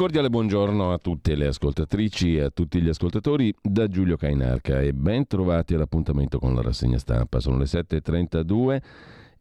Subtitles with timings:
[0.00, 4.94] Cordiale buongiorno a tutte le ascoltatrici e a tutti gli ascoltatori da Giulio Cainarca e
[4.94, 7.38] ben trovati all'appuntamento con la rassegna stampa.
[7.38, 8.80] Sono le 7.32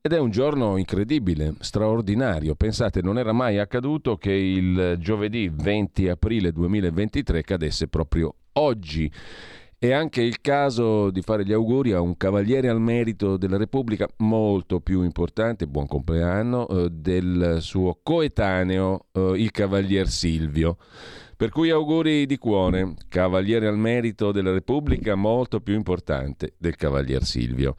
[0.01, 2.55] ed è un giorno incredibile, straordinario.
[2.55, 9.09] Pensate, non era mai accaduto che il giovedì 20 aprile 2023 cadesse proprio oggi.
[9.81, 14.09] È anche il caso di fare gli auguri a un cavaliere al merito della Repubblica
[14.17, 20.75] molto più importante, buon compleanno, eh, del suo coetaneo, eh, il cavalier Silvio.
[21.33, 27.23] Per cui auguri di cuore, cavaliere al merito della Repubblica molto più importante del cavalier
[27.23, 27.77] Silvio.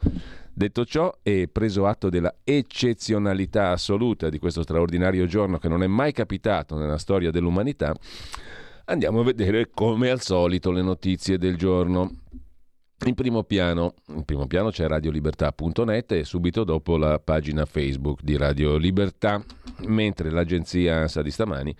[0.51, 5.87] Detto ciò e preso atto della eccezionalità assoluta di questo straordinario giorno che non è
[5.87, 7.95] mai capitato nella storia dell'umanità,
[8.91, 12.11] Andiamo a vedere come al solito le notizie del giorno.
[13.05, 18.35] In primo piano, in primo piano c'è radiolibertà.net e subito dopo la pagina Facebook di
[18.35, 19.41] Radio Libertà,
[19.87, 21.73] mentre l'agenzia ANSA di stamani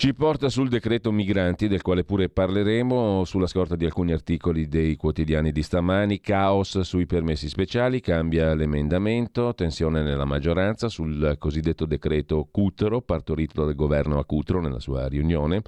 [0.00, 4.94] ci porta sul decreto migranti, del quale pure parleremo, sulla scorta di alcuni articoli dei
[4.94, 12.46] quotidiani di stamani, caos sui permessi speciali, cambia l'emendamento, tensione nella maggioranza sul cosiddetto decreto
[12.48, 15.62] Cutro, partorito dal governo a Cutro nella sua riunione.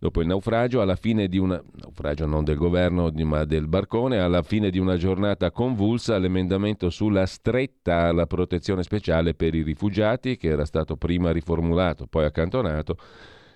[0.00, 4.42] Dopo il naufragio, alla fine di una naufragio non del governo ma del barcone, alla
[4.42, 10.48] fine di una giornata convulsa l'emendamento sulla stretta alla protezione speciale per i rifugiati che
[10.48, 12.96] era stato prima riformulato, poi accantonato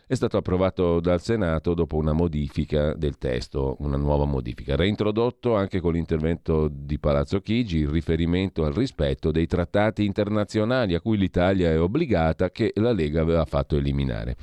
[0.07, 5.81] è stato approvato dal Senato dopo una modifica del testo, una nuova modifica, reintrodotto anche
[5.81, 11.71] con l'intervento di Palazzo Chigi il riferimento al rispetto dei trattati internazionali a cui l'Italia
[11.71, 14.37] è obbligata che la Lega aveva fatto eliminare.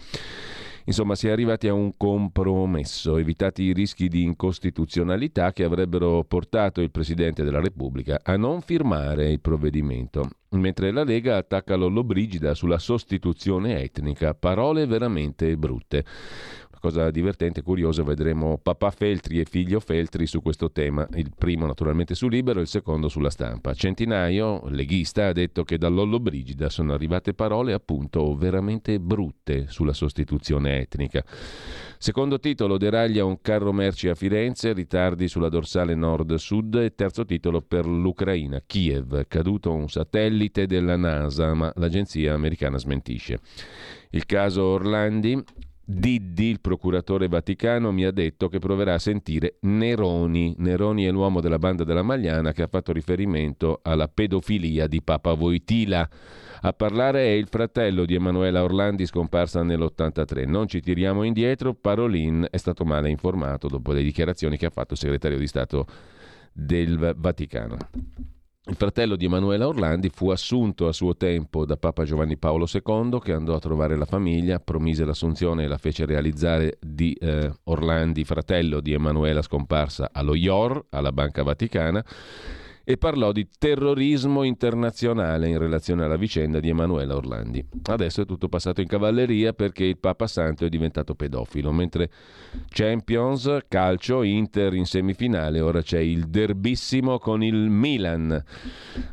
[0.85, 6.81] Insomma, si è arrivati a un compromesso, evitati i rischi di incostituzionalità che avrebbero portato
[6.81, 12.79] il Presidente della Repubblica a non firmare il provvedimento, mentre la Lega attacca Lollobrigida sulla
[12.79, 16.05] sostituzione etnica, parole veramente brutte
[16.81, 21.67] cosa divertente e curiosa, vedremo papà Feltri e figlio Feltri su questo tema, il primo
[21.67, 23.73] naturalmente su Libero, il secondo sulla stampa.
[23.73, 29.93] Centinaio, leghista, ha detto che da Lollo Brigida sono arrivate parole appunto veramente brutte sulla
[29.93, 31.23] sostituzione etnica.
[31.99, 37.61] Secondo titolo, deraglia un carro merci a Firenze, ritardi sulla dorsale nord-sud e terzo titolo
[37.61, 43.39] per l'Ucraina, Kiev, caduto un satellite della NASA, ma l'agenzia americana smentisce.
[44.09, 45.41] Il caso Orlandi,
[45.93, 50.55] Diddi, il procuratore vaticano, mi ha detto che proverà a sentire Neroni.
[50.57, 55.33] Neroni è l'uomo della banda della Magliana che ha fatto riferimento alla pedofilia di Papa
[55.33, 56.09] Voitila.
[56.61, 60.47] A parlare è il fratello di Emanuela Orlandi scomparsa nell'83.
[60.47, 64.93] Non ci tiriamo indietro, Parolin è stato male informato dopo le dichiarazioni che ha fatto
[64.93, 65.85] il segretario di Stato
[66.53, 67.77] del Vaticano.
[68.63, 73.19] Il fratello di Emanuela Orlandi fu assunto a suo tempo da Papa Giovanni Paolo II
[73.19, 78.23] che andò a trovare la famiglia, promise l'assunzione e la fece realizzare di eh, Orlandi,
[78.23, 82.05] fratello di Emanuela scomparsa allo IOR, alla Banca Vaticana
[82.91, 87.65] e parlò di terrorismo internazionale in relazione alla vicenda di Emanuela Orlandi.
[87.83, 92.09] Adesso è tutto passato in cavalleria perché il Papa Santo è diventato pedofilo, mentre
[92.67, 98.43] Champions, calcio, Inter in semifinale, ora c'è il derbissimo con il Milan,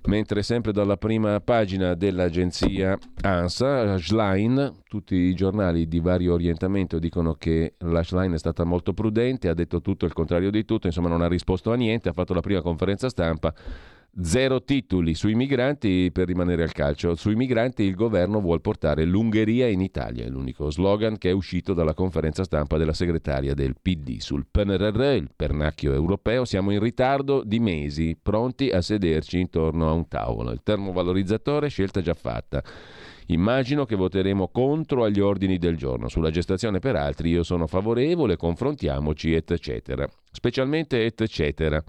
[0.06, 7.34] mentre sempre dalla prima pagina dell'agenzia ANSA, Schlein, tutti i giornali di vario orientamento dicono
[7.34, 11.08] che la Schlein è stata molto prudente, ha detto tutto il contrario di tutto, insomma
[11.08, 13.54] non ha risposto a niente, ha fatto la prima conferenza stampa
[14.20, 17.14] Zero titoli sui migranti per rimanere al calcio.
[17.14, 21.72] Sui migranti il governo vuole portare l'Ungheria in Italia, è l'unico slogan che è uscito
[21.72, 24.18] dalla conferenza stampa della segretaria del PD.
[24.18, 29.92] Sul PNRR, il pernacchio europeo, siamo in ritardo di mesi, pronti a sederci intorno a
[29.92, 30.50] un tavolo.
[30.50, 32.60] Il termovalorizzatore, scelta già fatta.
[33.30, 36.08] Immagino che voteremo contro agli ordini del giorno.
[36.08, 40.08] Sulla gestazione per altri io sono favorevole, confrontiamoci, eccetera.
[40.30, 41.82] Specialmente eccetera.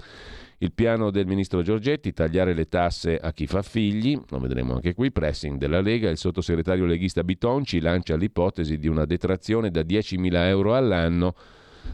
[0.57, 4.93] Il piano del ministro Giorgetti, tagliare le tasse a chi fa figli, lo vedremo anche
[4.93, 10.33] qui, pressing della Lega, il sottosegretario leghista Bitonci lancia l'ipotesi di una detrazione da 10.000
[10.47, 11.33] euro all'anno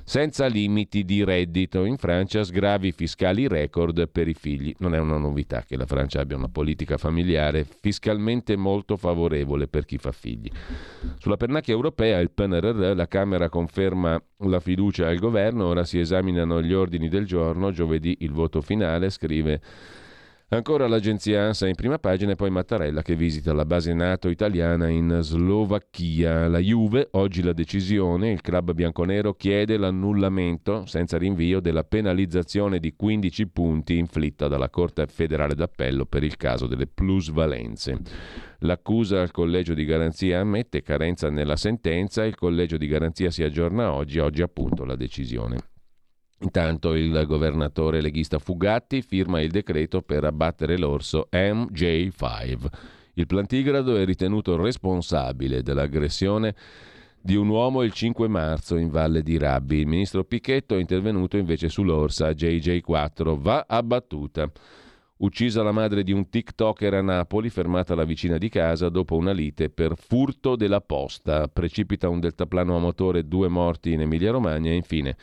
[0.04, 1.86] senza limiti di reddito.
[1.86, 4.74] In Francia sgravi fiscali record per i figli.
[4.80, 9.86] Non è una novità che la Francia abbia una politica familiare fiscalmente molto favorevole per
[9.86, 10.50] chi fa figli.
[11.18, 16.62] Sulla pernacchia europea, il PNRR, la Camera conferma la fiducia al governo, ora si esaminano
[16.62, 19.62] gli ordini del giorno, giovedì il voto finale, scrive
[20.50, 24.88] Ancora l'agenzia ANSA in prima pagina e poi Mattarella che visita la base NATO italiana
[24.90, 26.48] in Slovacchia.
[26.48, 32.94] La Juve, oggi la decisione, il club bianconero chiede l'annullamento senza rinvio della penalizzazione di
[32.96, 37.98] 15 punti inflitta dalla Corte federale d'appello per il caso delle plusvalenze.
[38.60, 43.92] L'accusa al collegio di garanzia ammette carenza nella sentenza, il collegio di garanzia si aggiorna
[43.92, 45.75] oggi, oggi appunto la decisione.
[46.40, 52.58] Intanto il governatore leghista Fugatti firma il decreto per abbattere l'orso MJ5.
[53.14, 56.54] Il plantigrado è ritenuto responsabile dell'aggressione
[57.22, 59.78] di un uomo il 5 marzo in Valle di Rabbi.
[59.78, 63.40] Il ministro Picchetto è intervenuto invece sull'orsa JJ4.
[63.40, 64.52] Va abbattuta.
[65.18, 69.32] Uccisa la madre di un TikToker a Napoli, fermata alla vicina di casa dopo una
[69.32, 71.48] lite per furto della posta.
[71.48, 75.16] Precipita un deltaplano a motore, due morti in Emilia-Romagna e infine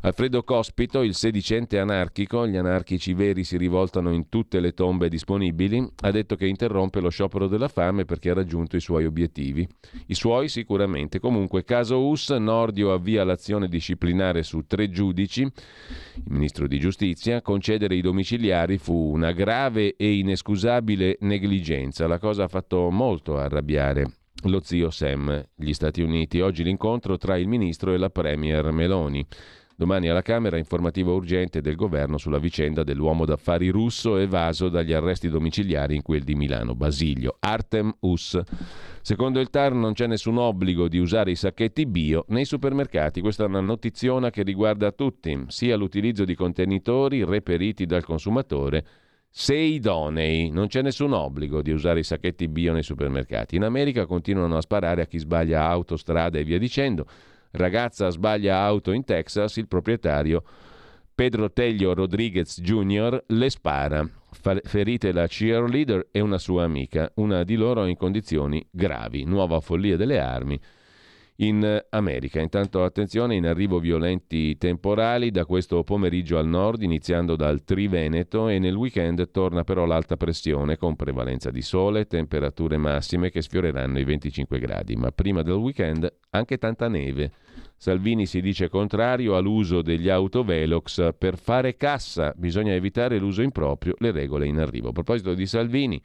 [0.00, 5.86] Alfredo Cospito, il sedicente anarchico, gli anarchici veri si rivoltano in tutte le tombe disponibili,
[6.02, 9.66] ha detto che interrompe lo sciopero della fame perché ha raggiunto i suoi obiettivi.
[10.06, 11.20] I suoi sicuramente.
[11.20, 15.52] Comunque, caso US, Nordio avvia l'azione disciplinare su tre giudici, il
[16.26, 22.06] ministro di giustizia, concedere i domiciliari fu una grave e inescusabile negligenza.
[22.06, 24.10] La cosa ha fatto molto arrabbiare
[24.44, 26.40] lo zio Sam, gli Stati Uniti.
[26.40, 29.26] Oggi l'incontro tra il ministro e la premier Meloni.
[29.78, 35.28] Domani alla Camera informativa urgente del governo sulla vicenda dell'uomo d'affari russo evaso dagli arresti
[35.28, 38.40] domiciliari in quel di Milano, Basilio, Artem Us.
[39.02, 43.20] Secondo il TAR non c'è nessun obbligo di usare i sacchetti bio nei supermercati.
[43.20, 48.86] Questa è una notiziona che riguarda tutti, sia l'utilizzo di contenitori reperiti dal consumatore,
[49.28, 50.48] se idonei.
[50.48, 53.56] Non c'è nessun obbligo di usare i sacchetti bio nei supermercati.
[53.56, 57.06] In America continuano a sparare a chi sbaglia autostrada e via dicendo.
[57.56, 60.42] Ragazza sbaglia auto in Texas, il proprietario
[61.14, 63.24] Pedro Teglio Rodriguez Jr.
[63.28, 64.06] le spara.
[64.64, 69.24] Ferite la cheerleader e una sua amica, una di loro in condizioni gravi.
[69.24, 70.60] Nuova follia delle armi
[71.36, 72.40] in America.
[72.40, 78.58] Intanto attenzione, in arrivo violenti temporali da questo pomeriggio al nord, iniziando dal Triveneto e
[78.58, 84.04] nel weekend torna però l'alta pressione con prevalenza di sole, temperature massime che sfioreranno i
[84.04, 87.32] 25 gradi, ma prima del weekend anche tanta neve.
[87.78, 94.12] Salvini si dice contrario all'uso degli autovelox per fare cassa, bisogna evitare l'uso improprio, le
[94.12, 94.88] regole in arrivo.
[94.88, 96.00] A proposito di Salvini,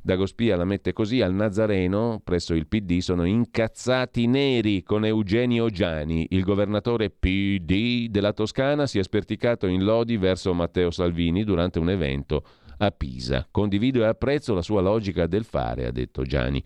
[0.00, 6.28] Dagospia la mette così, al Nazareno, presso il PD, sono incazzati neri con Eugenio Giani.
[6.30, 11.90] Il governatore PD della Toscana si è sperticato in lodi verso Matteo Salvini durante un
[11.90, 12.44] evento
[12.78, 13.46] a Pisa.
[13.50, 16.62] Condivido e apprezzo la sua logica del fare, ha detto Giani.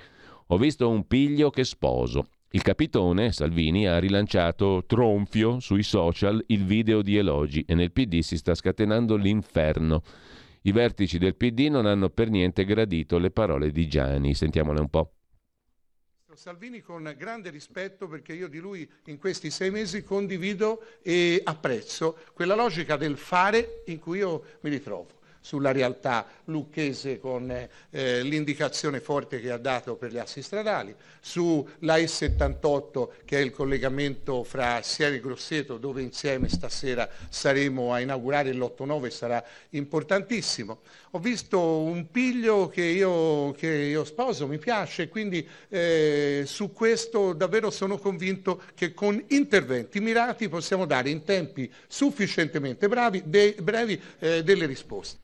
[0.49, 2.27] Ho visto un piglio che sposo.
[2.55, 8.21] Il capitone Salvini ha rilanciato tronfio sui social il video di elogi e nel PD
[8.21, 10.05] si sta scatenando l'inferno.
[10.63, 14.35] I vertici del PD non hanno per niente gradito le parole di Gianni.
[14.35, 15.15] Sentiamole un po'.
[16.33, 22.17] Salvini con grande rispetto perché io di lui in questi sei mesi condivido e apprezzo
[22.35, 29.01] quella logica del fare in cui io mi ritrovo sulla realtà lucchese con eh, l'indicazione
[29.01, 34.81] forte che ha dato per le assi stradali, sulla E78 che è il collegamento fra
[34.81, 40.81] Siena e Grosseto dove insieme stasera saremo a inaugurare l'8-9 sarà importantissimo.
[41.11, 47.35] Ho visto un piglio che io, che io sposo, mi piace, quindi eh, su questo
[47.35, 54.01] davvero sono convinto che con interventi mirati possiamo dare in tempi sufficientemente bravi, de, brevi
[54.21, 55.21] eh, delle risposte.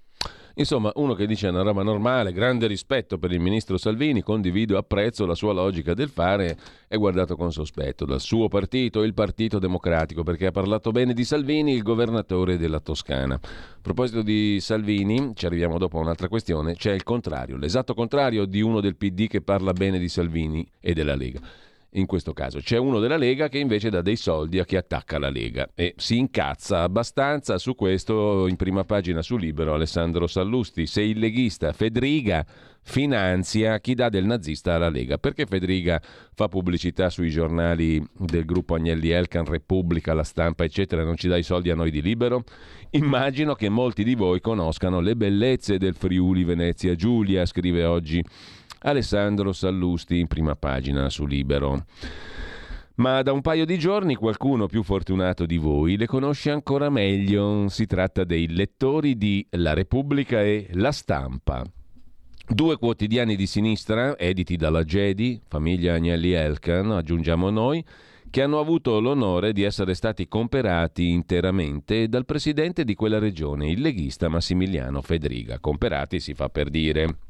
[0.61, 4.77] Insomma, uno che dice una roba normale, grande rispetto per il ministro Salvini, condivido e
[4.77, 6.55] apprezzo la sua logica del fare,
[6.87, 11.25] è guardato con sospetto dal suo partito, il Partito Democratico, perché ha parlato bene di
[11.25, 13.37] Salvini, il governatore della Toscana.
[13.37, 18.45] A proposito di Salvini, ci arriviamo dopo a un'altra questione, c'è il contrario, l'esatto contrario
[18.45, 21.41] di uno del PD che parla bene di Salvini e della Lega
[21.93, 22.61] in questo caso.
[22.61, 25.95] C'è uno della Lega che invece dà dei soldi a chi attacca la Lega e
[25.97, 30.87] si incazza abbastanza su questo in prima pagina su Libero Alessandro Sallusti.
[30.87, 32.47] Se il leghista Federica
[32.83, 35.19] finanzia chi dà del nazista alla Lega.
[35.19, 36.01] Perché Federica
[36.35, 41.37] fa pubblicità sui giornali del gruppo Agnelli Elkan, Repubblica, La Stampa, eccetera, non ci dà
[41.37, 42.45] i soldi a noi di Libero?
[42.91, 48.25] Immagino che molti di voi conoscano le bellezze del Friuli Venezia Giulia, scrive oggi
[48.81, 51.85] Alessandro Sallusti in prima pagina su Libero.
[52.97, 57.67] Ma da un paio di giorni qualcuno più fortunato di voi le conosce ancora meglio.
[57.69, 61.65] Si tratta dei lettori di La Repubblica e La Stampa.
[62.47, 67.83] Due quotidiani di sinistra, editi dalla Gedi, famiglia Agnelli Elkan, aggiungiamo noi,
[68.29, 73.81] che hanno avuto l'onore di essere stati comperati interamente dal presidente di quella regione, il
[73.81, 75.59] leghista Massimiliano Federiga.
[75.59, 77.30] Comperati si fa per dire.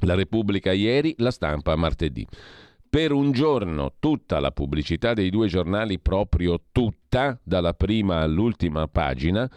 [0.00, 2.26] La Repubblica ieri, la stampa martedì.
[2.90, 9.50] Per un giorno tutta la pubblicità dei due giornali, proprio tutta, dalla prima all'ultima pagina,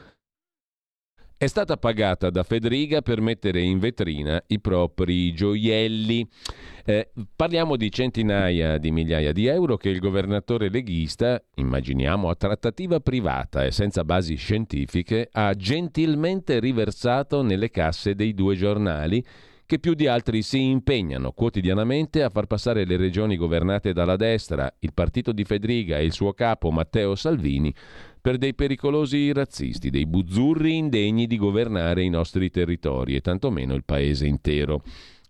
[1.41, 6.27] è stata pagata da Federica per mettere in vetrina i propri gioielli.
[6.85, 12.99] Eh, parliamo di centinaia di migliaia di euro che il governatore leghista, immaginiamo a trattativa
[12.99, 19.25] privata e senza basi scientifiche, ha gentilmente riversato nelle casse dei due giornali
[19.71, 24.69] che più di altri si impegnano quotidianamente a far passare le regioni governate dalla destra,
[24.79, 27.73] il partito di Fedriga e il suo capo Matteo Salvini
[28.19, 33.85] per dei pericolosi razzisti, dei buzzurri indegni di governare i nostri territori e tantomeno il
[33.85, 34.83] paese intero.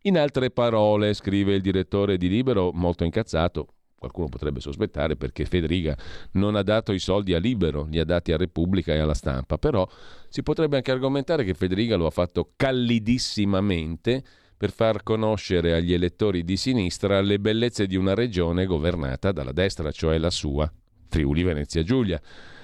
[0.03, 5.95] In altre parole, scrive il direttore di Libero, molto incazzato, qualcuno potrebbe sospettare perché Federica
[6.31, 9.59] non ha dato i soldi a Libero, li ha dati a Repubblica e alla stampa,
[9.59, 9.87] però
[10.27, 14.23] si potrebbe anche argomentare che Federica lo ha fatto callidissimamente
[14.57, 19.91] per far conoscere agli elettori di sinistra le bellezze di una regione governata dalla destra,
[19.91, 20.71] cioè la sua,
[21.07, 22.19] Friuli Venezia Giulia.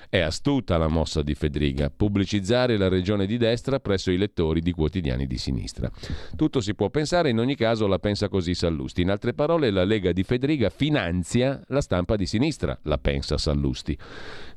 [0.09, 4.71] È astuta la mossa di Federica, pubblicizzare la regione di destra presso i lettori di
[4.71, 5.91] quotidiani di sinistra.
[6.35, 9.01] Tutto si può pensare, in ogni caso la pensa così Sallusti.
[9.01, 13.97] In altre parole, la Lega di Federica finanzia la stampa di sinistra, la pensa Sallusti.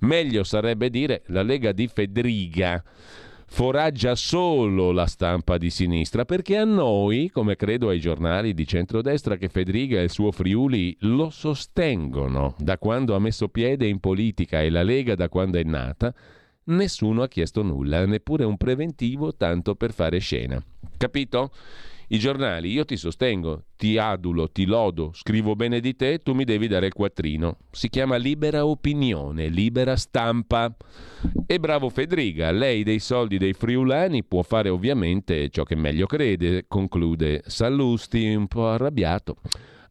[0.00, 2.83] Meglio sarebbe dire la Lega di Federica
[3.52, 9.37] foraggia solo la stampa di sinistra, perché a noi, come credo ai giornali di centrodestra,
[9.37, 14.62] che Federica e il suo Friuli lo sostengono da quando ha messo piede in politica
[14.62, 16.14] e la Lega da quando è nata,
[16.66, 20.62] nessuno ha chiesto nulla, neppure un preventivo tanto per fare scena.
[20.97, 21.50] Capito?
[22.12, 26.43] I giornali, io ti sostengo, ti adulo, ti lodo, scrivo bene di te, tu mi
[26.43, 27.59] devi dare il quattrino.
[27.71, 30.75] Si chiama libera opinione, libera stampa.
[31.47, 36.64] E bravo Federica, lei dei soldi dei friulani può fare ovviamente ciò che meglio crede,
[36.67, 39.37] conclude Sallusti un po' arrabbiato.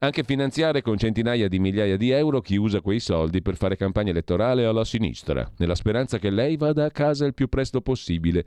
[0.02, 4.12] Anche finanziare con centinaia di migliaia di euro chi usa quei soldi per fare campagna
[4.12, 8.46] elettorale alla sinistra, nella speranza che lei vada a casa il più presto possibile.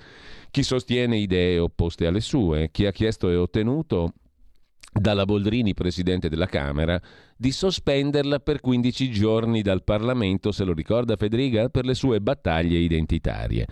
[0.51, 4.15] Chi sostiene idee opposte alle sue, chi ha chiesto e ottenuto
[4.99, 6.99] dalla Boldrini, presidente della Camera,
[7.37, 12.79] di sospenderla per 15 giorni dal Parlamento, se lo ricorda Federica, per le sue battaglie
[12.79, 13.67] identitarie.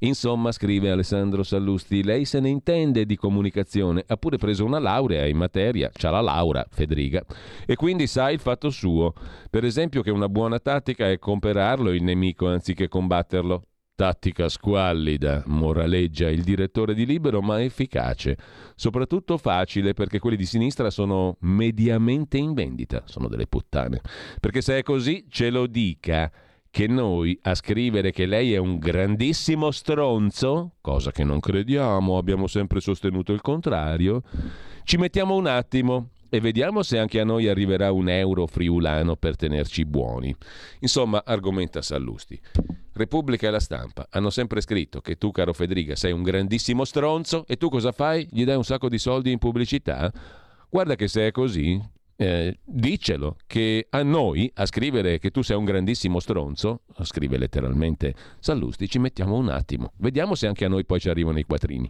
[0.00, 5.26] Insomma, scrive Alessandro Sallusti, lei se ne intende di comunicazione, ha pure preso una laurea
[5.26, 7.24] in materia, c'ha la laurea, Federica,
[7.66, 9.12] e quindi sa il fatto suo.
[9.50, 13.62] Per esempio che una buona tattica è comperarlo il nemico anziché combatterlo.
[13.98, 18.38] Tattica squallida, moraleggia il direttore di Libero, ma efficace.
[18.76, 24.00] Soprattutto facile perché quelli di sinistra sono mediamente in vendita, sono delle puttane.
[24.38, 26.30] Perché se è così, ce lo dica
[26.78, 32.46] che noi a scrivere che lei è un grandissimo stronzo, cosa che non crediamo, abbiamo
[32.46, 34.22] sempre sostenuto il contrario,
[34.84, 39.34] ci mettiamo un attimo e vediamo se anche a noi arriverà un euro friulano per
[39.34, 40.32] tenerci buoni.
[40.78, 42.40] Insomma, argomenta Sallusti.
[42.92, 47.44] Repubblica e la stampa hanno sempre scritto che tu, caro Federica, sei un grandissimo stronzo
[47.48, 48.28] e tu cosa fai?
[48.30, 50.12] Gli dai un sacco di soldi in pubblicità?
[50.70, 51.82] Guarda che se è così,
[52.20, 58.12] eh, dicelo che a noi a scrivere che tu sei un grandissimo stronzo, scrive letteralmente
[58.40, 61.88] Sallusti, ci mettiamo un attimo, vediamo se anche a noi poi ci arrivano i quattrini.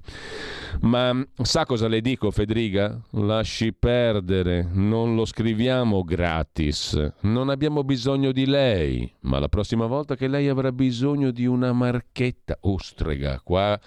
[0.83, 3.01] Ma sa cosa le dico Federica?
[3.13, 10.15] Lasci perdere, non lo scriviamo gratis, non abbiamo bisogno di lei, ma la prossima volta
[10.15, 13.81] che lei avrà bisogno di una marchetta, ostrega, qua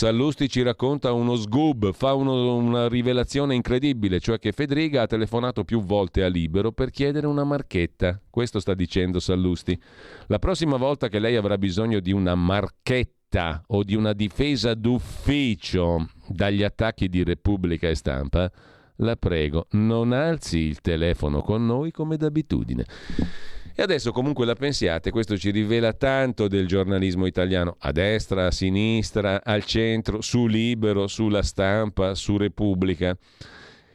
[0.00, 5.62] Sallusti ci racconta uno sgoob, fa uno, una rivelazione incredibile, cioè che Federica ha telefonato
[5.62, 8.18] più volte a Libero per chiedere una marchetta.
[8.30, 9.78] Questo sta dicendo Sallusti.
[10.28, 16.08] La prossima volta che lei avrà bisogno di una marchetta o di una difesa d'ufficio
[16.26, 18.50] dagli attacchi di Repubblica e Stampa,
[18.96, 22.86] la prego, non alzi il telefono con noi come d'abitudine.
[23.80, 28.50] E adesso comunque la pensiate, questo ci rivela tanto del giornalismo italiano, a destra, a
[28.50, 33.16] sinistra, al centro, su Libero, sulla stampa, su Repubblica.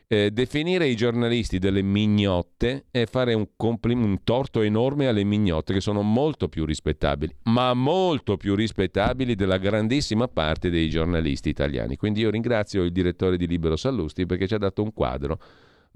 [0.07, 5.73] Eh, definire i giornalisti delle mignotte è fare un, complim- un torto enorme alle mignotte
[5.73, 11.95] che sono molto più rispettabili, ma molto più rispettabili della grandissima parte dei giornalisti italiani.
[11.95, 15.37] Quindi io ringrazio il direttore di Libero Sallusti perché ci ha dato un quadro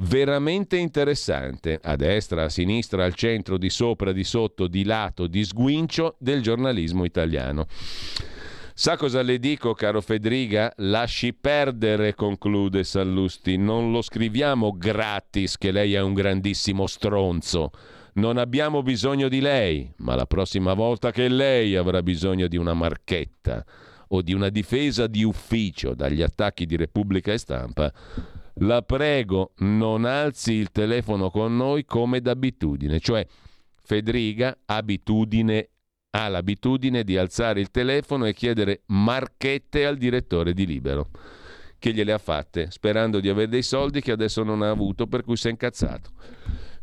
[0.01, 5.43] veramente interessante, a destra, a sinistra, al centro, di sopra, di sotto, di lato, di
[5.43, 7.65] sguincio del giornalismo italiano.
[8.73, 10.71] Sa cosa le dico, caro Federica?
[10.77, 13.57] Lasci perdere, conclude Sallusti.
[13.57, 17.71] Non lo scriviamo gratis che lei è un grandissimo stronzo.
[18.13, 22.73] Non abbiamo bisogno di lei, ma la prossima volta che lei avrà bisogno di una
[22.73, 23.65] marchetta
[24.07, 27.91] o di una difesa di ufficio dagli attacchi di Repubblica e Stampa,
[28.55, 33.25] la prego, non alzi il telefono con noi come d'abitudine, cioè
[33.81, 35.69] Federica abitudine,
[36.11, 41.09] ha l'abitudine di alzare il telefono e chiedere marchette al direttore di Libero,
[41.79, 45.23] che gliele ha fatte, sperando di avere dei soldi che adesso non ha avuto, per
[45.23, 46.11] cui si è incazzato.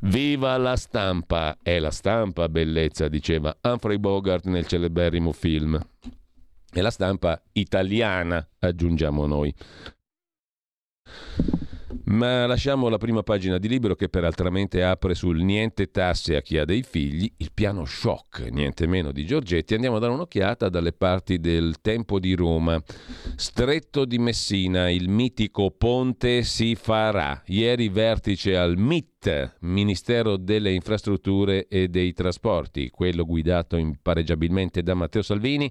[0.01, 1.59] Viva la stampa!
[1.63, 5.81] È la stampa, bellezza, diceva Humphrey Bogart nel celeberrimo film.
[6.69, 9.55] È la stampa italiana, aggiungiamo noi.
[12.05, 16.59] Ma lasciamo la prima pagina di libro che peraltramente apre sul niente tasse a chi
[16.59, 19.75] ha dei figli, il piano shock, niente meno di Giorgetti.
[19.75, 22.81] Andiamo a dare un'occhiata dalle parti del tempo di Roma.
[23.35, 27.43] Stretto di Messina, il mitico ponte si farà.
[27.47, 29.16] Ieri vertice al MIT
[29.61, 35.71] Ministero delle Infrastrutture e dei Trasporti, quello guidato impareggiabilmente da Matteo Salvini.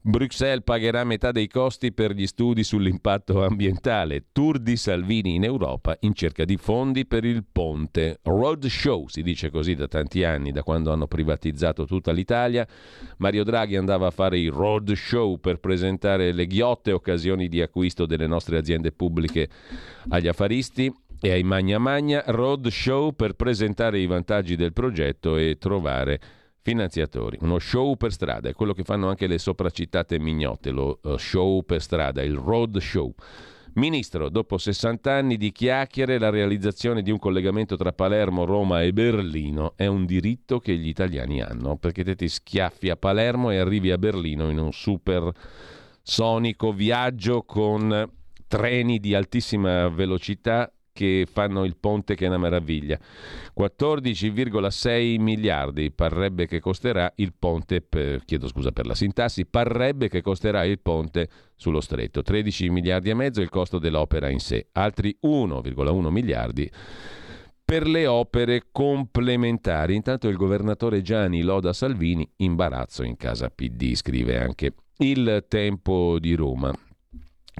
[0.00, 4.24] Bruxelles pagherà metà dei costi per gli studi sull'impatto ambientale.
[4.32, 8.18] Tour di Salvini in Europa in cerca di fondi per il ponte.
[8.22, 12.66] Road show, si dice così da tanti anni, da quando hanno privatizzato tutta l'Italia.
[13.18, 18.04] Mario Draghi andava a fare i road show per presentare le ghiotte occasioni di acquisto
[18.04, 19.48] delle nostre aziende pubbliche
[20.08, 25.58] agli affaristi e ai Magna Magna Road Show per presentare i vantaggi del progetto e
[25.58, 26.20] trovare
[26.62, 27.38] finanziatori.
[27.40, 31.62] Uno show per strada, è quello che fanno anche le sopracitate mignotte, lo uh, show
[31.64, 33.12] per strada, il road show.
[33.74, 38.92] Ministro, dopo 60 anni di chiacchiere, la realizzazione di un collegamento tra Palermo, Roma e
[38.92, 43.58] Berlino è un diritto che gli italiani hanno, perché te ti schiaffi a Palermo e
[43.58, 45.30] arrivi a Berlino in un super
[46.02, 48.10] sonico viaggio con
[48.48, 52.98] treni di altissima velocità che fanno il ponte che è una meraviglia.
[53.58, 60.22] 14,6 miliardi parrebbe che costerà il ponte, per, chiedo scusa per la sintassi, parrebbe che
[60.22, 62.22] costerà il ponte sullo stretto.
[62.22, 66.70] 13 miliardi e mezzo il costo dell'opera in sé, altri 1,1 miliardi
[67.64, 69.94] per le opere complementari.
[69.94, 76.34] Intanto il governatore Gianni loda Salvini, imbarazzo in casa PD, scrive anche il tempo di
[76.34, 76.74] Roma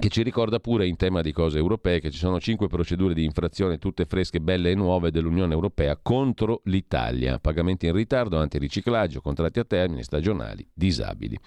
[0.01, 3.23] che ci ricorda pure in tema di cose europee che ci sono cinque procedure di
[3.23, 7.37] infrazione tutte fresche, belle e nuove dell'Unione Europea contro l'Italia.
[7.37, 11.37] Pagamenti in ritardo, antiriciclaggio, contratti a termine, stagionali, disabili.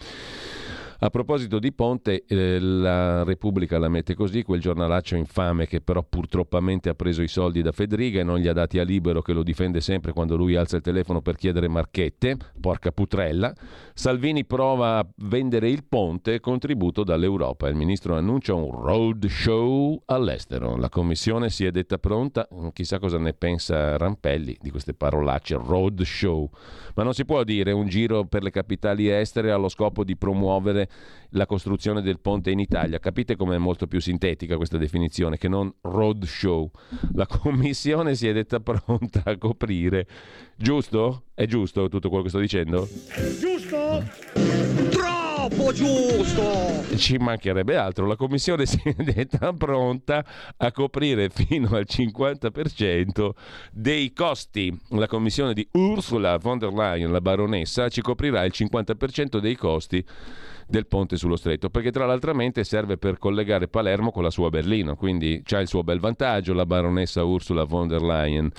[1.04, 6.02] A proposito di Ponte, eh, la Repubblica la mette così, quel giornalaccio infame che però
[6.02, 9.34] purtroppamente ha preso i soldi da Federica e non gli ha dati a Libero che
[9.34, 13.52] lo difende sempre quando lui alza il telefono per chiedere marchette, porca putrella.
[13.92, 17.68] Salvini prova a vendere il ponte, contributo dall'Europa.
[17.68, 20.78] Il ministro annuncia un road show all'estero.
[20.78, 26.00] La commissione si è detta pronta, chissà cosa ne pensa Rampelli di queste parolacce, road
[26.00, 26.48] show.
[26.94, 30.92] Ma non si può dire un giro per le capitali estere allo scopo di promuovere
[31.34, 32.98] la costruzione del ponte in Italia.
[32.98, 36.70] Capite com'è molto più sintetica questa definizione che non road show.
[37.14, 40.06] La commissione si è detta pronta a coprire.
[40.56, 41.24] Giusto?
[41.34, 42.88] È giusto tutto quello che sto dicendo?
[43.38, 44.02] Giusto?
[44.90, 46.96] Troppo giusto!
[46.96, 48.06] Ci mancherebbe altro.
[48.06, 50.24] La commissione si è detta pronta
[50.56, 53.30] a coprire fino al 50%
[53.72, 54.80] dei costi.
[54.90, 60.04] La commissione di Ursula von der Leyen, la baronessa, ci coprirà il 50% dei costi
[60.66, 62.32] del ponte sullo stretto, perché tra l'altro
[62.64, 66.66] serve per collegare Palermo con la sua Berlino, quindi c'ha il suo bel vantaggio la
[66.66, 68.50] baronessa Ursula von der Leyen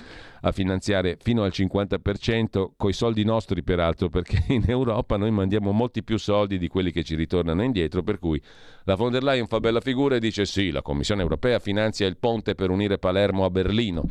[0.46, 6.04] a finanziare fino al 50% coi soldi nostri peraltro, perché in Europa noi mandiamo molti
[6.04, 8.42] più soldi di quelli che ci ritornano indietro, per cui
[8.84, 12.18] la von der Leyen fa bella figura e dice sì, la Commissione europea finanzia il
[12.18, 14.04] ponte per unire Palermo a Berlino,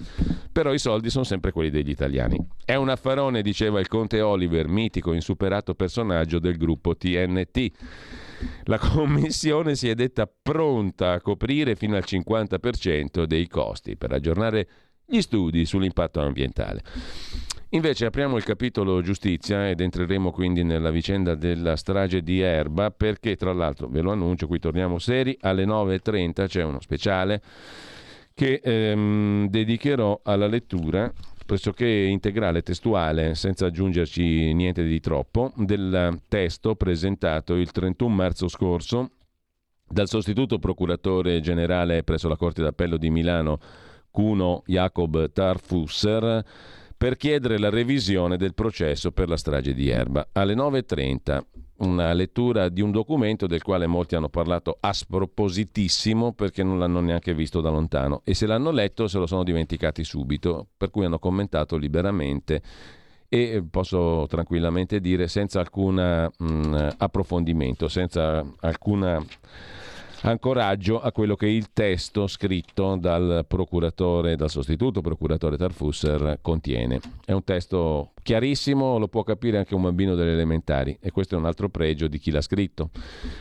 [0.51, 2.45] però i soldi sono sempre quelli degli italiani.
[2.65, 7.71] È un affarone, diceva il conte Oliver, mitico, insuperato personaggio del gruppo TNT.
[8.65, 14.67] La Commissione si è detta pronta a coprire fino al 50% dei costi per aggiornare
[15.15, 16.83] gli studi sull'impatto ambientale.
[17.71, 23.37] Invece apriamo il capitolo giustizia ed entreremo quindi nella vicenda della strage di Erba perché
[23.37, 27.43] tra l'altro, ve lo annuncio, qui torniamo seri, alle 9.30 c'è uno speciale
[28.33, 31.13] che ehm, dedicherò alla lettura
[31.47, 39.11] pressoché integrale, testuale, senza aggiungerci niente di troppo, del testo presentato il 31 marzo scorso
[39.87, 43.59] dal sostituto procuratore generale presso la Corte d'Appello di Milano,
[44.15, 46.45] Cuno Jacob Tarfusser,
[46.97, 50.29] per chiedere la revisione del processo per la strage di Erba.
[50.31, 51.41] Alle 9.30
[51.79, 57.01] una lettura di un documento del quale molti hanno parlato a spropositissimo perché non l'hanno
[57.01, 61.05] neanche visto da lontano e se l'hanno letto se lo sono dimenticati subito, per cui
[61.05, 62.63] hanno commentato liberamente
[63.29, 69.21] e posso tranquillamente dire senza alcun approfondimento, senza alcuna
[70.25, 77.01] ancoraggio a quello che il testo scritto dal procuratore, dal sostituto procuratore Tarfusser contiene.
[77.25, 81.39] È un testo chiarissimo, lo può capire anche un bambino delle elementari e questo è
[81.39, 82.91] un altro pregio di chi l'ha scritto.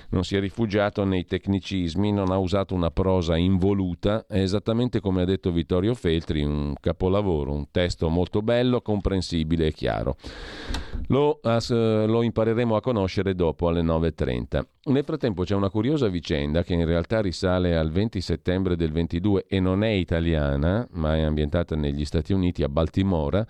[0.09, 5.21] Non si è rifugiato nei tecnicismi, non ha usato una prosa involuta, è esattamente come
[5.21, 10.17] ha detto Vittorio Feltri, un capolavoro, un testo molto bello, comprensibile e chiaro.
[11.07, 14.63] Lo, lo impareremo a conoscere dopo alle 9.30.
[14.85, 19.45] Nel frattempo c'è una curiosa vicenda che in realtà risale al 20 settembre del 22
[19.47, 23.47] e non è italiana, ma è ambientata negli Stati Uniti, a Baltimora.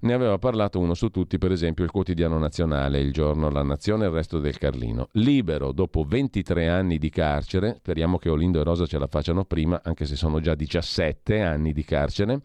[0.00, 4.06] Ne aveva parlato uno su tutti, per esempio, il quotidiano nazionale, il giorno La Nazione
[4.06, 5.06] e il resto del Carlino.
[5.12, 9.80] Libero dopo 23 anni di carcere, speriamo che Olindo e Rosa ce la facciano prima,
[9.84, 12.40] anche se sono già 17 anni di carcere.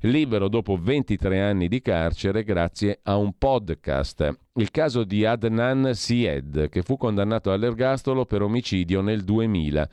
[0.00, 6.68] Libero dopo 23 anni di carcere grazie a un podcast il caso di Adnan Syed,
[6.68, 9.88] che fu condannato all'ergastolo per omicidio nel 2000.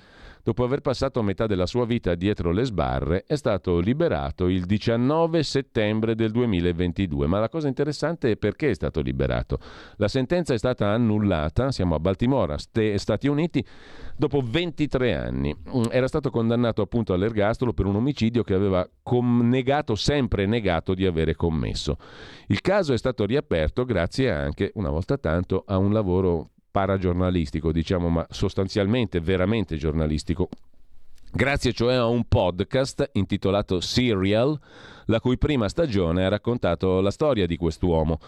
[0.50, 5.44] Dopo aver passato metà della sua vita dietro le sbarre, è stato liberato il 19
[5.44, 7.28] settembre del 2022.
[7.28, 9.60] Ma la cosa interessante è perché è stato liberato.
[9.98, 13.64] La sentenza è stata annullata, siamo a Baltimora, Stati Uniti,
[14.18, 15.56] dopo 23 anni.
[15.56, 20.96] Mm, era stato condannato appunto all'ergastolo per un omicidio che aveva com- negato, sempre negato
[20.96, 21.98] di avere commesso.
[22.48, 28.10] Il caso è stato riaperto grazie anche, una volta tanto, a un lavoro paragiornalistico, diciamo,
[28.10, 30.50] ma sostanzialmente veramente giornalistico.
[31.32, 34.60] Grazie cioè a un podcast intitolato Serial,
[35.06, 38.20] la cui prima stagione ha raccontato la storia di quest'uomo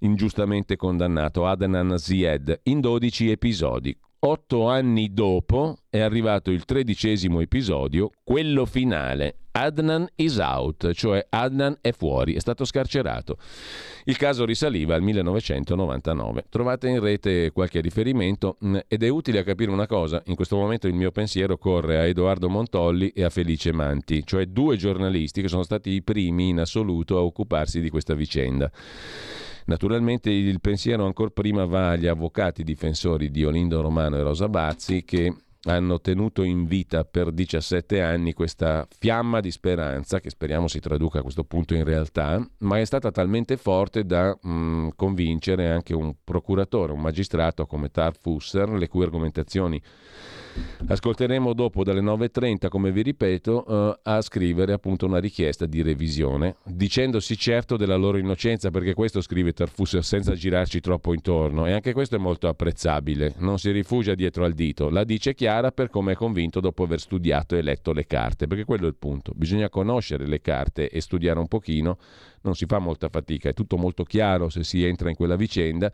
[0.00, 3.96] ingiustamente condannato, Adnan Zied, in 12 episodi.
[4.20, 9.36] Otto anni dopo è arrivato il tredicesimo episodio, quello finale.
[9.52, 13.36] Adnan is out, cioè Adnan è fuori, è stato scarcerato.
[14.06, 16.46] Il caso risaliva al 1999.
[16.48, 20.20] Trovate in rete qualche riferimento mm, ed è utile a capire una cosa.
[20.26, 24.46] In questo momento il mio pensiero corre a Edoardo Montolli e a Felice Manti, cioè
[24.46, 28.68] due giornalisti che sono stati i primi in assoluto a occuparsi di questa vicenda.
[29.68, 35.04] Naturalmente il pensiero ancora prima va agli avvocati difensori di Olindo Romano e Rosa Bazzi
[35.04, 40.80] che hanno tenuto in vita per 17 anni questa fiamma di speranza, che speriamo si
[40.80, 45.70] traduca a questo punto in realtà, ma è stata talmente forte da mh, mm, convincere
[45.70, 49.82] anche un procuratore, un magistrato come Tar Fusser, le cui argomentazioni
[50.86, 56.56] Ascolteremo dopo dalle 9.30, come vi ripeto, uh, a scrivere appunto una richiesta di revisione,
[56.64, 61.92] dicendosi certo della loro innocenza, perché questo scrive Tarfus senza girarci troppo intorno e anche
[61.92, 66.12] questo è molto apprezzabile, non si rifugia dietro al dito, la dice chiara per come
[66.12, 69.68] è convinto dopo aver studiato e letto le carte, perché quello è il punto, bisogna
[69.68, 71.98] conoscere le carte e studiare un pochino
[72.42, 75.90] non si fa molta fatica, è tutto molto chiaro se si entra in quella vicenda,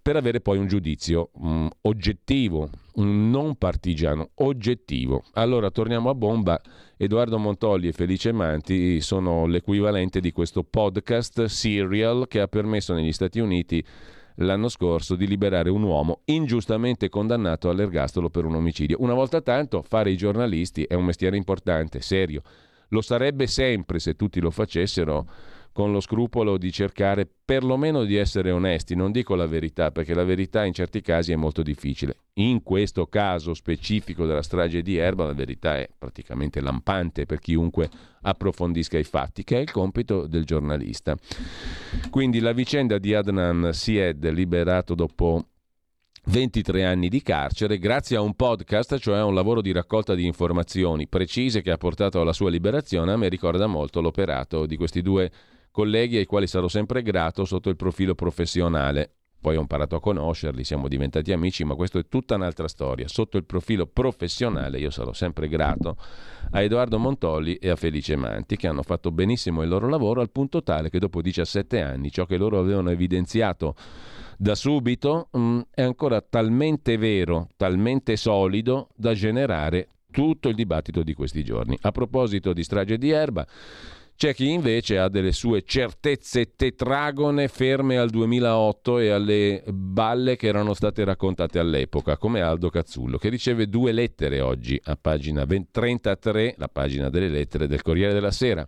[0.00, 5.24] per avere poi un giudizio mh, mm, oggettivo, non partigiano, oggettivo.
[5.34, 6.60] Allora torniamo a bomba.
[6.96, 13.12] Edoardo Montolli e Felice Manti sono l'equivalente di questo podcast serial che ha permesso negli
[13.12, 13.84] Stati Uniti
[14.38, 18.98] l'anno scorso di liberare un uomo ingiustamente condannato all'ergastolo per un omicidio.
[19.00, 22.42] Una volta tanto fare i giornalisti è un mestiere importante, serio.
[22.88, 25.28] Lo sarebbe sempre se tutti lo facessero
[25.78, 30.24] con lo scrupolo di cercare perlomeno di essere onesti, non dico la verità, perché la
[30.24, 32.16] verità in certi casi è molto difficile.
[32.40, 37.88] In questo caso specifico della strage di Erba la verità è praticamente lampante per chiunque
[38.22, 41.16] approfondisca i fatti, che è il compito del giornalista.
[42.10, 45.44] Quindi la vicenda di Adnan Sied, liberato dopo
[46.24, 50.26] 23 anni di carcere grazie a un podcast, cioè a un lavoro di raccolta di
[50.26, 55.02] informazioni precise che ha portato alla sua liberazione, a me ricorda molto l'operato di questi
[55.02, 55.30] due
[55.70, 59.12] colleghi ai quali sarò sempre grato sotto il profilo professionale.
[59.40, 63.06] Poi ho imparato a conoscerli, siamo diventati amici, ma questo è tutta un'altra storia.
[63.06, 65.96] Sotto il profilo professionale io sarò sempre grato
[66.50, 70.30] a Edoardo Montolli e a Felice Manti che hanno fatto benissimo il loro lavoro al
[70.30, 73.76] punto tale che dopo 17 anni ciò che loro avevano evidenziato
[74.36, 81.02] da subito mh, mm, è ancora talmente vero, talmente solido da generare tutto il dibattito
[81.02, 81.76] di questi giorni.
[81.82, 83.46] A proposito di strage di Erba,
[84.18, 90.48] c'è chi invece ha delle sue certezze tetragone ferme al 2008 e alle balle che
[90.48, 96.56] erano state raccontate all'epoca, come Aldo Cazzullo, che riceve due lettere oggi a pagina 33,
[96.58, 98.66] la pagina delle lettere del Corriere della Sera.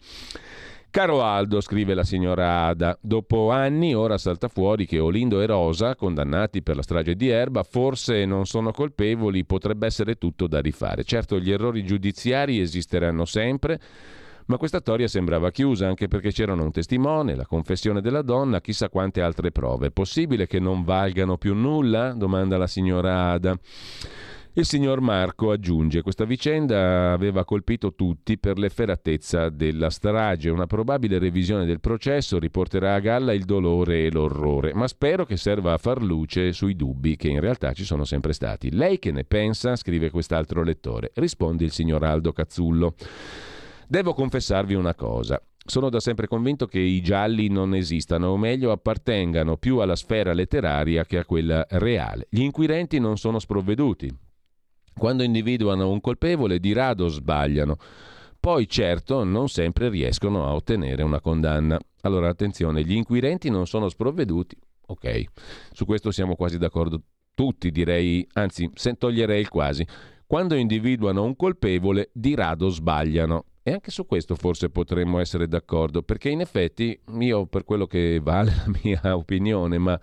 [0.89, 5.97] Caro Aldo, scrive la signora Ada, dopo anni ora salta fuori che Olindo e Rosa,
[5.97, 11.03] condannati per la strage di Erba, forse non sono colpevoli, potrebbe essere tutto da rifare.
[11.03, 13.81] Certo, gli errori giudiziari esisteranno sempre,
[14.51, 18.89] ma questa storia sembrava chiusa anche perché c'erano un testimone, la confessione della donna, chissà
[18.89, 19.93] quante altre prove.
[19.93, 22.13] Possibile che non valgano più nulla?
[22.15, 23.57] domanda la signora Ada.
[24.55, 30.51] Il signor Marco aggiunge: Questa vicenda aveva colpito tutti per l'efferatezza della strage.
[30.51, 35.37] Una probabile revisione del processo riporterà a galla il dolore e l'orrore, ma spero che
[35.37, 38.73] serva a far luce sui dubbi che in realtà ci sono sempre stati.
[38.73, 39.77] Lei che ne pensa?
[39.77, 41.13] scrive quest'altro lettore.
[41.15, 42.97] Risponde il signor Aldo Cazzullo.
[43.91, 45.43] Devo confessarvi una cosa.
[45.67, 50.33] Sono da sempre convinto che i gialli non esistano, o meglio appartengano più alla sfera
[50.33, 52.29] letteraria che a quella reale.
[52.31, 54.09] Gli inquirenti non sono sprovveduti.
[54.97, 57.79] Quando individuano un colpevole di rado sbagliano.
[58.39, 61.77] Poi certo non sempre riescono a ottenere una condanna.
[62.03, 64.57] Allora attenzione, gli inquirenti non sono sprovveduti.
[64.87, 65.25] Ok,
[65.73, 67.03] su questo siamo quasi d'accordo
[67.35, 69.85] tutti, direi, anzi toglierei il quasi.
[70.29, 73.47] Quando individuano un colpevole di rado sbagliano.
[73.71, 78.19] E anche su questo forse potremmo essere d'accordo, perché in effetti io per quello che
[78.21, 80.01] vale la mia opinione, ma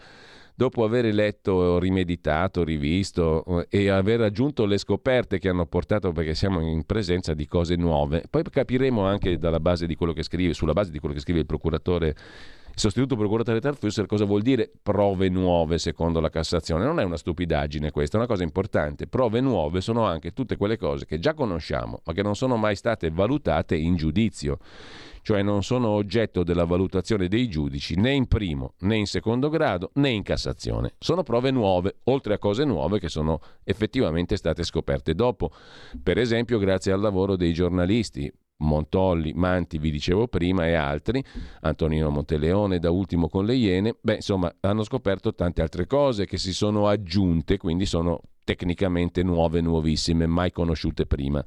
[0.55, 6.33] dopo aver letto, rimeditato, rivisto eh, e aver aggiunto le scoperte che hanno portato, perché
[6.33, 9.85] siamo in presenza di cose nuove, poi capiremo anche base
[10.23, 12.15] scrive, sulla base di quello che scrive il procuratore
[12.77, 16.85] sostituto procuratore Tarfusser cosa vuol dire prove nuove secondo la Cassazione?
[16.85, 19.07] Non è una stupidaggine questa, è una cosa importante.
[19.07, 22.75] Prove nuove sono anche tutte quelle cose che già conosciamo, ma che non sono mai
[22.75, 24.59] state valutate in giudizio
[25.27, 29.91] cioè non sono oggetto della valutazione dei giudici né in primo né in secondo grado
[29.95, 30.93] né in Cassazione.
[30.99, 35.51] Sono prove nuove, oltre a cose nuove che sono effettivamente state scoperte dopo,
[36.01, 38.31] per esempio grazie al lavoro dei giornalisti.
[38.57, 41.23] Montolli, Manti, vi dicevo prima, e altri,
[41.61, 46.37] Antonino Monteleone, da ultimo con le Iene, beh, insomma, hanno scoperto tante altre cose che
[46.37, 51.43] si sono aggiunte, quindi sono tecnicamente nuove, nuovissime, mai conosciute prima.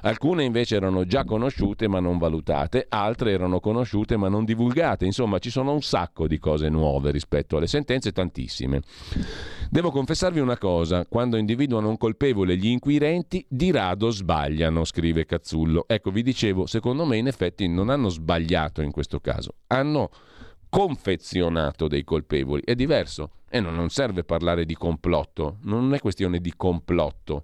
[0.00, 5.40] Alcune invece erano già conosciute ma non valutate, altre erano conosciute ma non divulgate, insomma
[5.40, 8.80] ci sono un sacco di cose nuove rispetto alle sentenze, tantissime.
[9.68, 15.84] Devo confessarvi una cosa, quando individuano un colpevole gli inquirenti di rado sbagliano, scrive Cazzullo.
[15.86, 20.08] Ecco, vi dicevo, secondo me in effetti non hanno sbagliato in questo caso, hanno
[20.70, 22.62] confezionato dei colpevoli.
[22.64, 27.42] È diverso e non serve parlare di complotto, non è questione di complotto,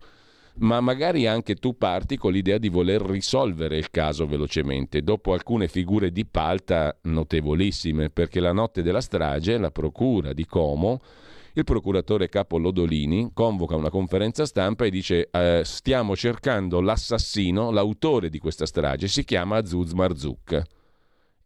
[0.57, 5.69] ma magari anche tu parti con l'idea di voler risolvere il caso velocemente, dopo alcune
[5.69, 11.01] figure di palta notevolissime, perché la notte della strage la procura di Como
[11.57, 18.29] il procuratore capo Lodolini convoca una conferenza stampa e dice eh, stiamo cercando l'assassino, l'autore
[18.29, 20.62] di questa strage, si chiama Azuz Marzouk.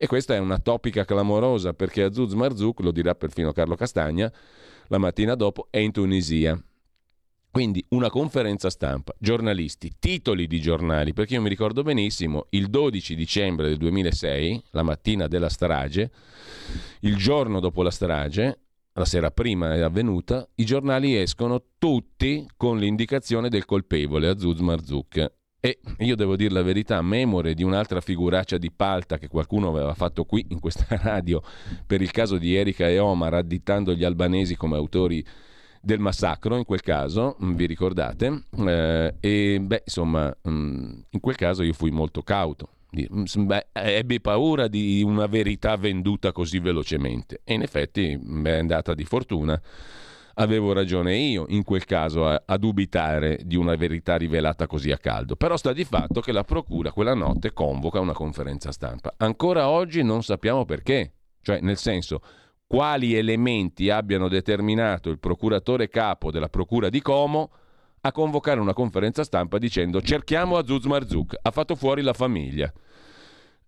[0.01, 4.33] E questa è una topica clamorosa perché Azuz Marzouk, lo dirà perfino Carlo Castagna,
[4.87, 6.57] la mattina dopo è in Tunisia.
[7.51, 13.17] Quindi una conferenza stampa, giornalisti, titoli di giornali, perché io mi ricordo benissimo, il 12
[13.17, 16.13] dicembre del 2006, la mattina della strage,
[17.01, 18.61] il giorno dopo la strage,
[18.93, 25.38] la sera prima è avvenuta, i giornali escono tutti con l'indicazione del colpevole, Azuz Marzouk.
[25.61, 29.93] E io devo dire la verità, memore di un'altra figuraccia di palta che qualcuno aveva
[29.95, 31.43] fatto qui in questa radio
[31.85, 35.25] per il caso di Erika e Omar, additando gli albanesi come autori
[35.81, 38.45] del massacro in quel caso, mm, vi ricordate?
[38.57, 42.71] Eh, e beh, insomma, mm, in quel caso io fui molto cauto.
[43.73, 49.61] Ebbe paura di una verità venduta così velocemente e in effetti è andata di fortuna.
[50.41, 54.99] Avevo ragione io in quel caso a, a, dubitare di una verità rivelata così a
[54.99, 55.35] caldo.
[55.35, 59.15] Però sta di fatto che la Procura quella notte convoca una conferenza stampa.
[59.17, 61.13] Ancora oggi non sappiamo perché.
[61.43, 62.23] Cioè, nel senso,
[62.69, 67.51] quali elementi abbiano determinato il procuratore capo della Procura di Como
[68.03, 72.73] a convocare una conferenza stampa dicendo cerchiamo Azuz Marzuk, ha fatto fuori la famiglia.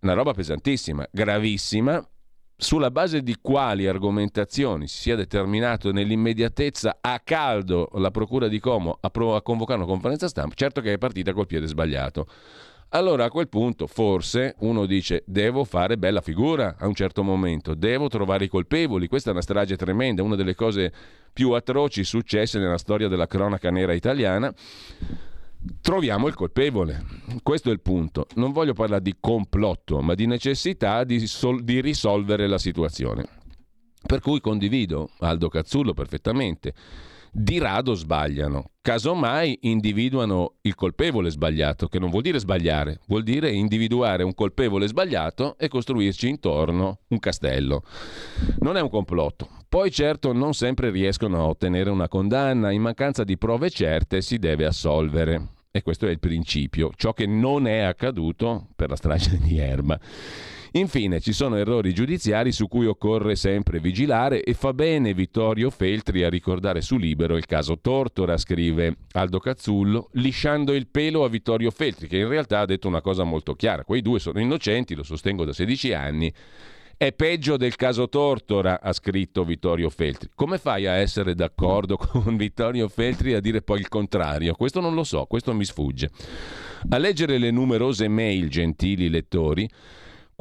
[0.01, 2.01] Una roba pesantissima, gravissima,
[2.61, 8.99] sulla base di quali argomentazioni si sia determinato nell'immediatezza a caldo la Procura di Como
[9.01, 12.27] a, prov- a convocare una conferenza stampa, certo che è partita col piede sbagliato.
[12.89, 17.73] Allora a quel punto forse uno dice devo fare bella figura a un certo momento,
[17.73, 20.93] devo trovare i colpevoli, questa è una strage tremenda, una delle cose
[21.33, 24.53] più atroci successe nella storia della cronaca nera italiana.
[25.81, 27.05] Troviamo il colpevole,
[27.43, 28.25] questo è il punto.
[28.35, 33.27] Non voglio parlare di complotto, ma di necessità di, sol- di risolvere la situazione.
[34.03, 36.73] Per cui condivido Aldo Cazzullo perfettamente
[37.31, 38.65] di rado sbagliano.
[38.81, 44.87] Casomai individuano il colpevole sbagliato, che non vuol dire sbagliare, vuol dire individuare un colpevole
[44.87, 47.83] sbagliato e costruirci intorno un castello.
[48.59, 49.47] Non è un complotto.
[49.69, 54.37] Poi certo non sempre riescono a ottenere una condanna, in mancanza di prove certe si
[54.37, 55.59] deve assolvere.
[55.71, 59.97] E questo è il principio, ciò che non è accaduto per la strage di Erba.
[60.73, 66.23] Infine ci sono errori giudiziari su cui occorre sempre vigilare e fa bene Vittorio Feltri
[66.23, 71.71] a ricordare su Libero il caso Tortora, scrive Aldo Cazzullo, lisciando il pelo a Vittorio
[71.71, 73.83] Feltri, che in realtà ha detto una cosa molto chiara.
[73.83, 76.33] Quei due sono innocenti, lo sostengo da 16 anni.
[76.95, 80.29] È peggio del caso Tortora, ha scritto Vittorio Feltri.
[80.33, 84.53] Come fai a essere d'accordo con Vittorio Feltri e a dire poi il contrario?
[84.53, 86.11] Questo non lo so, questo mi sfugge.
[86.91, 89.69] A leggere le numerose mail, gentili lettori,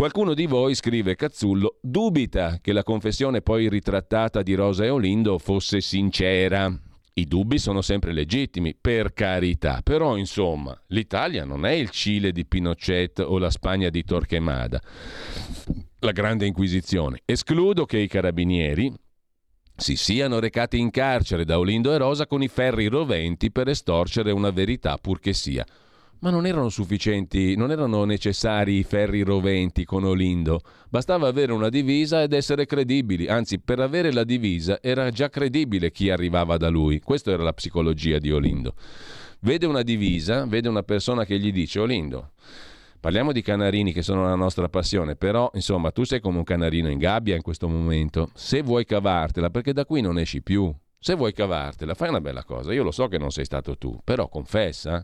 [0.00, 5.36] Qualcuno di voi, scrive Cazzullo, dubita che la confessione poi ritrattata di Rosa e Olindo
[5.36, 6.74] fosse sincera.
[7.12, 12.46] I dubbi sono sempre legittimi, per carità, però insomma, l'Italia non è il Cile di
[12.46, 14.80] Pinochet o la Spagna di Torquemada,
[15.98, 17.20] la Grande Inquisizione.
[17.26, 18.90] Escludo che i carabinieri
[19.76, 24.30] si siano recati in carcere da Olindo e Rosa con i ferri roventi per estorcere
[24.30, 25.66] una verità purché sia.
[26.22, 30.60] Ma non erano sufficienti, non erano necessari i ferri roventi con Olindo.
[30.90, 33.26] Bastava avere una divisa ed essere credibili.
[33.26, 37.00] Anzi, per avere la divisa era già credibile chi arrivava da lui.
[37.00, 38.74] Questa era la psicologia di Olindo.
[39.40, 42.32] Vede una divisa, vede una persona che gli dice Olindo.
[43.00, 46.90] Parliamo di canarini che sono la nostra passione, però insomma tu sei come un canarino
[46.90, 48.30] in gabbia in questo momento.
[48.34, 50.70] Se vuoi cavartela, perché da qui non esci più.
[50.98, 52.74] Se vuoi cavartela, fai una bella cosa.
[52.74, 55.02] Io lo so che non sei stato tu, però confessa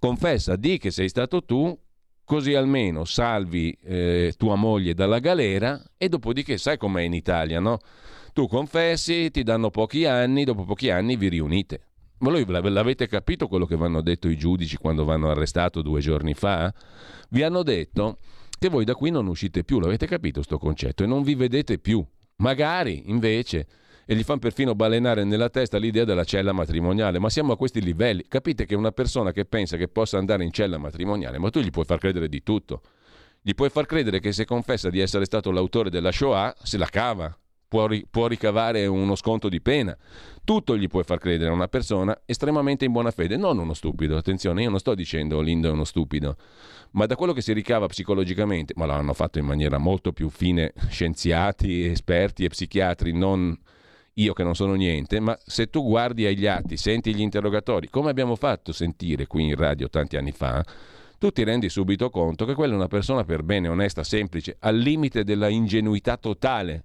[0.00, 1.78] confessa, di che sei stato tu,
[2.24, 7.78] così almeno salvi eh, tua moglie dalla galera e dopodiché sai com'è in Italia, no?
[8.32, 11.82] Tu confessi, ti danno pochi anni, dopo pochi anni vi riunite.
[12.18, 15.82] Ma voi l'avete capito quello che vi hanno detto i giudici quando vi hanno arrestato
[15.82, 16.72] due giorni fa?
[17.30, 18.18] Vi hanno detto
[18.58, 21.78] che voi da qui non uscite più, l'avete capito questo concetto, e non vi vedete
[21.78, 22.04] più.
[22.36, 23.66] Magari invece
[24.10, 27.20] e gli fanno perfino balenare nella testa l'idea della cella matrimoniale.
[27.20, 28.24] Ma siamo a questi livelli.
[28.26, 31.70] Capite che una persona che pensa che possa andare in cella matrimoniale, ma tu gli
[31.70, 32.80] puoi far credere di tutto.
[33.40, 36.86] Gli puoi far credere che se confessa di essere stato l'autore della Shoah, se la
[36.86, 37.32] cava,
[37.68, 39.96] può, può ricavare uno sconto di pena.
[40.42, 44.16] Tutto gli puoi far credere a una persona estremamente in buona fede, non uno stupido.
[44.16, 46.34] Attenzione, io non sto dicendo Lindo è uno stupido,
[46.94, 50.72] ma da quello che si ricava psicologicamente, ma l'hanno fatto in maniera molto più fine
[50.88, 53.56] scienziati, esperti e psichiatri, non
[54.22, 58.10] io che non sono niente, ma se tu guardi agli atti, senti gli interrogatori, come
[58.10, 60.64] abbiamo fatto sentire qui in radio tanti anni fa,
[61.18, 64.76] tu ti rendi subito conto che quella è una persona per bene, onesta, semplice, al
[64.76, 66.84] limite della ingenuità totale,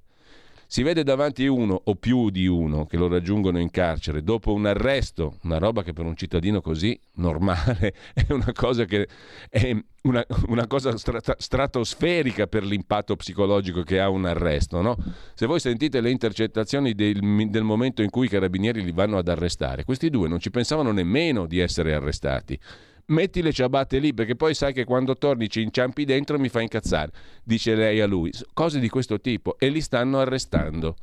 [0.67, 4.65] si vede davanti uno o più di uno che lo raggiungono in carcere dopo un
[4.65, 9.08] arresto, una roba che per un cittadino così normale è una cosa che
[9.49, 14.82] è una, una cosa strata, stratosferica per l'impatto psicologico che ha un arresto.
[14.82, 14.97] No?
[15.34, 19.28] Se voi sentite le intercettazioni del, del momento in cui i carabinieri li vanno ad
[19.28, 22.60] arrestare, questi due non ci pensavano nemmeno di essere arrestati
[23.07, 26.61] metti le ciabatte lì perché poi sai che quando torni ci inciampi dentro mi fa
[26.61, 27.11] incazzare,
[27.43, 28.31] dice lei a lui.
[28.53, 30.95] Cose di questo tipo e li stanno arrestando.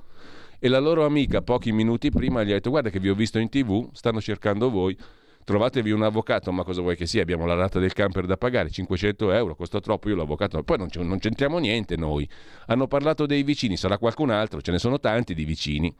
[0.58, 3.38] E la loro amica pochi minuti prima gli ha detto guarda che vi ho visto
[3.38, 4.96] in tv, stanno cercando voi,
[5.44, 7.22] trovatevi un avvocato, ma cosa vuoi che sia?
[7.22, 10.88] Abbiamo la rata del camper da pagare, 500 euro, costa troppo, io l'avvocato, poi non,
[11.06, 12.28] non c'entriamo niente noi.
[12.66, 15.92] Hanno parlato dei vicini, sarà qualcun altro, ce ne sono tanti di vicini.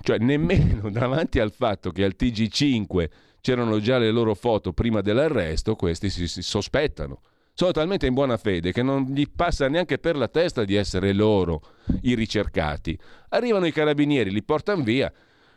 [0.00, 3.08] Cioè nemmeno davanti al fatto che al TG5
[3.44, 7.20] c'erano già le loro foto prima dell'arresto, questi si, si sospettano.
[7.52, 11.12] sono talmente in buona fede che non gli passa neanche per la testa di essere
[11.12, 11.60] loro
[12.00, 12.98] i ricercati.
[13.28, 15.12] Arrivano i carabinieri, li portano via,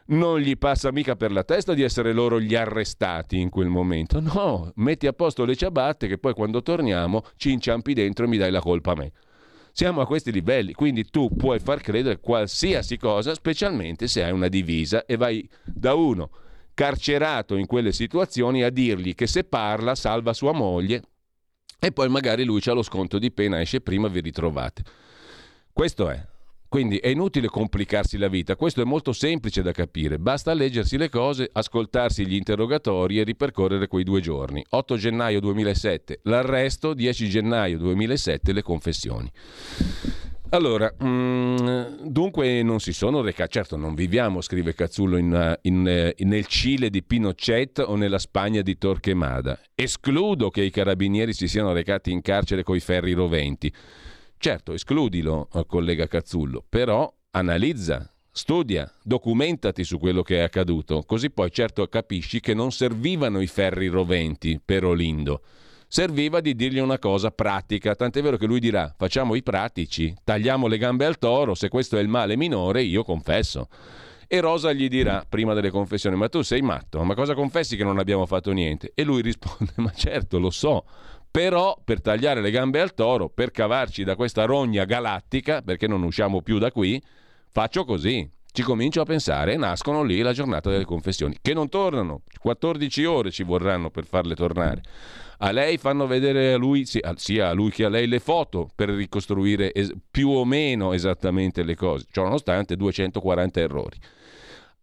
[0.08, 4.20] non gli passa mica per la testa di essere loro gli arrestati in quel momento.
[4.20, 8.36] No, metti a posto le ciabatte che poi quando torniamo ci inciampi dentro e mi
[8.36, 9.14] dai la colpa a me.
[9.72, 14.50] Siamo a questi livelli, quindi tu puoi far credere qualsiasi cosa, specialmente se hai una
[14.50, 16.30] divisa e vai da uno
[16.78, 21.02] carcerato in quelle situazioni a dirgli che se parla salva sua moglie
[21.80, 24.84] e poi magari lui ha lo sconto di pena, esce prima, vi ritrovate.
[25.74, 26.24] Questo è.
[26.70, 31.10] Quindi è inutile complicarsi la vita, questo è molto semplice da capire, basta leggersi le
[31.10, 34.64] cose, ascoltarsi gli interrogatori e ripercorrere quei due giorni.
[34.70, 39.32] 8 gennaio 2007 l'arresto, 10 gennaio 2007 le confessioni.
[40.52, 46.28] Allora, mm, dunque non si sono recati, certo non viviamo, scrive Cazzullo, in, in, in,
[46.30, 49.60] nel Cile di Pinochet o nella Spagna di Torquemada.
[49.76, 53.72] Escludo che i carabinieri si siano recati in carcere coi ferri roventi.
[54.38, 61.30] Certo, escludilo, eh, collega Cazzullo, però analizza, studia, documentati su quello che è accaduto, così
[61.30, 65.42] poi certo capisci che non servivano i ferri roventi per Olindo.
[65.90, 70.68] Serviva di dirgli una cosa pratica, tant'è vero che lui dirà facciamo i pratici, tagliamo
[70.68, 73.70] le gambe al toro, se questo è il male minore io confesso.
[74.28, 77.86] E Rosa gli dirà, prima delle confessioni, ma tu sei matto, ma cosa confessi che
[77.86, 78.92] non abbiamo fatto niente?
[78.94, 80.84] E lui risponde, ma certo, lo so,
[81.32, 86.04] però per tagliare le gambe al toro, per cavarci da questa rogna galattica, perché non
[86.04, 87.02] usciamo più da qui,
[87.50, 88.30] faccio così.
[88.52, 93.06] Ci comincio a pensare e nascono lì la giornata delle confessioni, che non tornano, 14
[93.06, 94.82] ore ci vorranno per farle tornare.
[95.40, 98.90] A lei fanno vedere a lui, sia a lui che a lei, le foto per
[98.90, 103.98] ricostruire es- più o meno esattamente le cose, ciò nonostante 240 errori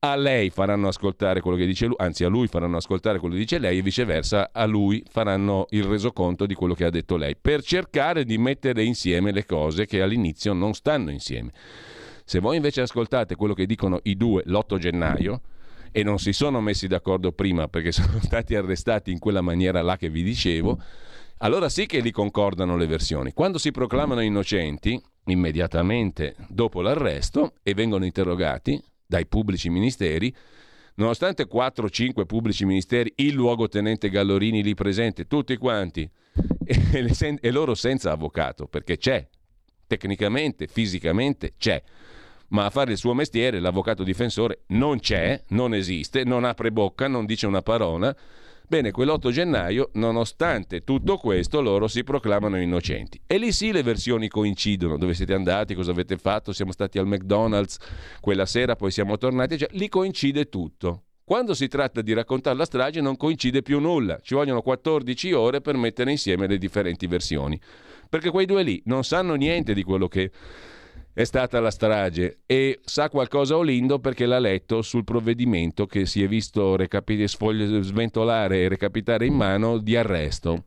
[0.06, 3.40] a lei faranno ascoltare quello che dice lui, anzi a lui faranno ascoltare quello che
[3.40, 7.34] dice lei e viceversa a lui faranno il resoconto di quello che ha detto lei,
[7.40, 11.52] per cercare di mettere insieme le cose che all'inizio non stanno insieme.
[12.26, 15.40] Se voi invece ascoltate quello che dicono i due l'8 gennaio
[15.96, 19.96] e non si sono messi d'accordo prima perché sono stati arrestati in quella maniera là
[19.96, 20.82] che vi dicevo,
[21.38, 23.32] allora sì che li concordano le versioni.
[23.32, 30.34] Quando si proclamano innocenti, immediatamente dopo l'arresto e vengono interrogati, dai pubblici ministeri,
[30.96, 36.10] nonostante 4-5 pubblici ministeri, il luogotenente Gallorini lì presente, tutti quanti,
[36.66, 39.24] e, e loro senza avvocato, perché c'è,
[39.86, 41.80] tecnicamente, fisicamente c'è
[42.54, 47.08] ma a fare il suo mestiere l'avvocato difensore non c'è, non esiste, non apre bocca,
[47.08, 48.16] non dice una parola
[48.66, 53.20] Bene, quell'8 gennaio, nonostante tutto questo, loro si proclamano innocenti.
[53.26, 54.96] E lì sì le versioni coincidono.
[54.96, 55.74] Dove siete andati?
[55.74, 56.50] Cosa avete fatto?
[56.50, 57.76] Siamo stati al McDonald's
[58.20, 59.58] quella sera, poi siamo tornati.
[59.58, 61.02] Cioè, lì coincide tutto.
[61.24, 64.18] Quando si tratta di raccontare la strage non coincide più nulla.
[64.22, 67.60] Ci vogliono 14 ore per mettere insieme le differenti versioni.
[68.08, 70.30] Perché quei due lì non sanno niente di quello che
[71.14, 76.24] è stata la strage e sa qualcosa Olindo perché l'ha letto sul provvedimento che si
[76.24, 80.64] è visto recapit- sventolare e recapitare in mano di arresto.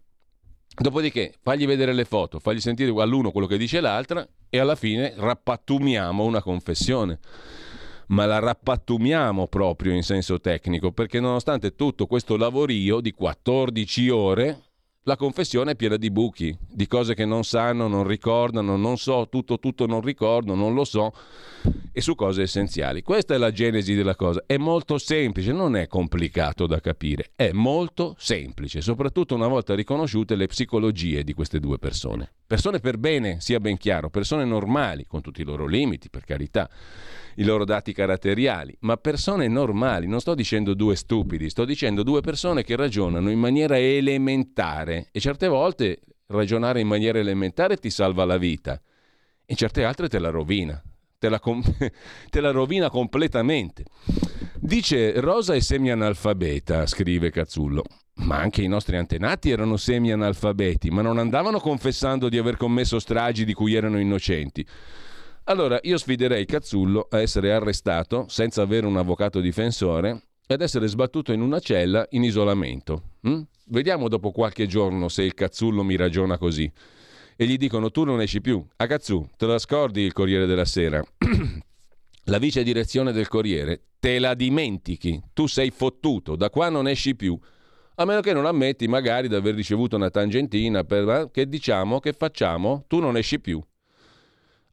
[0.79, 5.13] Dopodiché fagli vedere le foto, fagli sentire all'uno quello che dice l'altra e alla fine
[5.17, 7.19] rappattumiamo una confessione.
[8.07, 14.61] Ma la rappattumiamo proprio in senso tecnico perché nonostante tutto questo lavorio di 14 ore
[15.07, 19.29] la confessione è piena di buchi, di cose che non sanno, non ricordano, non so,
[19.29, 21.13] tutto, tutto non ricordo, non lo so,
[21.93, 23.01] e su cose essenziali.
[23.03, 24.43] Questa è la genesi della cosa.
[24.45, 30.35] È molto semplice, non è complicato da capire, è molto semplice, soprattutto una volta riconosciute
[30.35, 32.29] le psicologie di queste due persone.
[32.45, 36.69] Persone per bene, sia ben chiaro, persone normali, con tutti i loro limiti, per carità
[37.35, 42.21] i loro dati caratteriali, ma persone normali, non sto dicendo due stupidi, sto dicendo due
[42.21, 48.25] persone che ragionano in maniera elementare e certe volte ragionare in maniera elementare ti salva
[48.25, 48.79] la vita
[49.45, 50.81] e certe altre te la rovina,
[51.17, 51.63] te la, com-
[52.29, 53.85] te la rovina completamente.
[54.59, 57.83] Dice Rosa è semi-analfabeta, scrive Cazzullo.
[58.17, 63.45] Ma anche i nostri antenati erano semi-analfabeti, ma non andavano confessando di aver commesso stragi
[63.45, 64.65] di cui erano innocenti.
[65.45, 71.33] Allora io sfiderei Cazzullo a essere arrestato senza avere un avvocato difensore ed essere sbattuto
[71.33, 73.03] in una cella in isolamento.
[73.21, 73.41] Hm?
[73.65, 76.71] Vediamo dopo qualche giorno se il Cazzullo mi ragiona così.
[77.35, 78.65] E gli dicono tu non esci più.
[78.77, 81.03] A Cazzù, te la scordi il Corriere della Sera.
[82.23, 85.21] la vice direzione del Corriere, te la dimentichi.
[85.33, 87.37] Tu sei fottuto, da qua non esci più.
[87.95, 91.09] A meno che non ammetti magari di aver ricevuto una tangentina per...
[91.09, 92.85] Eh, che diciamo, che facciamo?
[92.87, 93.61] Tu non esci più.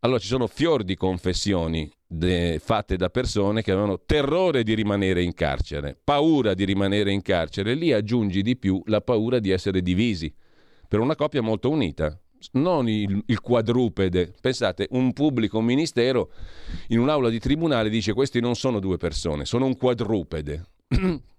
[0.01, 5.23] Allora ci sono fior di confessioni de, fatte da persone che avevano terrore di rimanere
[5.23, 9.83] in carcere, paura di rimanere in carcere, lì aggiungi di più la paura di essere
[9.83, 10.33] divisi
[10.87, 12.19] per una coppia molto unita,
[12.53, 14.33] non il, il, quadrupede.
[14.41, 16.31] Pensate, un pubblico ministero
[16.89, 20.67] in un'aula di tribunale dice questi non sono due persone, sono un quadrupede.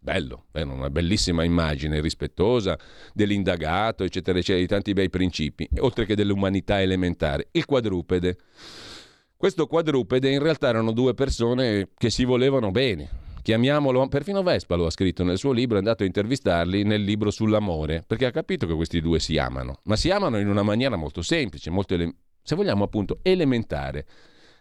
[0.00, 2.78] Bello, è una bellissima immagine rispettosa
[3.12, 7.48] dell'indagato, eccetera, eccetera, di tanti bei principi, oltre che dell'umanità elementare.
[7.52, 8.36] Il quadrupede.
[9.40, 13.08] Questo quadrupede in realtà erano due persone che si volevano bene,
[13.40, 17.30] chiamiamolo, perfino Vespa lo ha scritto nel suo libro, è andato a intervistarli nel libro
[17.30, 20.96] sull'amore, perché ha capito che questi due si amano, ma si amano in una maniera
[20.96, 21.96] molto semplice, molto
[22.42, 24.06] se vogliamo appunto elementare.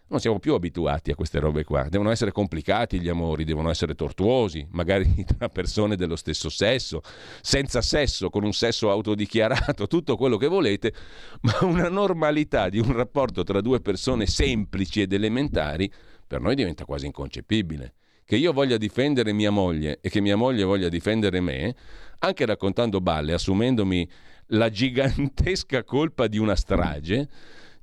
[0.10, 3.93] Non siamo più abituati a queste robe qua, devono essere complicati gli amori, devono essere
[3.93, 7.01] tortuosi, magari tra persone dello stesso sesso,
[7.41, 10.93] senza sesso, con un sesso autodichiarato, tutto quello che volete,
[11.41, 15.91] ma una normalità di un rapporto tra due persone semplici ed elementari
[16.26, 17.95] per noi diventa quasi inconcepibile.
[18.24, 21.76] Che io voglia difendere mia moglie e che mia moglie voglia difendere me,
[22.20, 24.10] anche raccontando balle, assumendomi
[24.51, 27.28] la gigantesca colpa di una strage,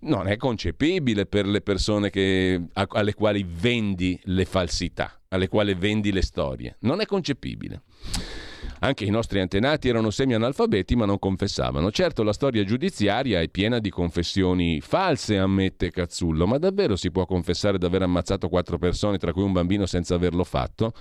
[0.04, 6.12] non è concepibile per le persone che, alle quali vendi le falsità, alle quali vendi
[6.12, 6.76] le storie.
[6.80, 7.82] Non è concepibile.
[8.80, 11.90] Anche i nostri antenati erano semi-analfabeti ma non confessavano.
[11.90, 17.24] Certo la storia giudiziaria è piena di confessioni false, ammette Cazzullo, ma davvero si può
[17.24, 20.92] confessare di aver ammazzato quattro persone, tra cui un bambino, senza averlo fatto?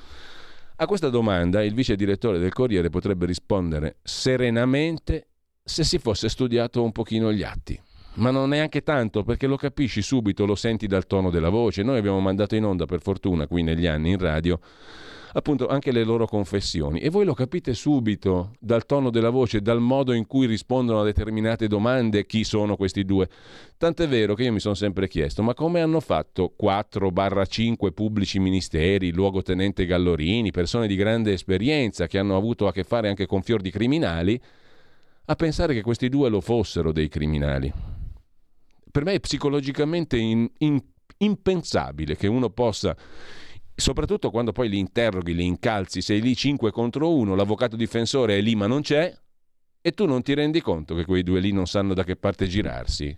[0.78, 5.28] A questa domanda il vice direttore del Corriere potrebbe rispondere serenamente
[5.64, 7.80] se si fosse studiato un pochino gli atti.
[8.16, 11.82] Ma non neanche tanto, perché lo capisci subito, lo senti dal tono della voce.
[11.82, 14.60] Noi abbiamo mandato in onda, per fortuna, qui negli anni in radio,
[15.34, 19.80] appunto anche le loro confessioni e voi lo capite subito dal tono della voce, dal
[19.80, 23.28] modo in cui rispondono a determinate domande chi sono questi due.
[23.78, 29.12] Tant'è vero che io mi sono sempre chiesto, ma come hanno fatto 4-5 pubblici ministeri,
[29.12, 33.62] luogotenente Gallorini, persone di grande esperienza che hanno avuto a che fare anche con fior
[33.62, 34.40] di criminali,
[35.26, 37.74] a pensare che questi due lo fossero dei criminali?
[38.94, 40.80] Per me è psicologicamente in, in,
[41.18, 42.96] impensabile che uno possa
[43.74, 48.42] soprattutto quando poi li interroghi, li incalzi, sei lì 5 contro 1, l'avvocato difensore è
[48.42, 49.12] lì ma non c'è,
[49.82, 52.46] e tu non ti rendi conto che quei due lì non sanno da che parte
[52.46, 53.18] girarsi.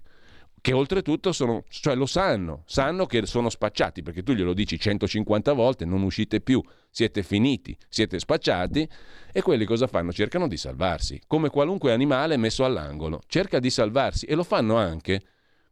[0.61, 5.51] Che oltretutto sono, cioè lo sanno, sanno che sono spacciati, perché tu glielo dici 150
[5.51, 8.89] volte, non uscite più, siete finiti, siete spacciati,
[9.33, 10.13] e quelli cosa fanno?
[10.13, 15.21] Cercano di salvarsi, come qualunque animale messo all'angolo, cerca di salvarsi e lo fanno anche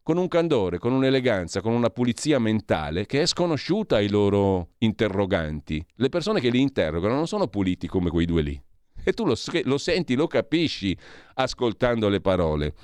[0.04, 5.84] con un candore, con un'eleganza, con una pulizia mentale che è sconosciuta ai loro interroganti.
[5.94, 8.62] Le persone che li interrogano non sono puliti come quei due lì.
[9.02, 10.94] E tu lo, lo senti, lo capisci
[11.34, 12.74] ascoltando le parole.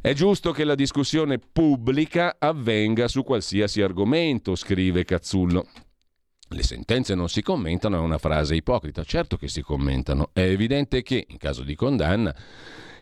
[0.00, 5.66] È giusto che la discussione pubblica avvenga su qualsiasi argomento, scrive Cazzullo.
[6.50, 10.30] Le sentenze non si commentano è una frase ipocrita, certo che si commentano.
[10.32, 12.32] È evidente che, in caso di condanna,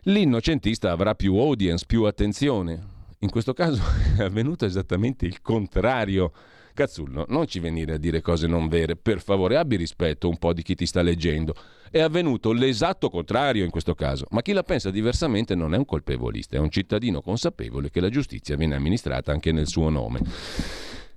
[0.04, 2.93] l'innocentista avrà più audience, più attenzione.
[3.24, 3.82] In questo caso
[4.18, 6.30] è avvenuto esattamente il contrario.
[6.74, 10.52] Cazzullo, non ci venire a dire cose non vere, per favore abbi rispetto un po'
[10.52, 11.54] di chi ti sta leggendo.
[11.88, 15.86] È avvenuto l'esatto contrario in questo caso, ma chi la pensa diversamente non è un
[15.86, 20.20] colpevolista, è un cittadino consapevole che la giustizia viene amministrata anche nel suo nome.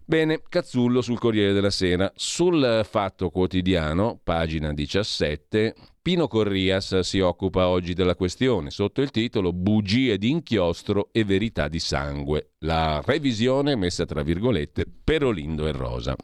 [0.10, 2.10] Bene, Cazzullo sul Corriere della Sera.
[2.16, 9.52] Sul Fatto Quotidiano, pagina 17, Pino Corrias si occupa oggi della questione sotto il titolo
[9.52, 12.52] Bugie di inchiostro e verità di sangue.
[12.60, 16.16] La revisione messa tra virgolette per Olindo e Rosa.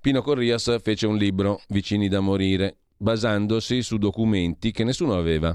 [0.00, 5.54] Pino Corrias fece un libro, Vicini da morire, basandosi su documenti che nessuno aveva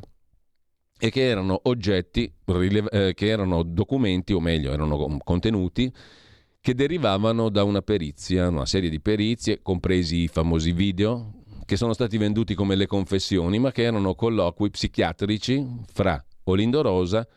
[1.00, 5.92] e che erano oggetti, eh, che erano documenti, o meglio, erano contenuti
[6.70, 11.94] che derivavano da una perizia, una serie di perizie, compresi i famosi video che sono
[11.94, 17.28] stati venduti come le confessioni, ma che erano colloqui psichiatrici fra Olindo Rosa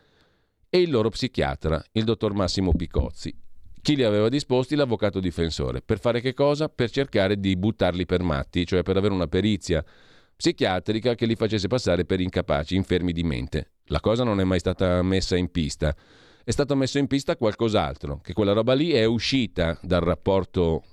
[0.69, 3.35] e il loro psichiatra, il dottor Massimo Picozzi.
[3.81, 4.75] Chi li aveva disposti?
[4.75, 5.81] L'avvocato difensore.
[5.81, 6.69] Per fare che cosa?
[6.69, 9.83] Per cercare di buttarli per matti, cioè per avere una perizia
[10.35, 13.71] psichiatrica che li facesse passare per incapaci, infermi di mente.
[13.85, 15.95] La cosa non è mai stata messa in pista.
[16.45, 20.83] È stato messo in pista qualcos'altro, che quella roba lì è uscita dal rapporto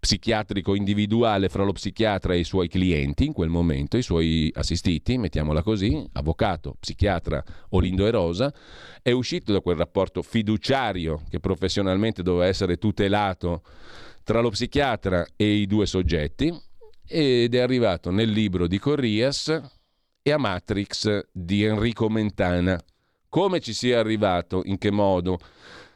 [0.00, 5.18] psichiatrico individuale fra lo psichiatra e i suoi clienti in quel momento, i suoi assistiti,
[5.18, 8.54] mettiamola così, avvocato, psichiatra Olindo e Rosa,
[9.02, 13.62] è uscito da quel rapporto fiduciario che professionalmente doveva essere tutelato
[14.24, 16.50] tra lo psichiatra e i due soggetti
[17.06, 19.60] ed è arrivato nel libro di Corrias
[20.22, 22.82] e a Matrix di Enrico Mentana.
[23.30, 25.38] Come ci sia arrivato, in che modo?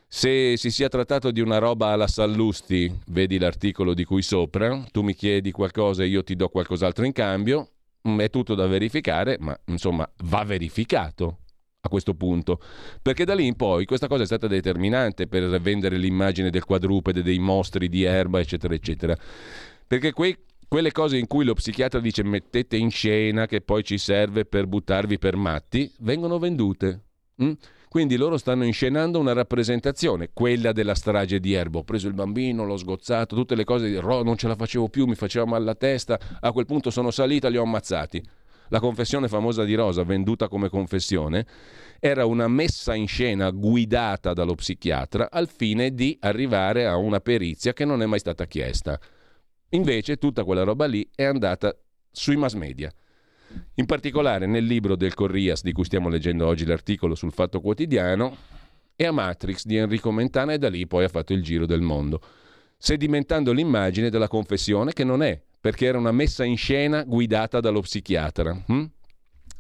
[0.07, 5.03] Se si sia trattato di una roba alla Sallusti, vedi l'articolo di cui sopra, tu
[5.03, 7.71] mi chiedi qualcosa e io ti do qualcos'altro in cambio,
[8.09, 11.39] mm, è tutto da verificare, ma insomma va verificato
[11.81, 12.61] a questo punto,
[13.03, 17.21] perché da lì in poi questa cosa è stata determinante per vendere l'immagine del quadrupede,
[17.25, 19.19] dei mostri di erba, eccetera, eccetera.
[19.85, 23.99] Perché quei, quelle cose in cui lo psichiatra dice mettete in scena che poi ci
[23.99, 27.01] serve per buttarvi per matti, vengono vendute.
[27.43, 27.53] Mm?
[27.89, 31.81] Quindi loro stanno inscenando una rappresentazione, quella della strage di Erbo.
[31.81, 35.15] Ho preso il bambino, l'ho sgozzato, tutte le cose non ce la facevo più, mi
[35.15, 38.23] faceva male la testa, a quel punto sono salita, li ho ammazzati.
[38.69, 41.47] La confessione famosa di Rosa, venduta come confessione,
[42.01, 47.73] era una messa in scena guidata dallo psichiatra al fine di arrivare a una perizia
[47.73, 48.99] che non è mai stata chiesta.
[49.71, 51.77] Invece tutta quella roba lì è andata
[52.11, 52.93] sui mass media.
[53.75, 58.37] In particolare nel libro del Corrias di cui stiamo leggendo oggi l'articolo sul Fatto Quotidiano
[58.97, 61.81] e a Matrix di Enrico Mentana e da lì poi ha fatto il giro del
[61.81, 62.21] mondo,
[62.79, 67.81] sedimentando l'immagine della confessione che non è, perché era una messa in scena guidata dallo
[67.81, 68.63] psichiatra.
[68.67, 68.85] Hm?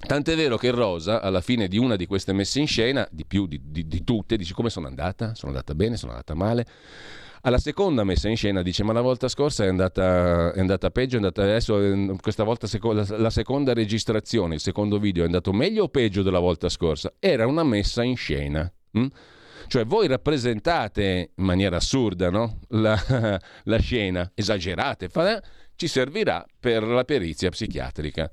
[0.06, 3.46] Tant'è vero che Rosa, alla fine di una di queste messe in scena, di più
[3.46, 5.34] di, di, di tutte, dice come sono andata?
[5.34, 6.66] Sono andata bene, sono andata male?
[7.46, 11.14] Alla seconda messa in scena dice: Ma la volta scorsa è andata, è andata peggio,
[11.14, 12.66] è andata adesso, eh, questa volta
[13.18, 17.12] la seconda registrazione, il secondo video è andato meglio o peggio della volta scorsa?
[17.18, 18.72] Era una messa in scena.
[18.92, 19.06] Hm?
[19.66, 22.60] Cioè voi rappresentate in maniera assurda no?
[22.68, 22.98] la,
[23.64, 25.10] la, scena, esagerate,
[25.76, 28.30] ci servirà per la perizia psichiatrica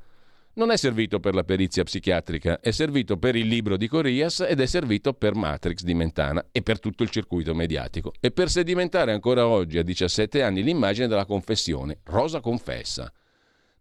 [0.53, 4.59] non è servito per la perizia psichiatrica, è servito per il libro di Corrias ed
[4.59, 8.11] è servito per Matrix di Mentana e per tutto il circuito mediatico.
[8.19, 11.99] E per sedimentare ancora oggi, a 17 anni, l'immagine della confessione.
[12.03, 13.11] Rosa confessa.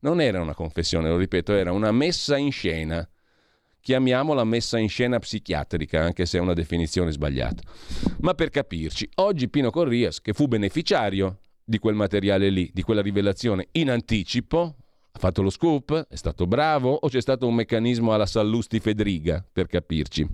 [0.01, 3.07] Non era una confessione, lo ripeto, era una messa in scena.
[3.81, 7.63] Chiamiamola messa in scena psichiatrica, anche se è una definizione sbagliata.
[8.21, 13.03] Ma per capirci, oggi Pino Corrias, che fu beneficiario di quel materiale lì, di quella
[13.03, 14.77] rivelazione in anticipo,
[15.13, 16.07] ha fatto lo scoop?
[16.09, 16.93] È stato bravo?
[16.93, 20.27] O c'è stato un meccanismo alla Sallusti Fedriga, per capirci?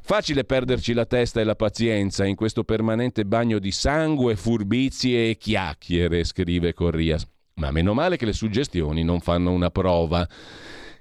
[0.00, 5.36] Facile perderci la testa e la pazienza in questo permanente bagno di sangue, furbizie e
[5.36, 7.26] chiacchiere, scrive Corrias.
[7.54, 10.26] Ma meno male che le suggestioni non fanno una prova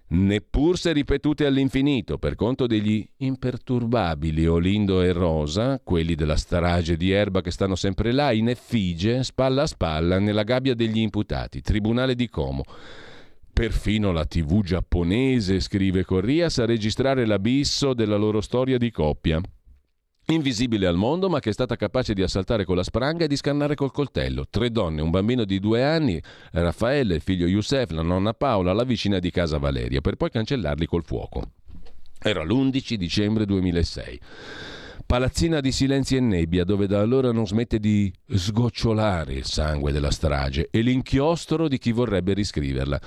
[0.09, 7.11] neppur se ripetute all'infinito, per conto degli imperturbabili Olindo e Rosa, quelli della strage di
[7.11, 12.15] Erba che stanno sempre là, in effigie, spalla a spalla, nella gabbia degli imputati, Tribunale
[12.15, 12.63] di Como.
[13.51, 19.41] Perfino la TV giapponese, scrive Corrias, a registrare l'abisso della loro storia di coppia
[20.33, 23.35] invisibile al mondo ma che è stata capace di assaltare con la spranga e di
[23.35, 24.45] scannare col coltello.
[24.49, 26.21] Tre donne, un bambino di due anni,
[26.51, 30.85] Raffaele, il figlio Youssef, la nonna Paola, la vicina di casa Valeria, per poi cancellarli
[30.85, 31.51] col fuoco.
[32.21, 34.19] Era l'11 dicembre 2006.
[35.05, 40.11] Palazzina di silenzi e nebbia, dove da allora non smette di sgocciolare il sangue della
[40.11, 43.01] strage e l'inchiostro di chi vorrebbe riscriverla.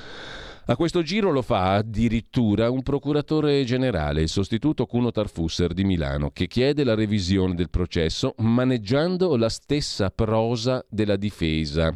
[0.67, 6.31] A questo giro lo fa addirittura un procuratore generale, il sostituto Cuno Tarfusser di Milano,
[6.31, 11.93] che chiede la revisione del processo maneggiando la stessa prosa della difesa.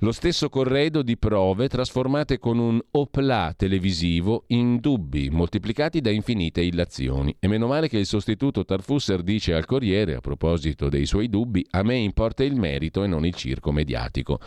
[0.00, 6.60] Lo stesso corredo di prove trasformate con un opla televisivo in dubbi, moltiplicati da infinite
[6.60, 7.34] illazioni.
[7.40, 11.66] E meno male che il sostituto Tarfusser dice al Corriere, a proposito dei suoi dubbi,
[11.70, 14.38] a me importa il merito e non il circo mediatico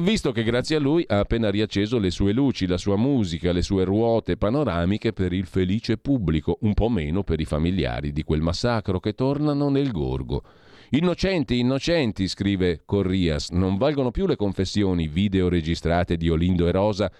[0.00, 3.62] visto che grazie a lui ha appena riacceso le sue luci, la sua musica, le
[3.62, 8.40] sue ruote panoramiche per il felice pubblico, un po' meno per i familiari di quel
[8.40, 10.42] massacro che tornano nel gorgo.
[10.90, 17.10] Innocenti, innocenti, scrive Corrias, non valgono più le confessioni video registrate di Olindo e Rosa,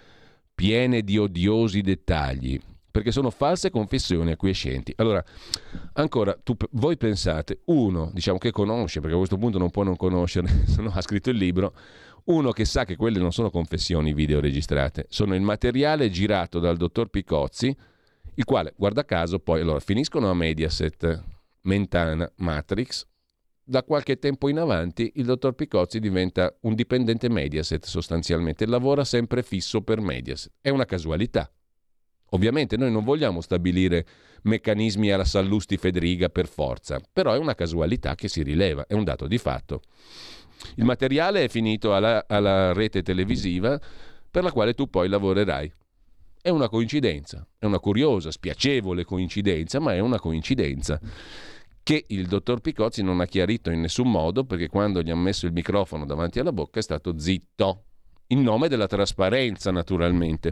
[0.55, 2.61] piene di odiosi dettagli,
[2.91, 4.93] perché sono false confessioni acquiescenti.
[4.97, 5.25] Allora,
[5.95, 9.97] ancora, tu, voi pensate, uno, diciamo che conosce, perché a questo punto non può non
[9.97, 11.73] conoscere, se no ha scritto il libro,
[12.25, 16.77] uno che sa che quelle non sono confessioni video registrate, sono il materiale girato dal
[16.77, 17.77] dottor Picozzi,
[18.37, 21.23] il quale, guarda caso, poi allora, finiscono a Mediaset,
[21.63, 23.07] Mentana, Matrix.
[23.67, 29.43] Da qualche tempo in avanti il dottor Picozzi diventa un dipendente Mediaset sostanzialmente, lavora sempre
[29.43, 30.53] fisso per Mediaset.
[30.61, 31.51] È una casualità.
[32.31, 34.07] Ovviamente noi non vogliamo stabilire
[34.43, 39.05] meccanismi alla Sallusti Federiga per forza, però è una casualità che si rileva, è un
[39.05, 39.83] dato di fatto.
[40.77, 43.79] Il materiale è finito alla, alla rete televisiva
[44.31, 45.73] per la quale tu poi lavorerai.
[46.41, 51.01] È una coincidenza, è una curiosa, spiacevole coincidenza, ma è una coincidenza
[51.85, 55.47] che il dottor Picozzi non ha chiarito in nessun modo perché quando gli ha messo
[55.47, 57.85] il microfono davanti alla bocca è stato zitto,
[58.29, 60.51] in nome della trasparenza naturalmente.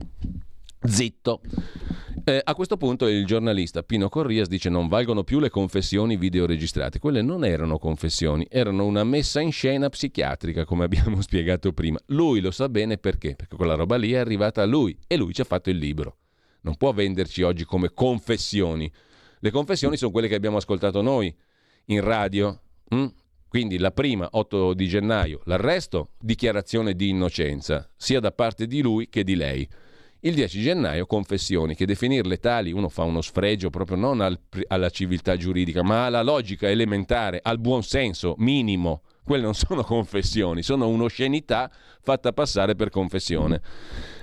[0.85, 1.41] Zitto.
[2.24, 6.99] Eh, a questo punto il giornalista Pino Corrias dice non valgono più le confessioni videoregistrate.
[7.01, 11.99] Quelle non erano confessioni, erano una messa in scena psichiatrica, come abbiamo spiegato prima.
[12.07, 15.33] Lui lo sa bene perché, perché quella roba lì è arrivata a lui e lui
[15.33, 16.18] ci ha fatto il libro.
[16.61, 18.91] Non può venderci oggi come confessioni.
[19.41, 21.35] Le confessioni sono quelle che abbiamo ascoltato noi
[21.87, 22.61] in radio.
[22.91, 23.07] Hm?
[23.49, 29.09] Quindi la prima, 8 di gennaio, l'arresto, dichiarazione di innocenza, sia da parte di lui
[29.09, 29.68] che di lei.
[30.25, 34.89] Il 10 gennaio confessioni, che definirle tali uno fa uno sfregio proprio non al, alla
[34.89, 39.03] civiltà giuridica, ma alla logica elementare, al buon senso minimo.
[39.25, 41.68] Quelle non sono confessioni, sono un'oscenità
[42.03, 43.61] fatta passare per confessione.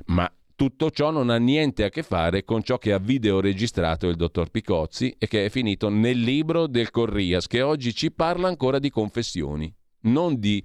[0.05, 4.15] Ma tutto ciò non ha niente a che fare con ciò che ha videoregistrato il
[4.15, 8.79] dottor Picozzi e che è finito nel libro del Corrias, che oggi ci parla ancora
[8.79, 9.69] di confessioni,
[10.03, 10.63] non di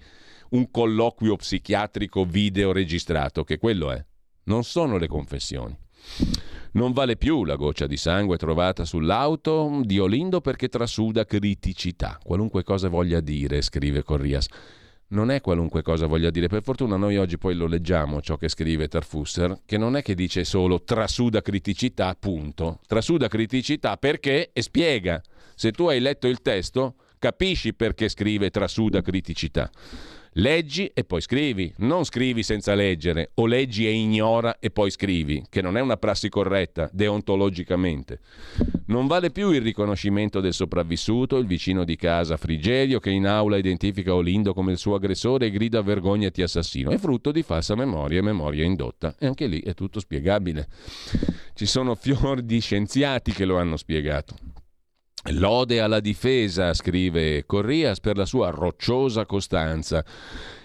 [0.51, 4.05] un colloquio psichiatrico videoregistrato, che quello è
[4.45, 5.77] non sono le confessioni.
[6.73, 12.63] Non vale più la goccia di sangue trovata sull'auto di Olindo perché trasuda criticità, qualunque
[12.65, 14.47] cosa voglia dire, scrive Corrias.
[15.07, 18.49] Non è qualunque cosa voglia dire, per fortuna noi oggi poi lo leggiamo ciò che
[18.49, 22.81] scrive Tarfusser, che non è che dice solo trasuda criticità, punto.
[22.87, 25.23] Trasuda criticità perché e spiega.
[25.55, 29.71] Se tu hai letto il testo, capisci perché scrive trasuda criticità.
[30.39, 35.45] Leggi e poi scrivi, non scrivi senza leggere o leggi e ignora e poi scrivi,
[35.49, 38.19] che non è una prassi corretta deontologicamente.
[38.87, 43.59] Non vale più il riconoscimento del sopravvissuto, il vicino di casa Frigerio che in aula
[43.59, 46.91] identifica Olindo come il suo aggressore e grida vergognati assassino.
[46.91, 49.15] È frutto di falsa memoria e memoria indotta.
[49.21, 50.67] E anche lì è tutto spiegabile.
[51.55, 54.54] Ci sono fior di scienziati che lo hanno spiegato.
[55.31, 60.05] Lode alla difesa, scrive Corrias, per la sua rocciosa costanza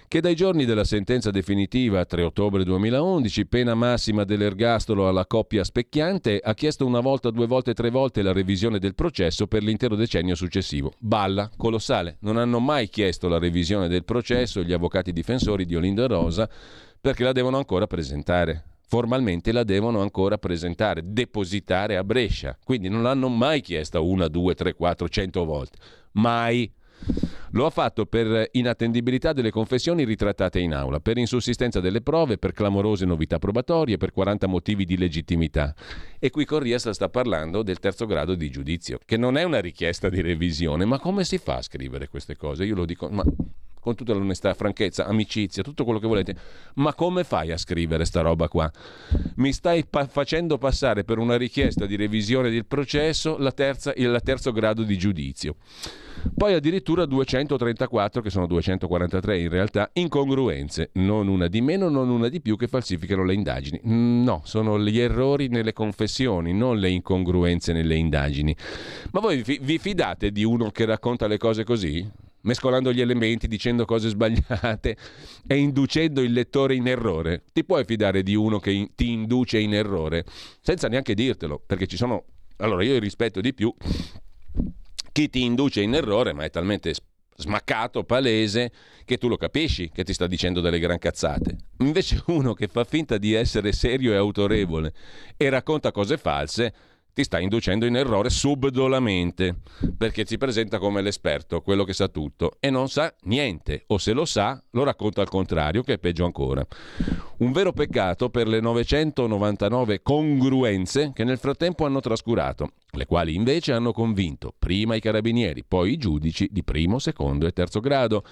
[0.09, 6.41] che dai giorni della sentenza definitiva 3 ottobre 2011, pena massima dell'ergastolo alla coppia specchiante,
[6.43, 10.33] ha chiesto una volta, due volte, tre volte la revisione del processo per l'intero decennio
[10.33, 10.93] successivo.
[10.97, 12.17] Balla, colossale.
[12.21, 16.49] Non hanno mai chiesto la revisione del processo gli avvocati difensori di Olindo e Rosa
[16.99, 22.57] perché la devono ancora presentare formalmente la devono ancora presentare, depositare a Brescia.
[22.61, 25.77] Quindi non l'hanno mai chiesta una, due, tre, quattro, cento volte.
[26.13, 26.69] Mai.
[27.51, 32.51] Lo ha fatto per inattendibilità delle confessioni ritrattate in aula, per insussistenza delle prove, per
[32.51, 35.73] clamorose novità probatorie, per 40 motivi di legittimità.
[36.19, 40.09] E qui Corrias sta parlando del terzo grado di giudizio, che non è una richiesta
[40.09, 42.65] di revisione, ma come si fa a scrivere queste cose?
[42.65, 43.23] Io lo dico, ma
[43.89, 46.35] con tutta l'onestà, franchezza, amicizia, tutto quello che volete.
[46.75, 48.71] Ma come fai a scrivere sta roba qua?
[49.35, 54.19] Mi stai pa- facendo passare per una richiesta di revisione del processo la terza, il
[54.23, 55.55] terzo grado di giudizio.
[56.35, 62.27] Poi addirittura 234, che sono 243 in realtà, incongruenze, non una di meno, non una
[62.27, 63.79] di più che falsificano le indagini.
[63.83, 68.55] No, sono gli errori nelle confessioni, non le incongruenze nelle indagini.
[69.11, 72.27] Ma voi vi fidate di uno che racconta le cose così?
[72.41, 74.97] Mescolando gli elementi, dicendo cose sbagliate
[75.47, 77.43] e inducendo il lettore in errore.
[77.51, 80.25] Ti puoi fidare di uno che in, ti induce in errore
[80.61, 82.25] senza neanche dirtelo, perché ci sono...
[82.57, 83.73] Allora io rispetto di più
[85.11, 86.93] chi ti induce in errore, ma è talmente
[87.35, 88.71] smaccato, palese,
[89.05, 91.55] che tu lo capisci che ti sta dicendo delle gran cazzate.
[91.79, 94.93] Invece uno che fa finta di essere serio e autorevole
[95.35, 96.73] e racconta cose false,
[97.19, 99.57] ti sta inducendo in errore subdolamente,
[99.97, 104.13] perché si presenta come l'esperto, quello che sa tutto, e non sa niente, o se
[104.13, 106.65] lo sa, lo racconta al contrario, che è peggio ancora.
[107.39, 113.73] Un vero peccato per le 999 congruenze che nel frattempo hanno trascurato, le quali invece
[113.73, 118.23] hanno convinto prima i carabinieri, poi i giudici di primo, secondo e terzo grado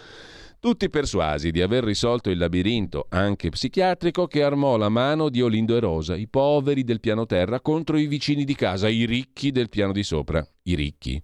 [0.68, 5.78] tutti persuasi di aver risolto il labirinto, anche psichiatrico, che armò la mano di Olindo
[5.78, 9.70] e Rosa, i poveri del piano terra, contro i vicini di casa, i ricchi del
[9.70, 10.46] piano di sopra.
[10.64, 11.24] I ricchi.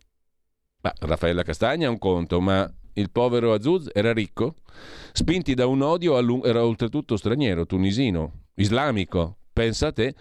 [0.80, 4.60] Ma Raffaella Castagna è un conto, ma il povero Azuz era ricco?
[5.12, 10.16] Spinti da un odio, era oltretutto straniero, tunisino, islamico, Pensa a te,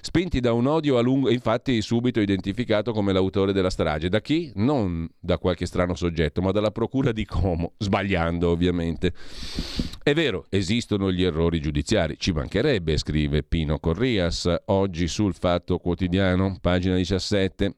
[0.00, 4.08] spinti da un odio a lungo, infatti subito identificato come l'autore della strage.
[4.08, 4.50] Da chi?
[4.54, 9.12] Non da qualche strano soggetto, ma dalla procura di Como, sbagliando ovviamente.
[10.02, 16.56] È vero, esistono gli errori giudiziari, ci mancherebbe, scrive Pino Corrias, oggi sul Fatto Quotidiano,
[16.58, 17.74] pagina 17.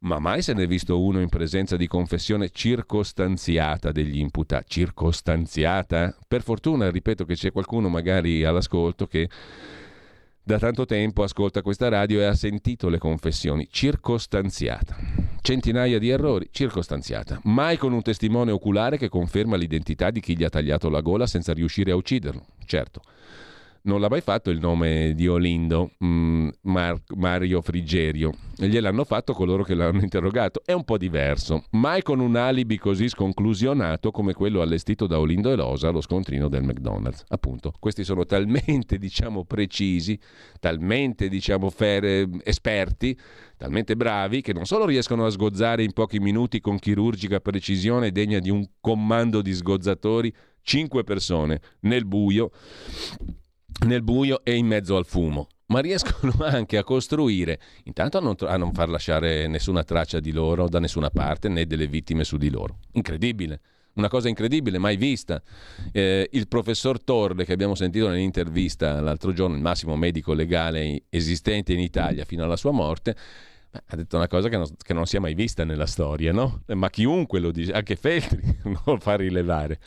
[0.00, 4.64] Ma mai se ne è visto uno in presenza di confessione circostanziata degli imputati?
[4.68, 6.16] Circostanziata?
[6.26, 9.28] Per fortuna, ripeto che c'è qualcuno magari all'ascolto che
[10.48, 14.96] da tanto tempo ascolta questa radio e ha sentito le confessioni, circostanziata.
[15.42, 17.38] Centinaia di errori, circostanziata.
[17.44, 21.26] Mai con un testimone oculare che conferma l'identità di chi gli ha tagliato la gola
[21.26, 22.46] senza riuscire a ucciderlo.
[22.64, 23.02] Certo.
[23.82, 28.32] Non l'ha mai fatto il nome di Olindo, mm, Mar- Mario Frigerio.
[28.56, 30.62] Gliel'hanno fatto coloro che l'hanno interrogato.
[30.64, 35.50] È un po' diverso, mai con un alibi così sconclusionato come quello allestito da Olindo
[35.52, 37.24] e Losa allo scontrino del McDonald's.
[37.28, 40.18] Appunto, questi sono talmente, diciamo, precisi,
[40.60, 43.16] talmente, diciamo, fere, esperti,
[43.56, 48.38] talmente bravi che non solo riescono a sgozzare in pochi minuti con chirurgica precisione degna
[48.38, 52.50] di un comando di sgozzatori cinque persone nel buio
[53.86, 58.34] nel buio e in mezzo al fumo, ma riescono anche a costruire, intanto a non,
[58.40, 62.36] a non, far lasciare nessuna traccia di loro da nessuna parte né delle vittime su
[62.36, 62.78] di loro.
[62.92, 63.60] Incredibile,
[63.94, 65.42] una cosa incredibile, mai vista.
[65.92, 71.72] Eh, il professor Torre che abbiamo sentito nell'intervista l'altro giorno, il massimo medico legale esistente
[71.72, 73.16] in Italia fino alla sua morte,
[73.70, 76.62] ha detto una cosa che non, che non, si è mai vista nella storia, no?
[76.74, 79.78] Ma chiunque lo dice, anche Feltri lo fa rilevare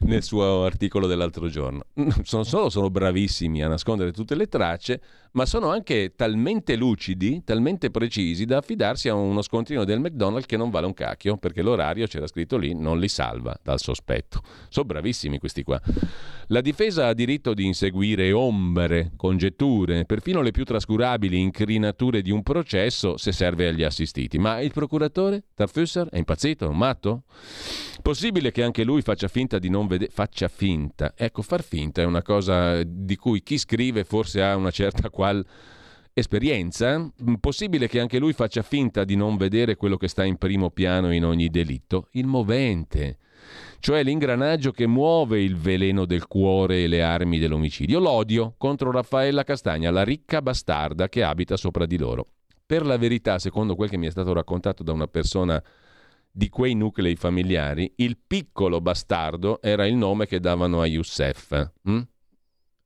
[0.00, 1.84] nel suo articolo dell'altro giorno.
[1.94, 5.00] Non solo sono bravissimi a nascondere tutte le tracce,
[5.36, 10.56] ma sono anche talmente lucidi, talmente precisi da affidarsi a uno scontrino del McDonald's che
[10.56, 14.40] non vale un cacchio, perché l'orario c'era scritto lì, non li salva dal sospetto.
[14.70, 15.78] Sono bravissimi questi qua.
[16.48, 22.42] La difesa ha diritto di inseguire ombre, congetture, perfino le più trascurabili incrinature di un
[22.42, 24.38] processo se serve agli assistiti.
[24.38, 25.44] Ma il procuratore?
[25.54, 26.08] Tarfusser?
[26.08, 26.64] È impazzito?
[26.64, 27.24] È un matto?
[28.00, 30.10] Possibile che anche lui faccia finta di non vedere?
[30.10, 31.12] Faccia finta.
[31.14, 35.44] Ecco, far finta è una cosa di cui chi scrive forse ha una certa qual
[36.12, 37.10] esperienza.
[37.40, 41.12] Possibile che anche lui faccia finta di non vedere quello che sta in primo piano
[41.12, 42.08] in ogni delitto?
[42.12, 43.18] Il movente
[43.78, 49.44] cioè l'ingranaggio che muove il veleno del cuore e le armi dell'omicidio, l'odio contro Raffaella
[49.44, 52.26] Castagna, la ricca bastarda che abita sopra di loro.
[52.64, 55.62] Per la verità, secondo quel che mi è stato raccontato da una persona
[56.28, 61.72] di quei nuclei familiari, il piccolo bastardo era il nome che davano a Youssef.
[61.82, 62.00] Hm?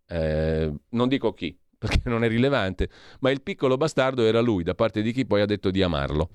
[0.06, 4.74] Eh, non dico chi, perché non è rilevante, ma il piccolo bastardo era lui, da
[4.74, 6.28] parte di chi poi ha detto di amarlo.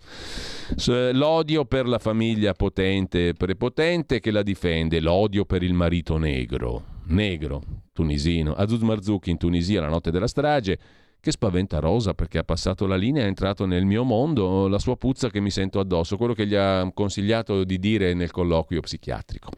[1.13, 6.83] L'odio per la famiglia potente e prepotente che la difende, l'odio per il marito negro,
[7.05, 7.61] negro,
[7.93, 10.79] tunisino, Azuz Marzouk in Tunisia la notte della strage,
[11.19, 14.97] che spaventa Rosa perché ha passato la linea, è entrato nel mio mondo, la sua
[14.97, 19.49] puzza che mi sento addosso, quello che gli ha consigliato di dire nel colloquio psichiatrico.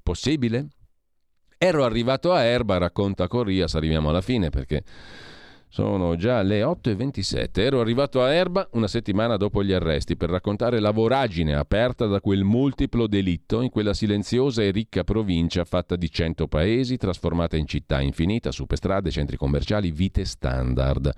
[0.00, 0.68] Possibile?
[1.66, 4.82] Ero arrivato a Erba, racconta Corrias, arriviamo alla fine perché
[5.74, 7.48] sono già le 8.27.
[7.54, 12.20] Ero arrivato a Erba una settimana dopo gli arresti per raccontare la voragine aperta da
[12.20, 17.66] quel multiplo delitto in quella silenziosa e ricca provincia fatta di 100 paesi, trasformata in
[17.66, 21.10] città infinita, superstrade, centri commerciali, vite standard.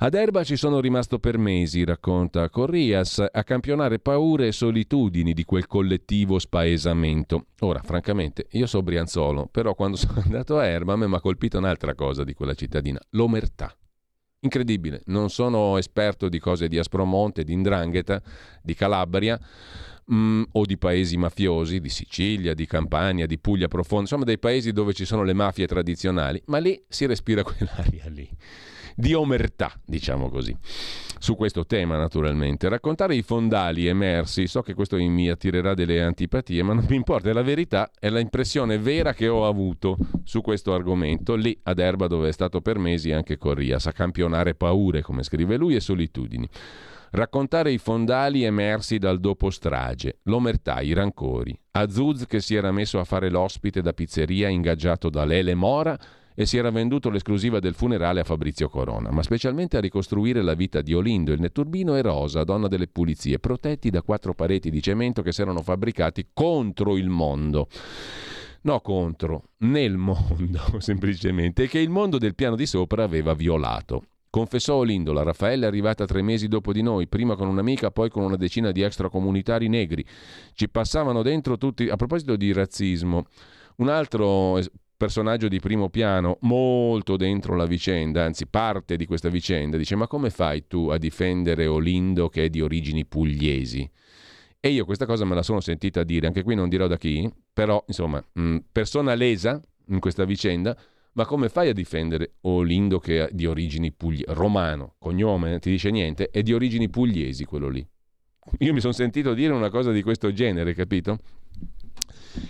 [0.00, 5.44] Ad Erba ci sono rimasto per mesi, racconta Corrias, a campionare paure e solitudini di
[5.44, 7.46] quel collettivo spaesamento.
[7.60, 11.94] Ora, francamente, io so Brianzolo, però quando sono andato a Erba mi ha colpito un'altra
[11.94, 13.77] cosa di quella cittadina, l'omertà.
[14.40, 18.22] Incredibile, non sono esperto di cose di Aspromonte, di Indrangheta,
[18.62, 19.38] di Calabria
[20.06, 24.38] mh, mm, o di paesi mafiosi, di Sicilia, di Campania, di Puglia profonda, insomma dei
[24.38, 28.28] paesi dove ci sono le mafie tradizionali, ma lì si respira quell'aria lì
[28.98, 30.56] di omertà, diciamo così.
[31.20, 32.68] Su questo tema, naturalmente.
[32.68, 37.30] Raccontare i fondali emersi, so che questo mi attirerà delle antipatie, ma non mi importa,
[37.30, 42.08] è la verità, è l'impressione vera che ho avuto su questo argomento, lì ad Erba
[42.08, 46.48] dove è stato per mesi anche Corrias, a campionare paure, come scrive lui, e solitudini.
[47.10, 52.98] Raccontare i fondali emersi dal dopo strage, l'omertà, i rancori, Azuz che si era messo
[52.98, 55.96] a fare l'ospite da pizzeria ingaggiato da Lele Mora
[56.40, 60.54] e si era venduto l'esclusiva del funerale a Fabrizio Corona, ma specialmente a ricostruire la
[60.54, 64.80] vita di Olindo, il netturbino e Rosa, donna delle pulizie, protetti da quattro pareti di
[64.80, 67.66] cemento che si erano fabbricati contro il mondo.
[68.60, 74.04] No, contro, nel mondo, semplicemente, e che il mondo del piano di sopra aveva violato.
[74.30, 78.10] Confessò Olindo, la Raffaella è arrivata tre mesi dopo di noi, prima con un'amica, poi
[78.10, 80.06] con una decina di extracomunitari negri.
[80.52, 81.88] Ci passavano dentro tutti.
[81.88, 83.24] A proposito di razzismo,
[83.78, 84.60] un altro
[84.98, 90.08] personaggio di primo piano, molto dentro la vicenda, anzi parte di questa vicenda, dice ma
[90.08, 93.88] come fai tu a difendere Olindo che è di origini pugliesi?
[94.58, 97.30] E io questa cosa me la sono sentita dire, anche qui non dirò da chi,
[97.52, 100.76] però insomma, mh, persona lesa in questa vicenda,
[101.12, 104.24] ma come fai a difendere Olindo che è di origini pugliesi?
[104.26, 107.86] Romano, cognome, ti dice niente, è di origini pugliesi quello lì.
[108.58, 111.18] Io mi sono sentito dire una cosa di questo genere, capito?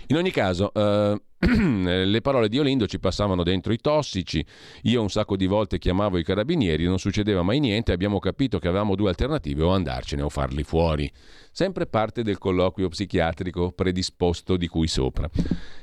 [0.07, 4.45] In ogni caso, eh, Le parole di Olindo ci passavano dentro i tossici.
[4.83, 7.93] Io un sacco di volte chiamavo i carabinieri, non succedeva mai niente.
[7.93, 11.09] Abbiamo capito che avevamo due alternative: o andarcene o farli fuori.
[11.51, 15.29] Sempre parte del colloquio psichiatrico predisposto di cui sopra.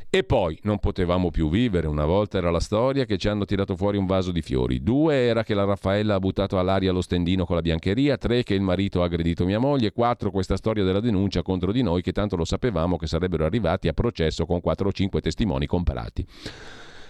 [0.08, 1.88] E poi non potevamo più vivere.
[1.88, 4.82] Una volta era la storia che ci hanno tirato fuori un vaso di fiori.
[4.82, 8.16] Due era che la Raffaella ha buttato all'aria lo stendino con la biancheria.
[8.16, 9.90] Tre che il marito ha aggredito mia moglie.
[9.90, 13.88] Quattro questa storia della denuncia contro di noi che tanto lo sapevamo che sarebbero arrivati
[13.88, 16.26] a processo con quattro o cinque testimoni comparati.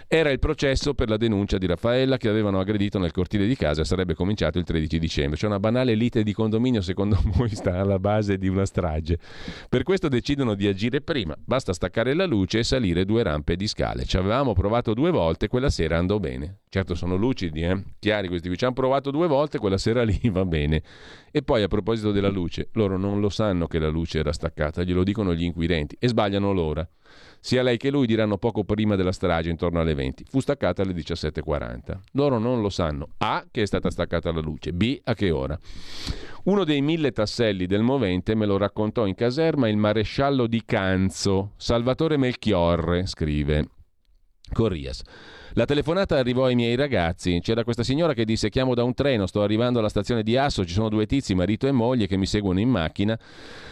[0.08, 3.80] Era il processo per la denuncia di Raffaella che avevano aggredito nel cortile di casa
[3.80, 5.36] e sarebbe cominciato il 13 dicembre.
[5.36, 9.18] C'è una banale lite di condominio, secondo voi, sta alla base di una strage.
[9.68, 11.36] Per questo decidono di agire prima.
[11.44, 14.04] Basta staccare la luce e salire due rampe di scale.
[14.04, 16.60] Ci avevamo provato due volte, quella sera andò bene.
[16.68, 17.82] Certo sono lucidi, eh?
[17.98, 18.56] chiari questi.
[18.56, 20.84] Ci hanno provato due volte, quella sera lì va bene.
[21.32, 24.84] E poi a proposito della luce, loro non lo sanno che la luce era staccata,
[24.84, 26.88] glielo dicono gli inquirenti e sbagliano l'ora.
[27.46, 30.24] Sia lei che lui diranno poco prima della strage, intorno alle 20.
[30.28, 31.96] Fu staccata alle 17.40.
[32.14, 33.10] Loro non lo sanno.
[33.18, 33.46] A.
[33.52, 34.72] che è stata staccata la luce.
[34.72, 34.98] B.
[35.04, 35.56] a che ora.
[36.46, 41.52] Uno dei mille tasselli del movente me lo raccontò in caserma il maresciallo di Canzo,
[41.56, 43.75] Salvatore Melchiorre, scrive.
[44.52, 45.02] Corrias.
[45.54, 47.40] La telefonata arrivò ai miei ragazzi.
[47.40, 50.66] C'era questa signora che disse: Chiamo da un treno, sto arrivando alla stazione di Asso.
[50.66, 53.18] Ci sono due tizi, marito e moglie, che mi seguono in macchina.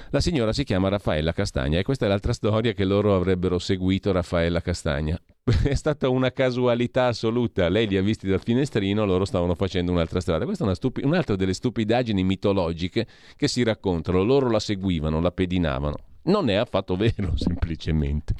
[0.08, 1.78] La signora si chiama Raffaella Castagna.
[1.78, 5.20] E questa è l'altra storia che loro avrebbero seguito Raffaella Castagna.
[5.62, 7.68] È stata una casualità assoluta.
[7.68, 10.46] Lei li ha visti dal finestrino, loro stavano facendo un'altra strada.
[10.46, 13.06] Questa è una stupi- un'altra delle stupidaggini mitologiche
[13.36, 14.22] che si raccontano.
[14.22, 15.96] Loro la seguivano, la pedinavano.
[16.24, 18.34] Non è affatto vero, semplicemente.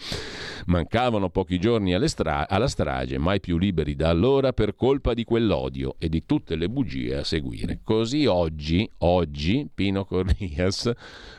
[0.67, 5.97] Mancavano pochi giorni stra- alla strage, mai più liberi da allora per colpa di quell'odio
[5.99, 7.81] e di tutte le bugie a seguire.
[7.83, 10.91] Così oggi, oggi, Pino Corrias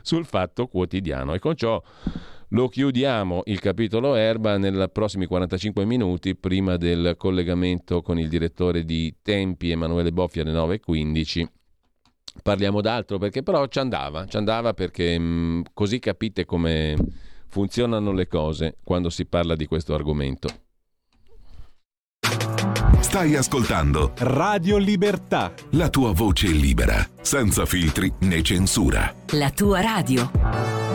[0.02, 1.34] sul Fatto Quotidiano.
[1.34, 1.82] E con ciò
[2.50, 8.86] lo chiudiamo il capitolo Erba nei prossimi 45 minuti prima del collegamento con il direttore
[8.86, 11.46] di Tempi Emanuele Boffia alle 9.15
[12.42, 16.96] parliamo d'altro perché però ci andava, ci andava perché mh, mm, così capite come
[17.48, 20.50] funzionano le cose quando si parla di questo argomento.
[23.00, 25.54] Stai ascoltando Radio Libertà.
[25.72, 29.14] La tua voce libera, senza filtri né censura.
[29.32, 30.95] La tua radio.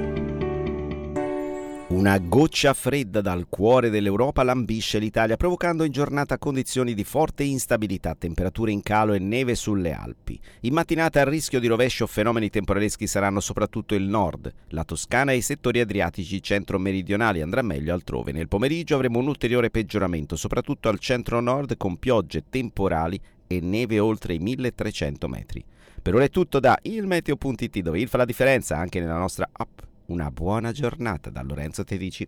[1.91, 8.15] Una goccia fredda dal cuore dell'Europa lambisce l'Italia, provocando in giornata condizioni di forte instabilità,
[8.15, 10.39] temperature in calo e neve sulle Alpi.
[10.61, 15.35] In mattinata a rischio di rovescio fenomeni temporaleschi saranno soprattutto il nord, la Toscana e
[15.35, 18.31] i settori adriatici centro-meridionali, andrà meglio altrove.
[18.31, 24.33] Nel pomeriggio avremo un ulteriore peggioramento, soprattutto al centro-nord con piogge temporali e neve oltre
[24.33, 25.63] i 1300 metri.
[26.01, 29.90] Per ora è tutto da ilmeteo.it dove il fa la differenza anche nella nostra app.
[30.11, 32.27] Una buona giornata da Lorenzo Tedici.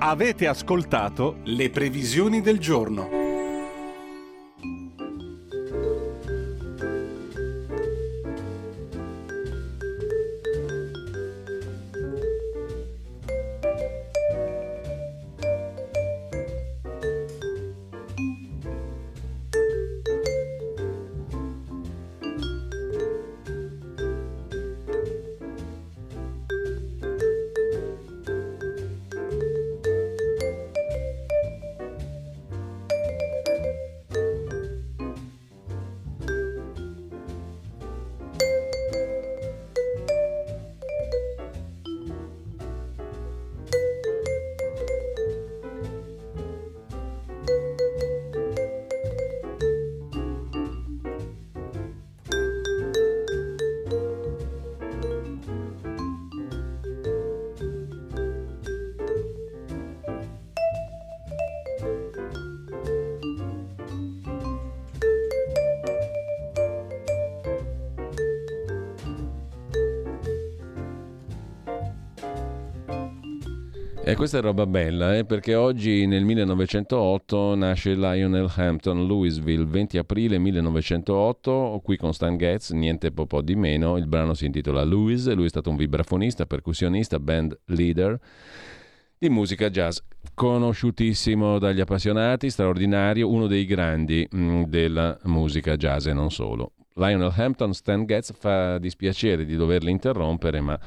[0.00, 3.21] Avete ascoltato le previsioni del giorno.
[74.22, 80.38] Questa è roba bella, eh, perché oggi nel 1908 nasce Lionel Hampton, Louisville, 20 aprile
[80.38, 85.46] 1908, qui con Stan Getz, niente po', di meno, il brano si intitola Louis, lui
[85.46, 88.16] è stato un vibrafonista, percussionista, band leader
[89.18, 89.98] di musica jazz,
[90.34, 96.74] conosciutissimo dagli appassionati, straordinario, uno dei grandi mm, della musica jazz e non solo.
[96.94, 100.78] Lionel Hampton, Stan Getz fa dispiacere di doverli interrompere, ma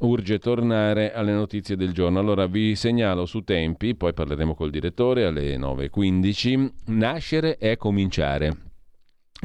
[0.00, 2.18] urge tornare alle notizie del giorno.
[2.18, 6.70] Allora vi segnalo su tempi, poi parleremo col direttore alle 9.15.
[6.86, 8.56] Nascere è cominciare.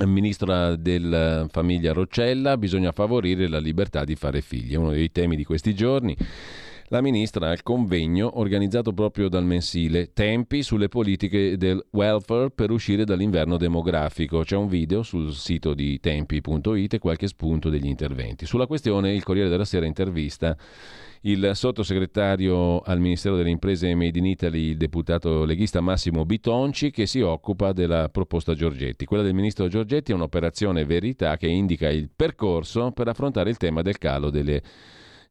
[0.06, 5.36] Ministra della famiglia Roccella, bisogna favorire la libertà di fare figli, è uno dei temi
[5.36, 6.16] di questi giorni
[6.90, 13.04] la ministra al convegno organizzato proprio dal mensile Tempi sulle politiche del welfare per uscire
[13.04, 14.42] dall'inverno demografico.
[14.42, 18.46] C'è un video sul sito di tempi.it e qualche spunto degli interventi.
[18.46, 20.58] Sulla questione il Corriere della Sera intervista
[21.22, 26.92] il sottosegretario al Ministero delle Imprese e Made in Italy, il deputato leghista Massimo Bitonci,
[26.92, 29.06] che si occupa della proposta Giorgetti.
[29.06, 33.82] Quella del ministro Giorgetti è un'operazione verità che indica il percorso per affrontare il tema
[33.82, 34.62] del calo delle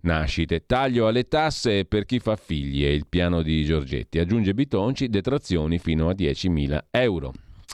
[0.03, 0.65] nascite.
[0.67, 4.19] Taglio alle tasse per chi fa figli è il piano di Giorgetti.
[4.19, 7.33] Aggiunge Bitonci detrazioni fino a 10.000 euro.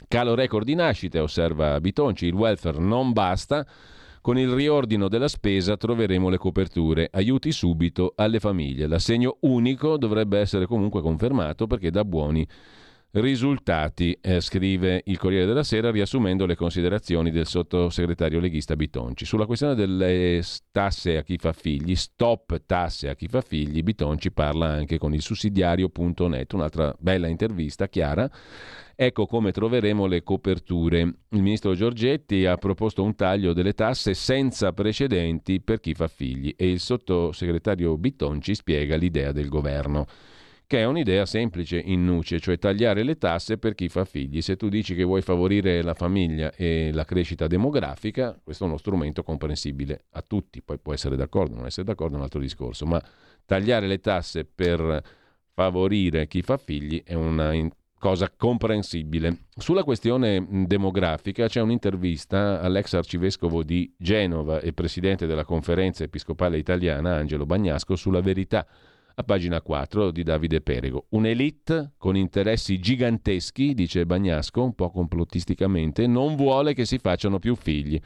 [0.09, 3.67] Calo record di nascite, osserva Bitonci, il welfare non basta.
[4.21, 7.09] Con il riordino della spesa troveremo le coperture.
[7.13, 8.87] Aiuti subito alle famiglie.
[8.87, 12.47] L'assegno unico dovrebbe essere comunque confermato perché dà buoni
[13.15, 19.25] risultati, eh, scrive il Corriere della Sera riassumendo le considerazioni del sottosegretario leghista Bitonci.
[19.25, 20.43] Sulla questione delle
[20.73, 25.15] tasse a chi fa figli, stop tasse a chi fa figli, Bitonci parla anche con
[25.15, 28.29] il sussidiario.net, un'altra bella intervista chiara.
[28.97, 31.01] Ecco come troveremo le coperture.
[31.01, 36.55] Il ministro Giorgetti ha proposto un taglio delle tasse senza precedenti per chi fa figli
[36.57, 40.07] e il sottosegretario Bitonci spiega l'idea del governo
[40.75, 44.43] che è un'idea semplice in nuce, cioè tagliare le tasse per chi fa figli.
[44.43, 48.77] Se tu dici che vuoi favorire la famiglia e la crescita demografica, questo è uno
[48.77, 52.87] strumento comprensibile a tutti, poi può essere d'accordo, non essere d'accordo è un altro discorso,
[52.87, 53.01] ma
[53.47, 55.01] tagliare le tasse per
[55.53, 57.53] favorire chi fa figli è una
[57.97, 59.45] cosa comprensibile.
[59.57, 67.15] Sulla questione demografica c'è un'intervista all'ex arcivescovo di Genova e presidente della conferenza episcopale italiana,
[67.15, 68.67] Angelo Bagnasco, sulla verità
[69.17, 71.07] a pagina 4 di Davide Perego.
[71.11, 77.55] Un'elite con interessi giganteschi, dice Bagnasco, un po' complottisticamente, non vuole che si facciano più
[77.55, 78.01] figli.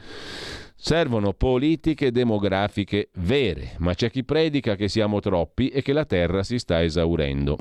[0.75, 6.43] Servono politiche demografiche vere, ma c'è chi predica che siamo troppi e che la terra
[6.43, 7.57] si sta esaurendo.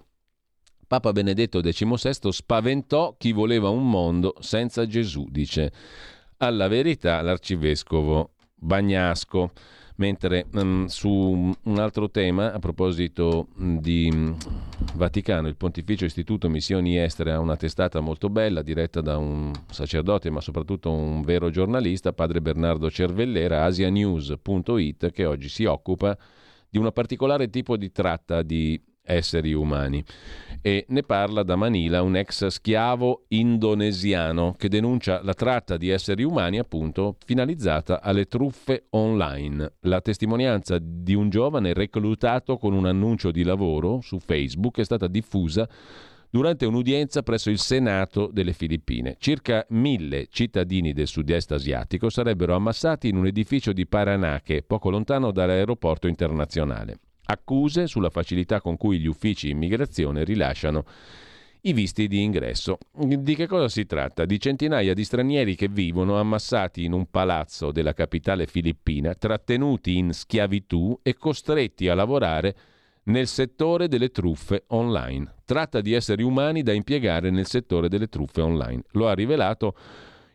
[0.86, 5.72] Papa Benedetto XVI spaventò chi voleva un mondo senza Gesù, dice
[6.38, 9.52] alla verità l'arcivescovo Bagnasco.
[9.98, 14.36] Mentre um, su un altro tema, a proposito di um,
[14.94, 20.30] Vaticano, il Pontificio Istituto Missioni Estere ha una testata molto bella diretta da un sacerdote
[20.30, 26.16] ma soprattutto un vero giornalista, padre Bernardo Cervellera, asianews.it, che oggi si occupa
[26.70, 30.04] di un particolare tipo di tratta di esseri umani.
[30.60, 36.24] E ne parla da Manila un ex schiavo indonesiano che denuncia la tratta di esseri
[36.24, 39.74] umani appunto finalizzata alle truffe online.
[39.80, 45.06] La testimonianza di un giovane reclutato con un annuncio di lavoro su Facebook è stata
[45.06, 45.68] diffusa
[46.30, 49.16] durante un'udienza presso il Senato delle Filippine.
[49.18, 55.30] Circa mille cittadini del sud-est asiatico sarebbero ammassati in un edificio di Paranaque, poco lontano
[55.30, 56.98] dall'aeroporto internazionale
[57.30, 60.84] accuse sulla facilità con cui gli uffici immigrazione rilasciano
[61.62, 62.78] i visti di ingresso.
[62.92, 64.24] Di che cosa si tratta?
[64.24, 70.12] Di centinaia di stranieri che vivono ammassati in un palazzo della capitale filippina, trattenuti in
[70.12, 72.56] schiavitù e costretti a lavorare
[73.04, 75.34] nel settore delle truffe online.
[75.44, 78.82] Tratta di esseri umani da impiegare nel settore delle truffe online.
[78.92, 79.74] Lo ha rivelato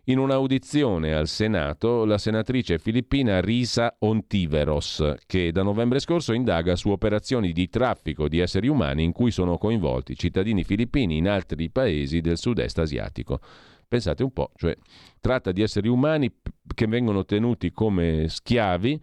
[0.06, 6.90] in un'audizione al Senato, la senatrice filippina Risa Ontiveros, che da novembre scorso indaga su
[6.90, 12.20] operazioni di traffico di esseri umani in cui sono coinvolti cittadini filippini in altri paesi
[12.20, 13.40] del sud-est asiatico.
[13.88, 14.76] Pensate un po', cioè
[15.22, 16.30] tratta di esseri umani
[16.74, 19.02] che vengono tenuti come schiavi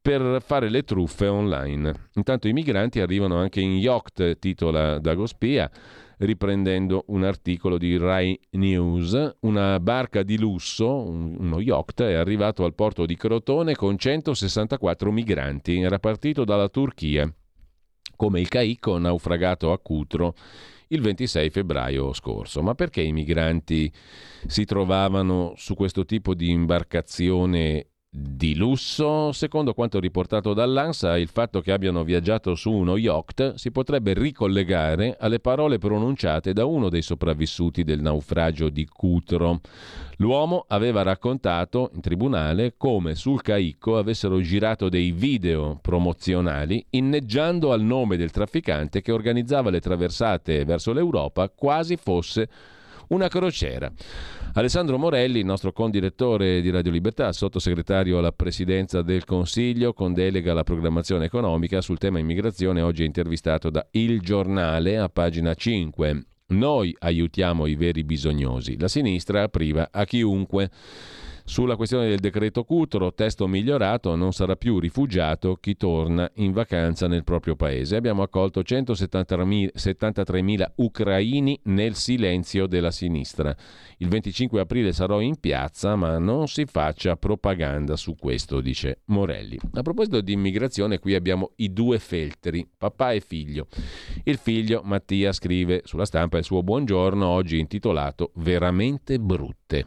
[0.00, 2.10] per fare le truffe online.
[2.14, 5.68] Intanto i migranti arrivano anche in yacht, titola Dagospia
[6.18, 9.36] riprendendo un articolo di Rai News.
[9.40, 15.80] Una barca di lusso, uno yacht, è arrivato al porto di Crotone con 164 migranti.
[15.80, 17.32] Era partito dalla Turchia,
[18.16, 20.34] come il Caicco naufragato a Cutro
[20.88, 22.62] il 26 febbraio scorso.
[22.62, 23.92] Ma perché i migranti
[24.46, 29.32] si trovavano su questo tipo di imbarcazione di lusso.
[29.32, 35.16] Secondo quanto riportato dall'ANSA, il fatto che abbiano viaggiato su uno yacht si potrebbe ricollegare
[35.18, 39.60] alle parole pronunciate da uno dei sopravvissuti del naufragio di Cutro.
[40.16, 47.82] L'uomo aveva raccontato in tribunale come sul Caicco avessero girato dei video promozionali inneggiando al
[47.82, 52.48] nome del trafficante che organizzava le traversate verso l'Europa quasi fosse
[53.08, 53.90] una crociera.
[54.54, 60.64] Alessandro Morelli, nostro condirettore di Radio Libertà, sottosegretario alla presidenza del Consiglio con delega alla
[60.64, 66.22] programmazione economica sul tema immigrazione, oggi è intervistato da Il Giornale a pagina 5.
[66.48, 70.70] Noi aiutiamo i veri bisognosi, la sinistra priva a chiunque.
[71.48, 77.08] Sulla questione del decreto Cutro, testo migliorato, non sarà più rifugiato chi torna in vacanza
[77.08, 77.96] nel proprio paese.
[77.96, 83.56] Abbiamo accolto 173.000 ucraini nel silenzio della sinistra.
[83.96, 89.58] Il 25 aprile sarò in piazza, ma non si faccia propaganda su questo, dice Morelli.
[89.72, 93.68] A proposito di immigrazione, qui abbiamo i due feltri, papà e figlio.
[94.24, 99.86] Il figlio, Mattia, scrive sulla stampa il suo buongiorno, oggi intitolato Veramente brutte.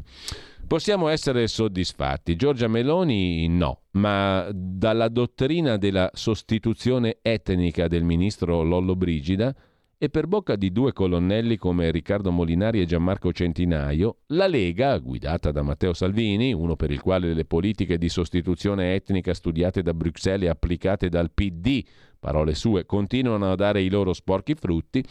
[0.71, 2.37] Possiamo essere soddisfatti.
[2.37, 9.53] Giorgia Meloni no, ma dalla dottrina della sostituzione etnica del ministro Lollo Brigida
[9.97, 15.51] e per bocca di due colonnelli come Riccardo Molinari e Gianmarco Centinaio, la Lega, guidata
[15.51, 20.47] da Matteo Salvini, uno per il quale le politiche di sostituzione etnica studiate da Bruxelles
[20.47, 21.83] e applicate dal PD,
[22.17, 25.03] parole sue, continuano a dare i loro sporchi frutti,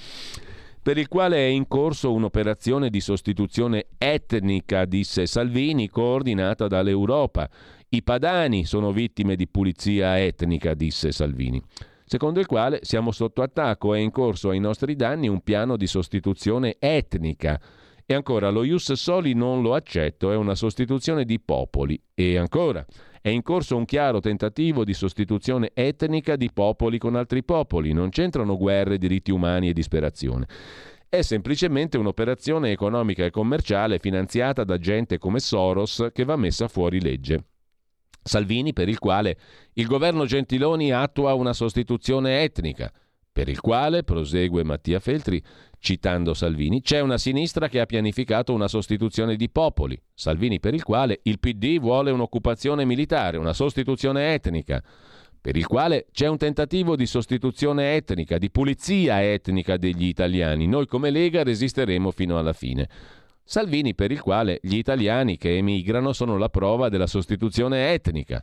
[0.82, 7.48] per il quale è in corso un'operazione di sostituzione etnica, disse Salvini, coordinata dall'Europa.
[7.90, 11.62] I padani sono vittime di pulizia etnica, disse Salvini.
[12.04, 15.86] Secondo il quale siamo sotto attacco, è in corso ai nostri danni un piano di
[15.86, 17.60] sostituzione etnica.
[18.04, 22.00] E ancora, lo Ius Soli non lo accetto, è una sostituzione di popoli.
[22.14, 22.84] E ancora,
[23.22, 28.08] è in corso un chiaro tentativo di sostituzione etnica di popoli con altri popoli, non
[28.08, 30.46] c'entrano guerre, diritti umani e disperazione.
[31.06, 37.00] È semplicemente un'operazione economica e commerciale finanziata da gente come Soros che va messa fuori
[37.00, 37.44] legge.
[38.22, 39.36] Salvini, per il quale
[39.74, 42.90] il governo Gentiloni attua una sostituzione etnica,
[43.32, 45.42] per il quale, prosegue Mattia Feltri,
[45.78, 50.82] citando Salvini, c'è una sinistra che ha pianificato una sostituzione di popoli, Salvini per il
[50.82, 54.82] quale il PD vuole un'occupazione militare, una sostituzione etnica,
[55.40, 60.66] per il quale c'è un tentativo di sostituzione etnica, di pulizia etnica degli italiani.
[60.66, 62.88] Noi come Lega resisteremo fino alla fine.
[63.42, 68.42] Salvini per il quale gli italiani che emigrano sono la prova della sostituzione etnica.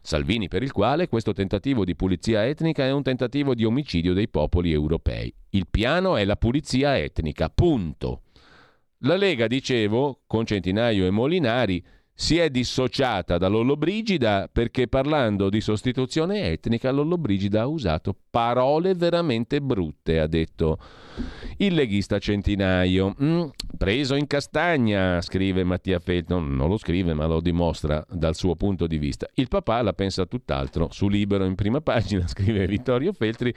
[0.00, 4.28] Salvini per il quale questo tentativo di pulizia etnica è un tentativo di omicidio dei
[4.28, 5.32] popoli europei.
[5.50, 8.22] Il piano è la pulizia etnica, punto.
[9.02, 11.84] La Lega, dicevo, con Centinaio e Molinari,
[12.20, 19.60] si è dissociata da Lollobrigida perché parlando di sostituzione etnica Lollobrigida ha usato parole veramente
[19.60, 20.78] brutte, ha detto
[21.58, 23.14] il leghista Centinaio.
[23.22, 23.44] Mm,
[23.76, 28.88] preso in castagna, scrive Mattia Felton, non lo scrive ma lo dimostra dal suo punto
[28.88, 29.28] di vista.
[29.34, 33.54] Il papà la pensa tutt'altro, su Libero in prima pagina scrive Vittorio Feltri.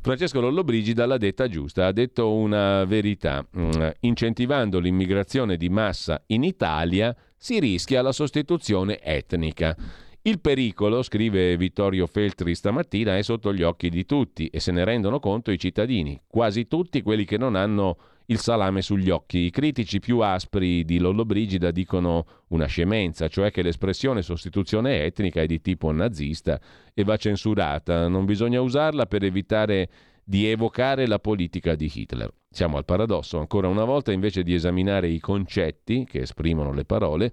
[0.00, 3.44] Francesco Lollobrigida l'ha detta giusta, ha detto una verità.
[3.58, 3.70] Mm,
[4.00, 9.76] incentivando l'immigrazione di massa in Italia si rischia la sostituzione etnica.
[10.22, 14.84] Il pericolo, scrive Vittorio Feltri stamattina, è sotto gli occhi di tutti e se ne
[14.84, 17.96] rendono conto i cittadini, quasi tutti quelli che non hanno
[18.26, 19.38] il salame sugli occhi.
[19.38, 25.46] I critici più aspri di Lollobrigida dicono una scemenza, cioè che l'espressione sostituzione etnica è
[25.46, 26.60] di tipo nazista
[26.92, 29.88] e va censurata, non bisogna usarla per evitare
[30.28, 32.28] di evocare la politica di Hitler.
[32.50, 37.32] Siamo al paradosso, ancora una volta invece di esaminare i concetti che esprimono le parole,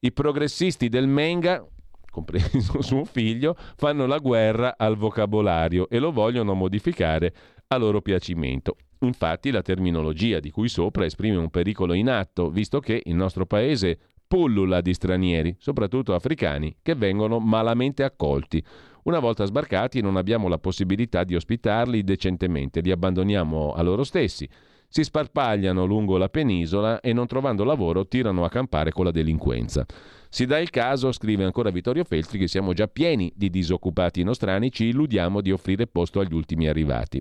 [0.00, 1.66] i progressisti del Menga,
[2.10, 7.32] compreso suo figlio, fanno la guerra al vocabolario e lo vogliono modificare
[7.68, 8.76] a loro piacimento.
[9.00, 13.46] Infatti la terminologia di cui sopra esprime un pericolo in atto, visto che il nostro
[13.46, 13.98] paese
[14.28, 18.62] pullula di stranieri, soprattutto africani, che vengono malamente accolti.
[19.04, 24.48] Una volta sbarcati non abbiamo la possibilità di ospitarli decentemente, li abbandoniamo a loro stessi.
[24.90, 29.84] Si sparpagliano lungo la penisola e non trovando lavoro tirano a campare con la delinquenza.
[30.30, 34.70] Si dà il caso, scrive ancora Vittorio Feltri, che siamo già pieni di disoccupati nostrani,
[34.70, 37.20] ci illudiamo di offrire posto agli ultimi arrivati.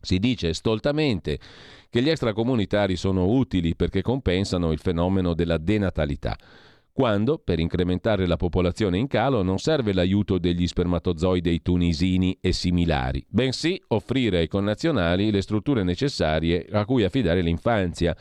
[0.00, 1.38] Si dice stoltamente
[1.90, 6.36] che gli extracomunitari sono utili perché compensano il fenomeno della denatalità
[6.96, 13.22] quando, per incrementare la popolazione in calo, non serve l'aiuto degli spermatozoidi tunisini e similari,
[13.28, 18.16] bensì offrire ai connazionali le strutture necessarie a cui affidare l'infanzia.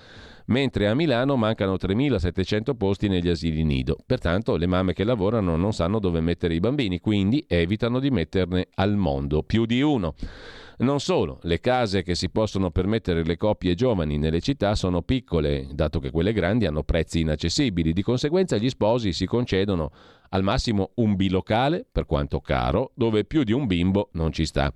[0.46, 3.98] Mentre a Milano mancano 3.700 posti negli asili nido.
[4.06, 8.68] Pertanto le mamme che lavorano non sanno dove mettere i bambini, quindi evitano di metterne
[8.76, 10.16] al mondo più di uno.
[10.78, 15.70] Non solo, le case che si possono permettere le coppie giovani nelle città sono piccole,
[15.72, 19.92] dato che quelle grandi hanno prezzi inaccessibili, di conseguenza gli sposi si concedono
[20.30, 24.70] al massimo un bilocale, per quanto caro, dove più di un bimbo non ci sta.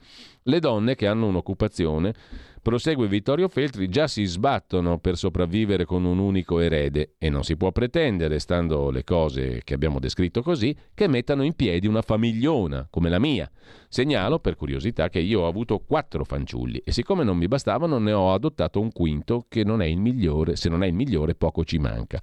[0.43, 2.13] Le donne che hanno un'occupazione
[2.61, 7.56] Prosegue Vittorio Feltri, già si sbattono per sopravvivere con un unico erede e non si
[7.56, 12.86] può pretendere, stando le cose che abbiamo descritto così, che mettano in piedi una famigliona
[12.90, 13.49] come la mia.
[13.88, 18.11] Segnalo per curiosità che io ho avuto quattro fanciulli e siccome non mi bastavano ne
[18.11, 21.64] ho adottato un quinto che non è il migliore, se non è il migliore poco
[21.64, 22.22] ci manca.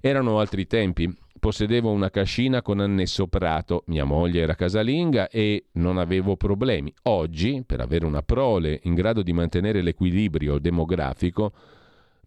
[0.00, 5.98] Erano altri tempi, possedevo una cascina con annesso prato, mia moglie era casalinga e non
[5.98, 6.90] avevo problemi.
[7.02, 11.52] Oggi, per avere una prole in grado di mantenere l'equilibrio demografico,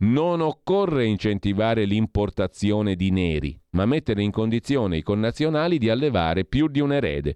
[0.02, 6.68] non occorre incentivare l'importazione di neri, ma mettere in condizione i connazionali di allevare più
[6.68, 7.36] di un erede.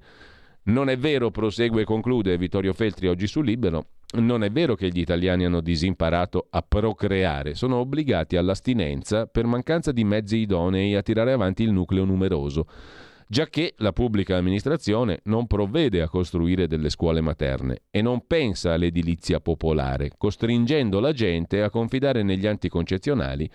[0.65, 4.89] Non è vero, prosegue e conclude Vittorio Feltri oggi su Libero, non è vero che
[4.89, 11.01] gli italiani hanno disimparato a procreare, sono obbligati all'astinenza per mancanza di mezzi idonei a
[11.01, 12.67] tirare avanti il nucleo numeroso,
[13.27, 19.39] giacché la pubblica amministrazione non provvede a costruire delle scuole materne e non pensa all'edilizia
[19.39, 23.49] popolare, costringendo la gente a confidare negli anticoncezionali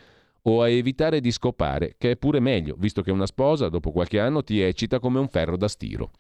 [0.49, 4.21] o a evitare di scopare, che è pure meglio, visto che una sposa dopo qualche
[4.21, 6.13] anno ti eccita come un ferro da stiro.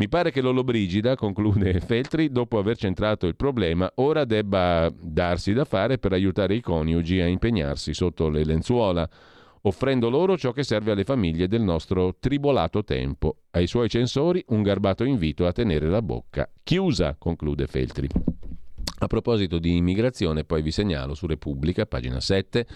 [0.00, 5.66] Mi pare che Lollobrigida, conclude Feltri, dopo aver centrato il problema, ora debba darsi da
[5.66, 9.06] fare per aiutare i coniugi a impegnarsi sotto le lenzuola,
[9.60, 13.40] offrendo loro ciò che serve alle famiglie del nostro tribolato tempo.
[13.50, 18.08] Ai suoi censori un garbato invito a tenere la bocca chiusa, conclude Feltri.
[19.00, 22.66] A proposito di immigrazione, poi vi segnalo su Repubblica, pagina 7,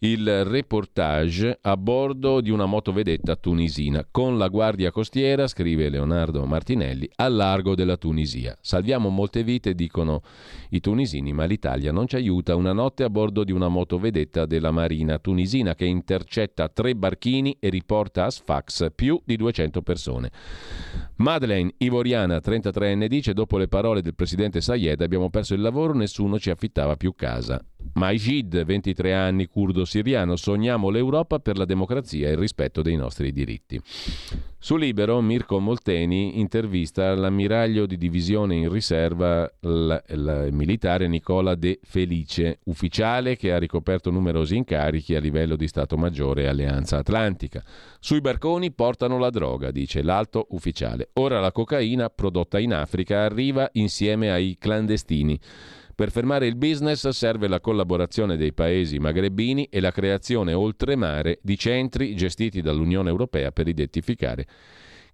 [0.00, 7.08] il reportage a bordo di una motovedetta tunisina con la guardia costiera, scrive Leonardo Martinelli,
[7.16, 8.56] al largo della Tunisia.
[8.60, 10.22] Salviamo molte vite, dicono
[10.70, 12.54] i tunisini, ma l'Italia non ci aiuta.
[12.54, 17.68] Una notte a bordo di una motovedetta della marina tunisina che intercetta tre barchini e
[17.68, 20.30] riporta a Sfax più di 200 persone.
[21.16, 26.38] Madeleine Ivoriana, 33enne, dice dopo le parole del presidente Sayed abbiamo perso il lavoro, nessuno
[26.38, 27.60] ci affittava più casa.
[27.94, 33.32] Majid, 23 anni, curdo siriano, sogniamo l'Europa per la democrazia e il rispetto dei nostri
[33.32, 33.80] diritti.
[34.60, 42.58] Su Libero, Mirko Molteni intervista l'ammiraglio di divisione in riserva, il militare Nicola De Felice,
[42.64, 47.64] ufficiale che ha ricoperto numerosi incarichi a livello di Stato Maggiore e Alleanza Atlantica.
[48.00, 51.10] Sui barconi portano la droga, dice l'alto ufficiale.
[51.14, 55.38] Ora la cocaina prodotta in Africa arriva insieme ai clandestini.
[55.98, 61.58] Per fermare il business serve la collaborazione dei paesi magrebini e la creazione oltremare di
[61.58, 64.46] centri gestiti dall'Unione Europea per identificare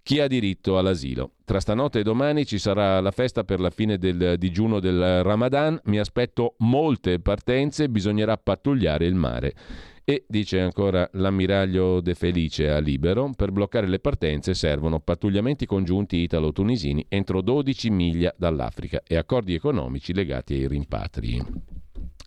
[0.05, 1.31] chi ha diritto all'asilo.
[1.45, 5.79] Tra stanotte e domani ci sarà la festa per la fine del digiuno del Ramadan,
[5.85, 9.55] mi aspetto molte partenze, bisognerà pattugliare il mare.
[10.03, 16.17] E, dice ancora l'ammiraglio De Felice a Libero, per bloccare le partenze servono pattugliamenti congiunti
[16.17, 21.41] italo-tunisini entro 12 miglia dall'Africa e accordi economici legati ai rimpatri.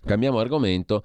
[0.05, 1.05] Cambiamo argomento.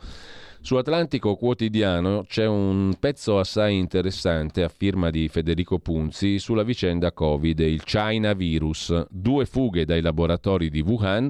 [0.64, 7.11] Su Atlantico Quotidiano c'è un pezzo assai interessante a firma di Federico Punzi sulla vicenda
[7.11, 11.30] Covid il China virus, due fughe dai laboratori di Wuhan,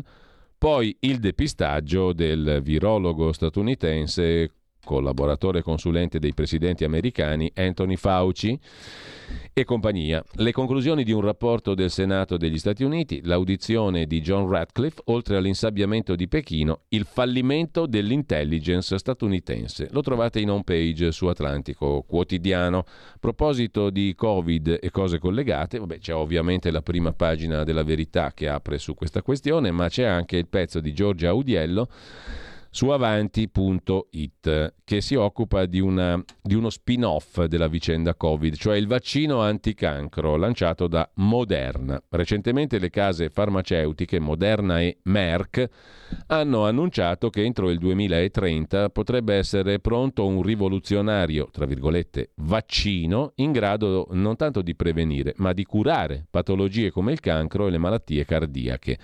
[0.55, 4.51] poi il depistaggio del virologo statunitense
[4.83, 8.59] collaboratore consulente dei presidenti americani Anthony Fauci
[9.53, 10.23] e compagnia.
[10.35, 15.37] Le conclusioni di un rapporto del Senato degli Stati Uniti, l'audizione di John Radcliffe, oltre
[15.37, 19.89] all'insabbiamento di Pechino, il fallimento dell'intelligence statunitense.
[19.91, 22.79] Lo trovate in home page su Atlantico Quotidiano.
[22.79, 28.31] A proposito di Covid e cose collegate, vabbè, c'è ovviamente la prima pagina della verità
[28.33, 31.87] che apre su questa questione, ma c'è anche il pezzo di Giorgia Audiello
[32.73, 38.87] su avanti.it che si occupa di, una, di, uno spin-off della vicenda Covid, cioè il
[38.87, 42.01] vaccino anticancro lanciato da Moderna.
[42.09, 45.69] Recentemente le case farmaceutiche Moderna e Merck
[46.27, 53.51] hanno annunciato che entro il 2030 potrebbe essere pronto un rivoluzionario, tra virgolette, vaccino in
[53.51, 58.25] grado non tanto di prevenire, ma di curare patologie come il cancro e le malattie
[58.25, 58.97] cardiache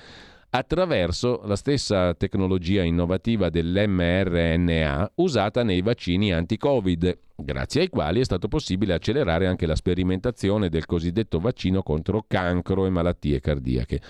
[0.52, 8.48] attraverso la stessa tecnologia innovativa dell'mRNA usata nei vaccini anti-Covid, grazie ai quali è stato
[8.48, 14.02] possibile accelerare anche la sperimentazione del cosiddetto vaccino contro cancro e malattie cardiache.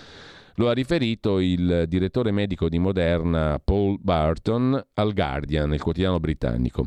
[0.60, 6.84] Lo ha riferito il direttore medico di Moderna Paul Barton al Guardian, il quotidiano britannico.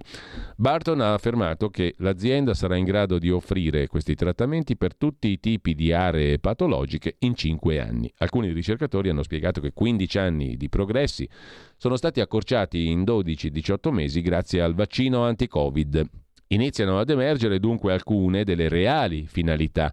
[0.55, 5.39] Barton ha affermato che l'azienda sarà in grado di offrire questi trattamenti per tutti i
[5.39, 8.13] tipi di aree patologiche in 5 anni.
[8.17, 11.27] Alcuni ricercatori hanno spiegato che 15 anni di progressi
[11.75, 16.09] sono stati accorciati in 12-18 mesi grazie al vaccino anti-Covid.
[16.49, 19.91] Iniziano ad emergere dunque alcune delle reali finalità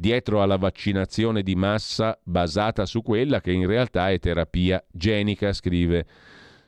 [0.00, 6.06] dietro alla vaccinazione di massa basata su quella che in realtà è terapia genica, scrive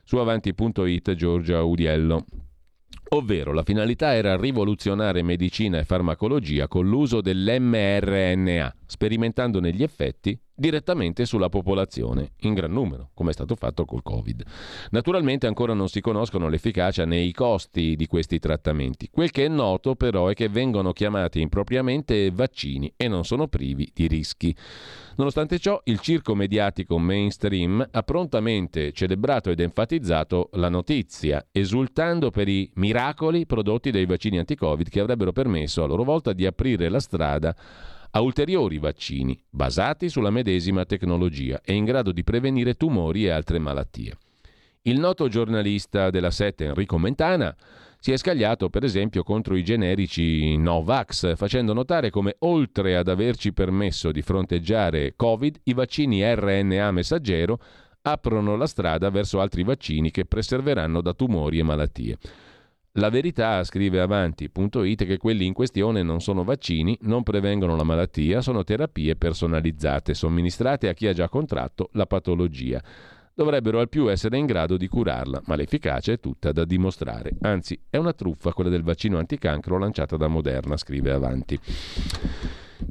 [0.03, 2.25] su avanti.it Giorgia Udiello.
[3.09, 11.25] Ovvero la finalità era rivoluzionare medicina e farmacologia con l'uso dell'mRNA, sperimentandone gli effetti direttamente
[11.25, 14.43] sulla popolazione, in gran numero, come è stato fatto col Covid.
[14.91, 19.09] Naturalmente ancora non si conoscono l'efficacia né i costi di questi trattamenti.
[19.09, 23.89] Quel che è noto però è che vengono chiamati impropriamente vaccini e non sono privi
[23.93, 24.55] di rischi.
[25.15, 32.47] Nonostante ciò, il circo mediatico mainstream ha prontamente celebrato ed enfatizzato la notizia, esultando per
[32.47, 36.99] i miracoli prodotti dai vaccini anti-Covid che avrebbero permesso a loro volta di aprire la
[36.99, 37.55] strada
[38.15, 43.57] a ulteriori vaccini basati sulla medesima tecnologia e in grado di prevenire tumori e altre
[43.57, 44.17] malattie.
[44.83, 47.55] Il noto giornalista della Sette Enrico Mentana
[47.97, 53.53] si è scagliato per esempio contro i generici Novax, facendo notare come oltre ad averci
[53.53, 57.59] permesso di fronteggiare Covid, i vaccini RNA messaggero
[58.01, 62.17] aprono la strada verso altri vaccini che preserveranno da tumori e malattie.
[62.97, 68.39] La verità, scrive avanti.it, che quelli in questione non sono vaccini, non prevengono la malattia,
[68.39, 72.79] sono terapie personalizzate, somministrate a chi ha già contratto la patologia.
[73.33, 77.31] Dovrebbero al più essere in grado di curarla, ma l'efficacia è tutta da dimostrare.
[77.41, 81.59] Anzi, è una truffa quella del vaccino anticancro lanciata da Moderna, scrive avanti.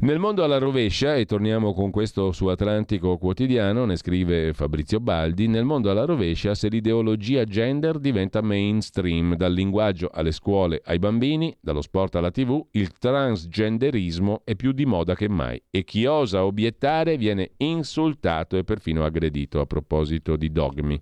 [0.00, 5.48] Nel mondo alla rovescia, e torniamo con questo su Atlantico Quotidiano, ne scrive Fabrizio Baldi,
[5.48, 11.54] nel mondo alla rovescia se l'ideologia gender diventa mainstream, dal linguaggio alle scuole ai bambini,
[11.60, 16.44] dallo sport alla tv, il transgenderismo è più di moda che mai e chi osa
[16.44, 20.98] obiettare viene insultato e perfino aggredito a proposito di dogmi.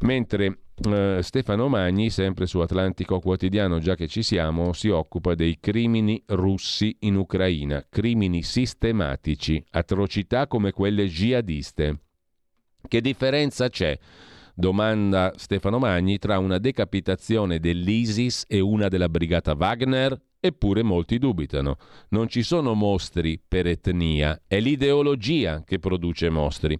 [0.00, 5.58] Mentre Uh, Stefano Magni, sempre su Atlantico Quotidiano, già che ci siamo, si occupa dei
[5.60, 12.00] crimini russi in Ucraina, crimini sistematici, atrocità come quelle jihadiste.
[12.88, 13.98] Che differenza c'è?
[14.54, 20.18] Domanda Stefano Magni tra una decapitazione dell'ISIS e una della brigata Wagner?
[20.42, 21.76] Eppure molti dubitano.
[22.08, 26.78] Non ci sono mostri per etnia, è l'ideologia che produce mostri.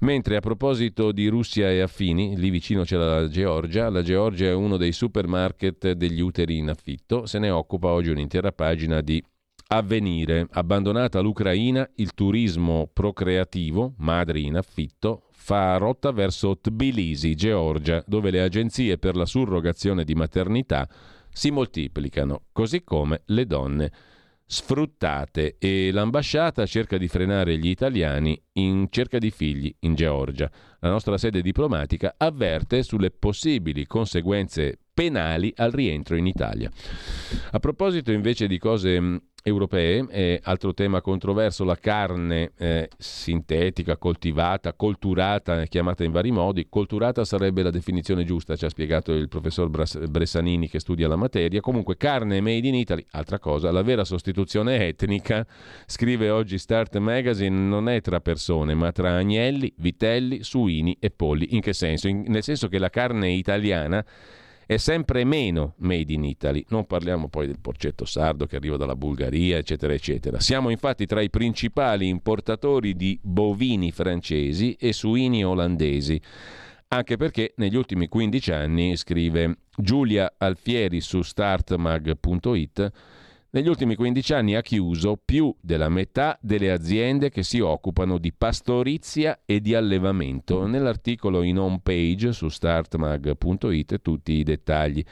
[0.00, 4.52] Mentre a proposito di Russia e affini, lì vicino c'è la Georgia, la Georgia è
[4.52, 9.22] uno dei supermarket degli uteri in affitto, se ne occupa oggi un'intera pagina di
[9.68, 10.46] Avvenire.
[10.50, 18.42] Abbandonata l'Ucraina, il turismo procreativo, madri in affitto, fa rotta verso Tbilisi, Georgia, dove le
[18.42, 20.86] agenzie per la surrogazione di maternità
[21.38, 23.92] si moltiplicano, così come le donne
[24.44, 30.50] sfruttate e l'ambasciata cerca di frenare gli italiani in cerca di figli in Georgia.
[30.80, 36.68] La nostra sede diplomatica avverte sulle possibili conseguenze penali al rientro in Italia.
[37.52, 40.06] A proposito invece di cose europee.
[40.10, 46.66] E altro tema controverso, la carne eh, sintetica, coltivata, colturata, chiamata in vari modi.
[46.68, 51.60] Colturata sarebbe la definizione giusta, ci ha spiegato il professor Bressanini che studia la materia.
[51.60, 55.46] Comunque carne made in Italy, altra cosa, la vera sostituzione etnica,
[55.86, 61.54] scrive oggi Start Magazine, non è tra persone, ma tra agnelli, vitelli, suini e polli.
[61.54, 62.08] In che senso?
[62.08, 64.04] In, nel senso che la carne italiana
[64.68, 66.62] è sempre meno made in Italy.
[66.68, 70.40] Non parliamo poi del porcetto sardo che arriva dalla Bulgaria, eccetera, eccetera.
[70.40, 76.20] Siamo infatti tra i principali importatori di bovini francesi e suini olandesi.
[76.88, 82.92] Anche perché negli ultimi 15 anni, scrive Giulia Alfieri su startmag.it,
[83.50, 88.30] negli ultimi 15 anni ha chiuso più della metà delle aziende che si occupano di
[88.32, 90.66] pastorizia e di allevamento.
[90.66, 95.02] Nell'articolo in home page su startmag.it tutti i dettagli.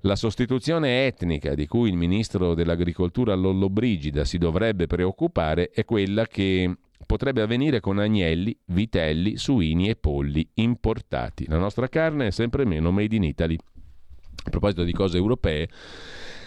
[0.00, 6.74] La sostituzione etnica di cui il ministro dell'agricoltura Lollobrigida si dovrebbe preoccupare è quella che
[7.04, 11.46] potrebbe avvenire con agnelli, vitelli, suini e polli importati.
[11.48, 13.58] La nostra carne è sempre meno made in Italy.
[14.46, 15.68] A proposito di cose europee,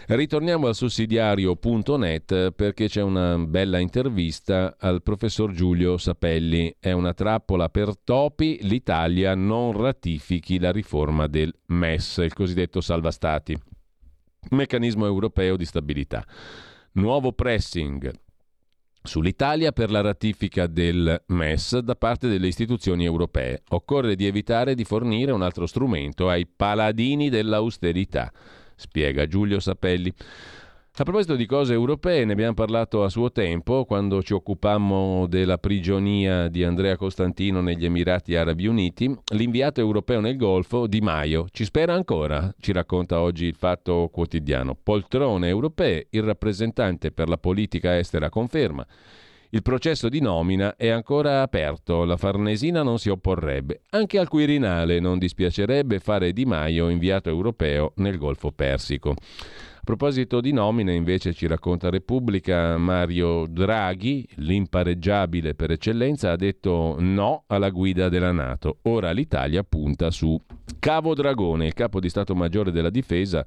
[0.09, 6.73] Ritorniamo al sussidiario.net perché c'è una bella intervista al professor Giulio Sapelli.
[6.79, 13.11] È una trappola per topi, l'Italia non ratifichi la riforma del MES, il cosiddetto salva
[13.11, 13.53] stati,
[14.51, 16.25] meccanismo europeo di stabilità.
[16.93, 18.09] Nuovo pressing,
[19.03, 23.61] sull'Italia per la ratifica del MES da parte delle istituzioni europee.
[23.71, 28.31] Occorre di evitare di fornire un altro strumento ai paladini dell'austerità,
[28.77, 30.13] spiega Giulio Sapelli.
[30.99, 35.59] A proposito di cose europee, ne abbiamo parlato a suo tempo quando ci occupammo della
[35.59, 39.15] prigionia di Andrea Costantino negli Emirati Arabi Uniti.
[39.33, 44.75] L'inviato europeo nel Golfo, Di Maio, ci spera ancora, ci racconta oggi il Fatto Quotidiano.
[44.81, 48.83] Poltrone europee, il rappresentante per la politica estera conferma.
[49.51, 53.79] Il processo di nomina è ancora aperto, la Farnesina non si opporrebbe.
[53.91, 59.11] Anche al Quirinale non dispiacerebbe fare Di Maio inviato europeo nel Golfo Persico.
[59.11, 66.97] A proposito di nomine, invece, ci racconta Repubblica, Mario Draghi, l'impareggiabile per eccellenza, ha detto
[66.99, 68.79] no alla guida della Nato.
[68.81, 70.37] Ora l'Italia punta su
[70.77, 73.45] Cavo Dragone, il capo di Stato Maggiore della Difesa.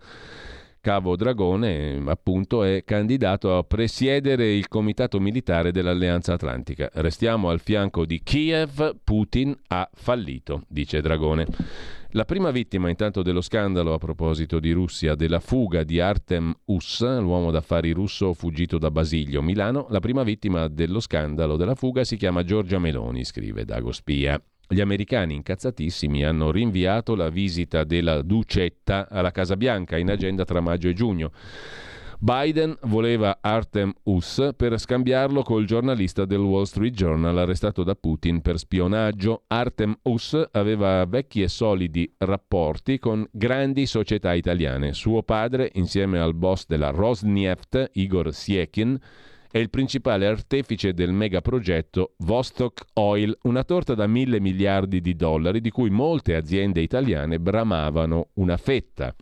[0.82, 6.88] Cavo Dragone, appunto, è candidato a presiedere il Comitato Militare dell'Alleanza Atlantica.
[6.94, 11.46] Restiamo al fianco di Kiev, Putin ha fallito, dice Dragone.
[12.12, 17.02] La prima vittima intanto dello scandalo a proposito di Russia, della fuga di Artem Us,
[17.02, 22.16] l'uomo d'affari russo fuggito da Basilio, Milano, la prima vittima dello scandalo della fuga si
[22.16, 24.42] chiama Giorgia Meloni, scrive Dago Spia.
[24.72, 30.60] Gli americani incazzatissimi hanno rinviato la visita della Ducetta alla Casa Bianca in agenda tra
[30.60, 31.32] maggio e giugno.
[32.20, 38.42] Biden voleva Artem Us per scambiarlo col giornalista del Wall Street Journal arrestato da Putin
[38.42, 39.42] per spionaggio.
[39.48, 44.92] Artem Us aveva vecchi e solidi rapporti con grandi società italiane.
[44.92, 48.96] Suo padre, insieme al boss della Rosneft, Igor Siekin,
[49.50, 55.60] è il principale artefice del megaprogetto Vostok Oil, una torta da mille miliardi di dollari
[55.60, 59.12] di cui molte aziende italiane bramavano una fetta.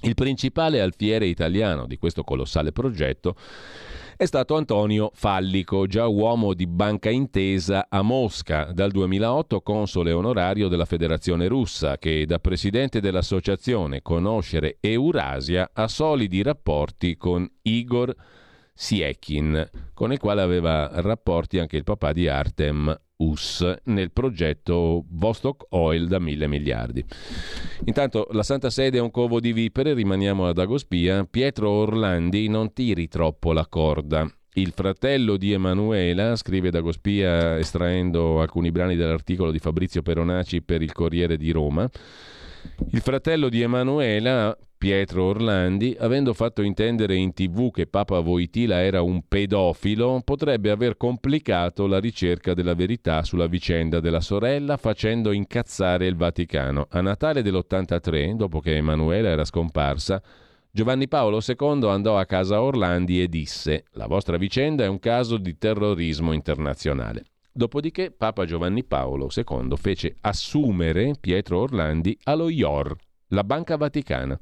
[0.00, 3.36] Il principale alfiere italiano di questo colossale progetto
[4.16, 10.68] è stato Antonio Fallico, già uomo di Banca Intesa a Mosca, dal 2008 console onorario
[10.68, 18.14] della Federazione Russa, che da presidente dell'associazione Conoscere Eurasia ha solidi rapporti con Igor
[18.74, 25.66] Siekin, con il quale aveva rapporti anche il papà di Artem US nel progetto Vostok
[25.70, 27.04] Oil da mille miliardi.
[27.84, 31.24] Intanto la Santa Sede è un covo di vipere, rimaniamo ad Agospia.
[31.24, 34.28] Pietro Orlandi non tiri troppo la corda.
[34.56, 40.92] Il fratello di Emanuela, scrive Dagospia estraendo alcuni brani dell'articolo di Fabrizio Peronaci per il
[40.92, 41.88] Corriere di Roma.
[42.90, 49.00] Il fratello di Emanuela, Pietro Orlandi, avendo fatto intendere in tv che Papa Voitila era
[49.00, 56.06] un pedofilo, potrebbe aver complicato la ricerca della verità sulla vicenda della sorella facendo incazzare
[56.06, 56.86] il Vaticano.
[56.90, 60.22] A Natale dell'83, dopo che Emanuela era scomparsa,
[60.70, 65.38] Giovanni Paolo II andò a casa Orlandi e disse La vostra vicenda è un caso
[65.38, 67.24] di terrorismo internazionale.
[67.50, 72.94] Dopodiché Papa Giovanni Paolo II fece assumere Pietro Orlandi allo IOR,
[73.34, 74.38] la Banca Vaticana.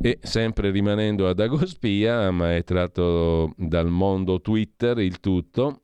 [0.00, 5.82] E sempre rimanendo ad Agospia, ma è tratto dal mondo Twitter il tutto,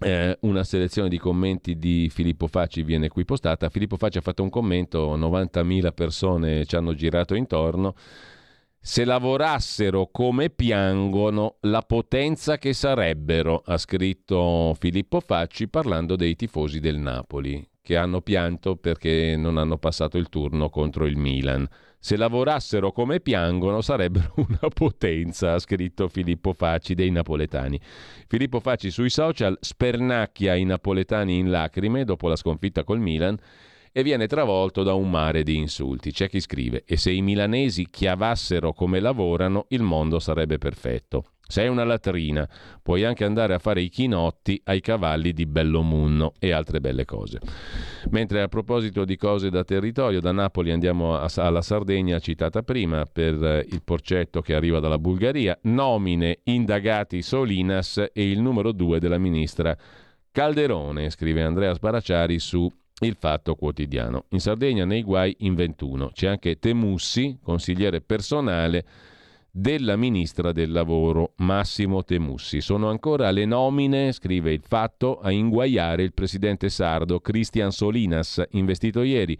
[0.00, 3.68] eh, una selezione di commenti di Filippo Facci viene qui postata.
[3.68, 7.94] Filippo Facci ha fatto un commento, 90.000 persone ci hanno girato intorno.
[8.80, 16.80] Se lavorassero come piangono, la potenza che sarebbero, ha scritto Filippo Facci parlando dei tifosi
[16.80, 21.66] del Napoli che hanno pianto perché non hanno passato il turno contro il Milan.
[21.98, 27.80] Se lavorassero come piangono sarebbero una potenza, ha scritto Filippo Facci dei napoletani.
[28.26, 33.38] Filippo Facci sui social spernacchia i napoletani in lacrime dopo la sconfitta col Milan
[33.90, 36.12] e viene travolto da un mare di insulti.
[36.12, 41.24] C'è chi scrive: E se i milanesi chiavassero come lavorano, il mondo sarebbe perfetto.
[41.50, 42.46] Sei una latrina,
[42.82, 47.40] puoi anche andare a fare i chinotti ai cavalli di Bellomunno e altre belle cose.
[48.10, 53.06] Mentre a proposito di cose da territorio, da Napoli andiamo a, alla Sardegna, citata prima,
[53.10, 59.00] per eh, il porcetto che arriva dalla Bulgaria, nomine indagati Solinas e il numero due
[59.00, 59.74] della ministra
[60.30, 62.70] Calderone, scrive Andrea Sparacciari su
[63.00, 64.26] il Fatto Quotidiano.
[64.32, 66.10] In Sardegna nei guai in 21.
[66.12, 68.84] C'è anche Temussi, consigliere personale
[69.58, 72.60] della ministra del lavoro Massimo Temussi.
[72.60, 79.02] Sono ancora le nomine, scrive il fatto, a inguaiare il presidente sardo Cristian Solinas, investito
[79.02, 79.36] ieri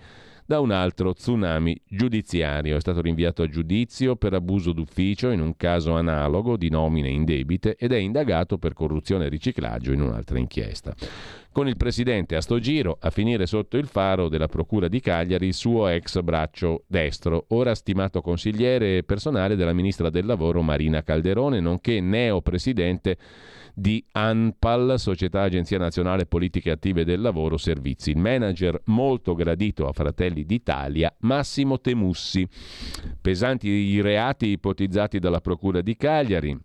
[0.48, 2.78] da un altro tsunami giudiziario.
[2.78, 7.76] È stato rinviato a giudizio per abuso d'ufficio in un caso analogo di nomine indebite
[7.76, 10.94] ed è indagato per corruzione e riciclaggio in un'altra inchiesta.
[11.52, 15.48] con il presidente a sto giro a finire sotto il faro della Procura di Cagliari
[15.48, 21.60] il suo ex braccio destro, ora stimato consigliere personale della ministra del lavoro Marina Calderone,
[21.60, 23.18] nonché neo presidente
[23.78, 28.10] di ANPAL, Società Agenzia Nazionale Politiche Attive del Lavoro Servizi.
[28.10, 32.46] Il manager molto gradito a Fratelli d'Italia, Massimo Temussi.
[33.20, 36.58] Pesanti i reati ipotizzati dalla Procura di Cagliari,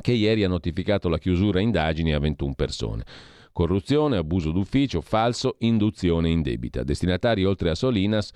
[0.00, 3.04] che ieri ha notificato la chiusura indagini a 21 persone.
[3.52, 6.82] Corruzione, abuso d'ufficio, falso, induzione indebita.
[6.82, 8.30] Destinatari oltre a Solinas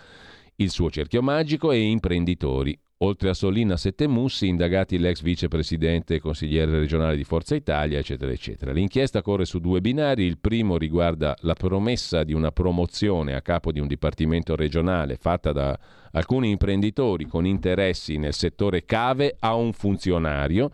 [0.57, 2.79] il suo cerchio magico e imprenditori.
[3.05, 8.73] Oltre a Solina Settemussi, indagati l'ex vicepresidente e consigliere regionale di Forza Italia, eccetera, eccetera.
[8.73, 10.25] L'inchiesta corre su due binari.
[10.25, 15.53] Il primo riguarda la promessa di una promozione a capo di un dipartimento regionale fatta
[15.53, 15.79] da
[16.13, 20.71] alcuni imprenditori con interessi nel settore cave a un funzionario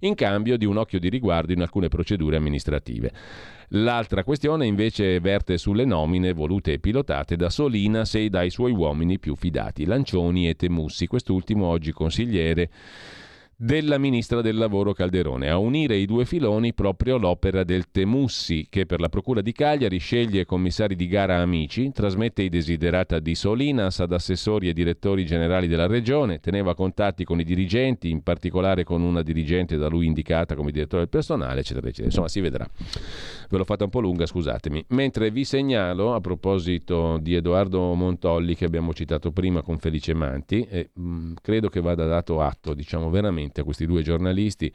[0.00, 3.10] in cambio di un occhio di riguardo in alcune procedure amministrative.
[3.74, 9.20] L'altra questione invece verte sulle nomine volute e pilotate da Solinas e dai suoi uomini
[9.20, 12.68] più fidati, Lancioni e Temussi, quest'ultimo oggi consigliere
[13.54, 15.50] della ministra del lavoro Calderone.
[15.50, 19.98] A unire i due filoni proprio l'opera del Temussi, che per la Procura di Cagliari
[19.98, 25.68] sceglie commissari di gara amici, trasmette i desiderata di Solinas ad assessori e direttori generali
[25.68, 30.54] della regione, teneva contatti con i dirigenti, in particolare con una dirigente da lui indicata
[30.54, 32.06] come direttore del personale, eccetera, eccetera.
[32.06, 32.66] Insomma, si vedrà.
[33.50, 34.84] Ve l'ho fatta un po' lunga, scusatemi.
[34.90, 40.64] Mentre vi segnalo, a proposito di Edoardo Montolli, che abbiamo citato prima con Felice Manti,
[40.70, 44.72] e mh, credo che vada dato atto, diciamo veramente, a questi due giornalisti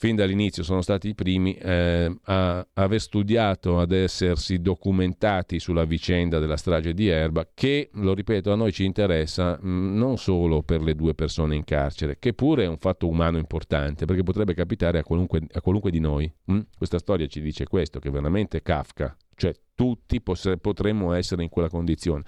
[0.00, 6.38] fin dall'inizio sono stati i primi eh, a aver studiato, ad essersi documentati sulla vicenda
[6.38, 10.62] della strage di Erba, che, lo ripeto, a noi ci interessa mh, mm, non solo
[10.62, 14.54] per le due persone in carcere, che pure è un fatto umano importante, perché potrebbe
[14.54, 16.32] capitare a qualunque, a qualunque di noi.
[16.44, 16.54] Mh?
[16.54, 16.60] Mm?
[16.78, 21.68] Questa storia ci dice questo, che veramente Kafka, cioè tutti poss- potremmo essere in quella
[21.68, 22.22] condizione.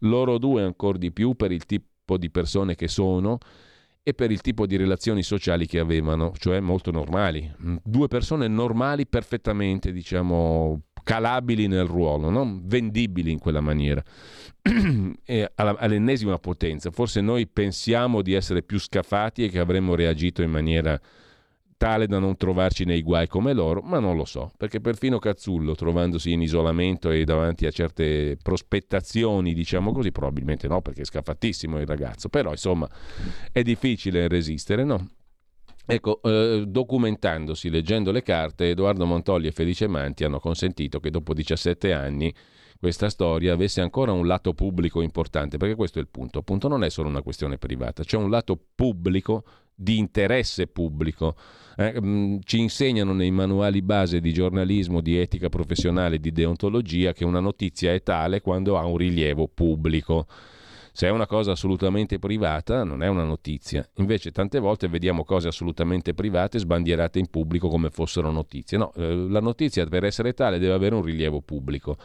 [0.00, 3.38] Loro due ancora di più per il tipo di persone che sono
[4.08, 7.54] e per il tipo di relazioni sociali che avevano, cioè molto normali.
[7.62, 12.58] Mm, due persone normali, perfettamente, diciamo, calabili nel ruolo, no?
[12.64, 14.02] vendibili in quella maniera.
[15.56, 16.90] all'ennesima potenza.
[16.90, 20.98] Forse noi pensiamo di essere più scafati e che avremmo reagito in maniera
[21.78, 25.74] tale da non trovarci nei guai come loro, ma non lo so, perché perfino Cazzullo,
[25.74, 31.78] trovandosi in isolamento e davanti a certe prospettazioni, diciamo così, probabilmente no, perché è scafatissimo
[31.80, 32.86] il ragazzo, però insomma
[33.50, 35.12] è difficile resistere, no?
[35.86, 41.32] Ecco, eh, documentandosi, leggendo le carte, Edoardo Montolli e Felice Manti hanno consentito che dopo
[41.32, 42.34] 17 anni
[42.78, 46.84] questa storia avesse ancora un lato pubblico importante, perché questo è il punto, appunto non
[46.84, 49.44] è solo una questione privata, c'è un lato pubblico
[49.80, 51.36] di interesse pubblico
[51.80, 57.24] eh, mm, ci insegnano nei manuali base di giornalismo, di etica professionale, di deontologia che
[57.24, 60.26] una notizia è tale quando ha un rilievo pubblico.
[60.90, 63.88] Se è una cosa assolutamente privata, non è una notizia.
[63.98, 68.76] Invece, tante volte vediamo cose assolutamente private sbandierate in pubblico come fossero notizie.
[68.76, 71.96] No, eh, la notizia per essere tale deve avere un rilievo pubblico.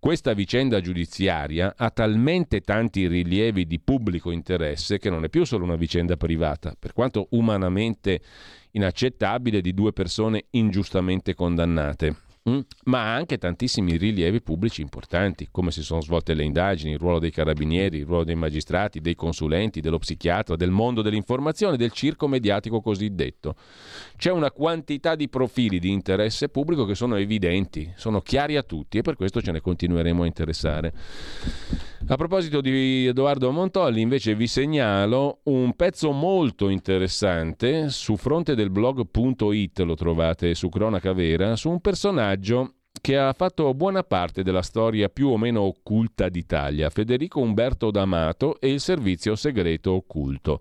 [0.00, 5.64] Questa vicenda giudiziaria ha talmente tanti rilievi di pubblico interesse che non è più solo
[5.64, 8.18] una vicenda privata, per quanto umanamente
[8.70, 12.29] inaccettabile di due persone ingiustamente condannate.
[12.48, 12.60] Mm?
[12.84, 17.30] ma anche tantissimi rilievi pubblici importanti, come si sono svolte le indagini, il ruolo dei
[17.30, 22.80] carabinieri, il ruolo dei magistrati, dei consulenti, dello psichiatra, del mondo dell'informazione, del circo mediatico
[22.80, 23.56] cosiddetto.
[24.16, 28.96] C'è una quantità di profili di interesse pubblico che sono evidenti, sono chiari a tutti
[28.96, 30.94] e per questo ce ne continueremo a interessare.
[32.08, 38.70] A proposito di Edoardo Montolli, invece vi segnalo un pezzo molto interessante su fronte del
[38.70, 42.29] blog.it, lo trovate su Cronaca Vera, su un personaggio
[43.00, 48.60] che ha fatto buona parte della storia più o meno occulta d'Italia, Federico Umberto D'Amato
[48.60, 50.60] e il servizio segreto occulto.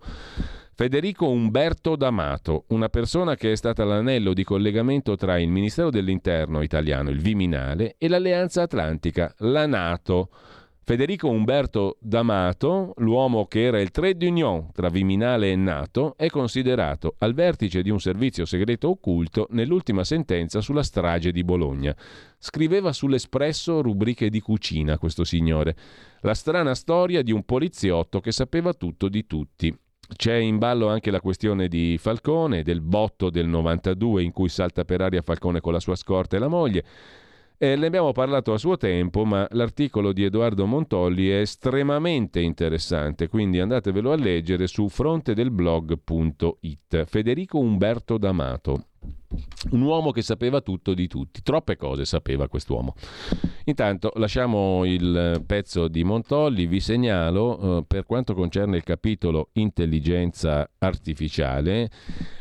[0.73, 6.61] Federico Umberto D'Amato, una persona che è stata l'anello di collegamento tra il Ministero dell'Interno
[6.61, 10.29] italiano, il Viminale, e l'Alleanza Atlantica, la NATO
[10.89, 17.13] Federico Umberto D'Amato, l'uomo che era il trade union tra Viminale e Nato, è considerato
[17.19, 21.95] al vertice di un servizio segreto occulto nell'ultima sentenza sulla strage di Bologna.
[22.39, 25.75] Scriveva sull'Espresso rubriche di cucina questo signore.
[26.21, 29.71] La strana storia di un poliziotto che sapeva tutto di tutti.
[30.15, 34.85] C'è in ballo anche la questione di Falcone, del botto del 92 in cui salta
[34.85, 36.83] per aria Falcone con la sua scorta e la moglie.
[37.61, 43.27] Eh, ne abbiamo parlato a suo tempo, ma l'articolo di Edoardo Montolli è estremamente interessante,
[43.27, 47.03] quindi andatevelo a leggere su frontedelblog.it.
[47.03, 48.85] Federico Umberto D'Amato.
[49.71, 52.95] Un uomo che sapeva tutto di tutti, troppe cose sapeva quest'uomo.
[53.65, 60.65] Intanto lasciamo il pezzo di Montolli, vi segnalo eh, per quanto concerne il capitolo intelligenza
[60.77, 61.91] artificiale,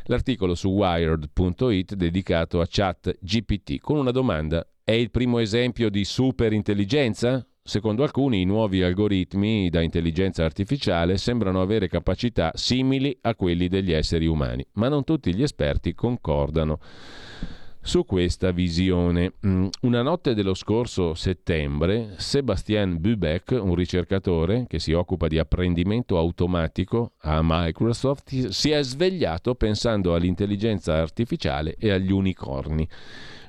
[0.05, 4.65] l'articolo su wired.it dedicato a chat GPT con una domanda.
[4.89, 7.47] È il primo esempio di superintelligenza?
[7.63, 13.93] Secondo alcuni i nuovi algoritmi da intelligenza artificiale sembrano avere capacità simili a quelli degli
[13.93, 16.79] esseri umani, ma non tutti gli esperti concordano
[17.83, 19.35] su questa visione.
[19.47, 26.17] Mm, una notte dello scorso settembre, Sébastien Bubeck, un ricercatore che si occupa di apprendimento
[26.17, 32.89] automatico a Microsoft, si è svegliato pensando all'intelligenza artificiale e agli unicorni.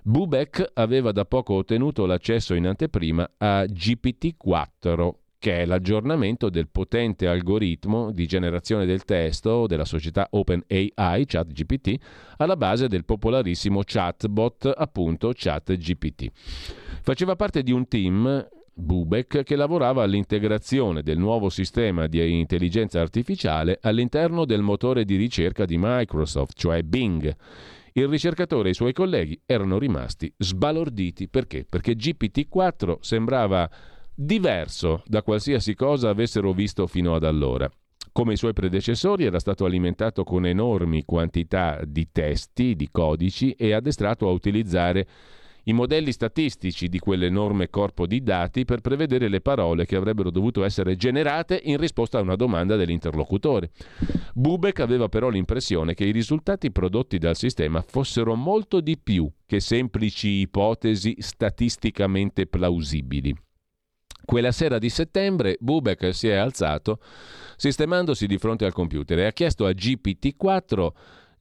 [0.04, 7.28] Bubeck aveva da poco ottenuto l'accesso in anteprima a GPT-4, che è l'aggiornamento del potente
[7.28, 11.96] algoritmo di generazione del testo della società OpenAI, ChatGPT,
[12.38, 16.32] alla base del popolarissimo chatbot, appunto ChatGPT.
[17.02, 23.78] Faceva parte di un team Bubeck che lavorava all'integrazione del nuovo sistema di intelligenza artificiale
[23.82, 27.36] all'interno del motore di ricerca di Microsoft, cioè Bing
[27.94, 31.28] il ricercatore e i suoi colleghi erano rimasti sbalorditi.
[31.28, 31.66] Perché?
[31.68, 33.70] Perché GPT-4 sembrava
[34.14, 37.70] diverso da qualsiasi cosa avessero visto fino ad allora.
[38.12, 43.74] Come i suoi predecessori era stato alimentato con enormi quantità di testi, di codici e
[43.74, 45.08] addestrato a utilizzare
[45.64, 50.64] i modelli statistici di quell'enorme corpo di dati per prevedere le parole che avrebbero dovuto
[50.64, 53.72] essere generate in risposta a una domanda dell'interlocutore.
[54.34, 59.60] Bubeck aveva però l'impressione che i risultati prodotti dal sistema fossero molto di più che
[59.60, 63.36] semplici ipotesi statisticamente plausibili.
[64.30, 67.00] Quella sera di settembre Bubeck si è alzato
[67.56, 70.90] sistemandosi di fronte al computer e ha chiesto a GPT-4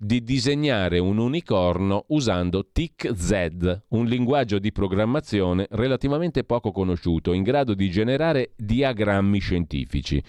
[0.00, 7.74] di disegnare un unicorno usando TIC-Z, un linguaggio di programmazione relativamente poco conosciuto, in grado
[7.74, 10.22] di generare diagrammi scientifici.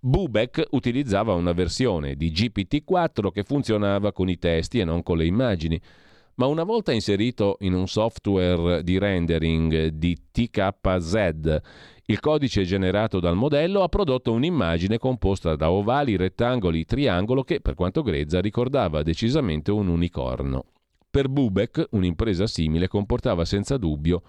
[0.00, 5.26] Bubeck utilizzava una versione di GPT-4 che funzionava con i testi e non con le
[5.26, 5.78] immagini,
[6.36, 11.60] ma una volta inserito in un software di rendering di TKZ
[12.06, 17.74] il codice generato dal modello ha prodotto un'immagine composta da ovali, rettangoli, triangolo che, per
[17.74, 20.64] quanto grezza, ricordava decisamente un unicorno.
[21.08, 24.22] Per Bubeck, un'impresa simile comportava senza dubbio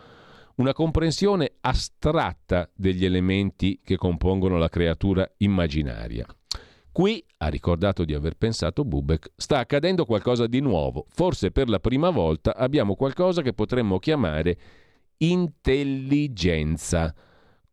[0.56, 6.28] una comprensione astratta degli elementi che compongono la creatura immaginaria.
[6.92, 11.08] Qui, ha ricordato di aver pensato Bubeck, sta accadendo qualcosa di nuovo.
[11.10, 14.60] Forse per la prima volta abbiamo qualcosa che potremmo chiamare
[15.18, 17.16] intelligenza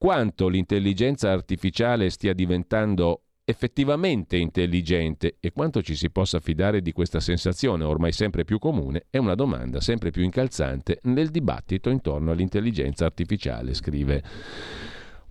[0.01, 7.21] quanto l'intelligenza artificiale stia diventando effettivamente intelligente e quanto ci si possa fidare di questa
[7.21, 13.05] sensazione ormai sempre più comune è una domanda sempre più incalzante nel dibattito intorno all'intelligenza
[13.05, 14.23] artificiale, scrive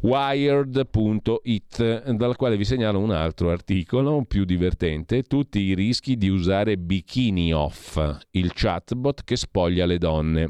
[0.01, 6.77] Wired.it, dal quale vi segnalo un altro articolo più divertente, tutti i rischi di usare
[6.77, 7.99] Bikini Off,
[8.31, 10.49] il chatbot che spoglia le donne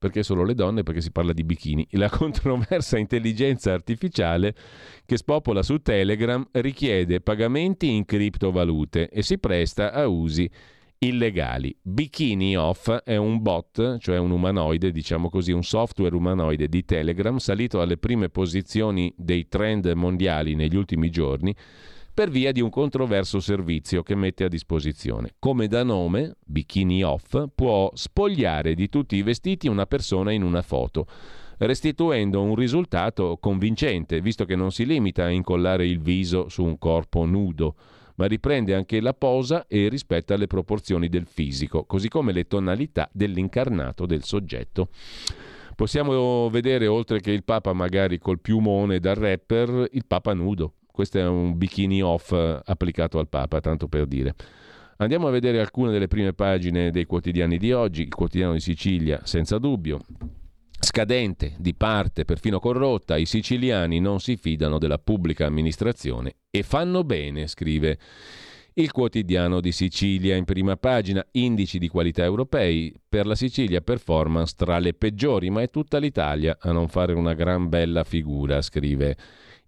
[0.00, 0.82] perché solo le donne?
[0.82, 1.86] Perché si parla di bikini.
[1.90, 4.54] La controversa intelligenza artificiale
[5.04, 10.50] che spopola su Telegram richiede pagamenti in criptovalute e si presta a usi
[11.00, 11.76] illegali.
[11.82, 17.36] Bikini Off è un bot, cioè un umanoide, diciamo così, un software umanoide di Telegram
[17.36, 21.54] salito alle prime posizioni dei trend mondiali negli ultimi giorni
[22.20, 25.30] per via di un controverso servizio che mette a disposizione.
[25.38, 30.60] Come da nome, Bikini Off può spogliare di tutti i vestiti una persona in una
[30.60, 31.06] foto
[31.60, 36.76] restituendo un risultato convincente, visto che non si limita a incollare il viso su un
[36.76, 37.74] corpo nudo,
[38.16, 43.08] ma riprende anche la posa e rispetta le proporzioni del fisico, così come le tonalità
[43.14, 44.88] dell'incarnato del soggetto.
[45.74, 50.74] Possiamo vedere, oltre che il Papa magari col piumone da rapper, il Papa nudo.
[51.00, 54.34] Questo è un bikini off eh, applicato al Papa, tanto per dire.
[54.98, 58.02] Andiamo a vedere alcune delle prime pagine dei quotidiani di oggi.
[58.02, 60.00] Il quotidiano di Sicilia, senza dubbio.
[60.78, 67.02] Scadente, di parte, perfino corrotta, i siciliani non si fidano della pubblica amministrazione e fanno
[67.02, 67.98] bene, scrive
[68.74, 74.52] il quotidiano di Sicilia in prima pagina, indici di qualità europei, per la Sicilia performance
[74.54, 79.16] tra le peggiori, ma è tutta l'Italia a non fare una gran bella figura, scrive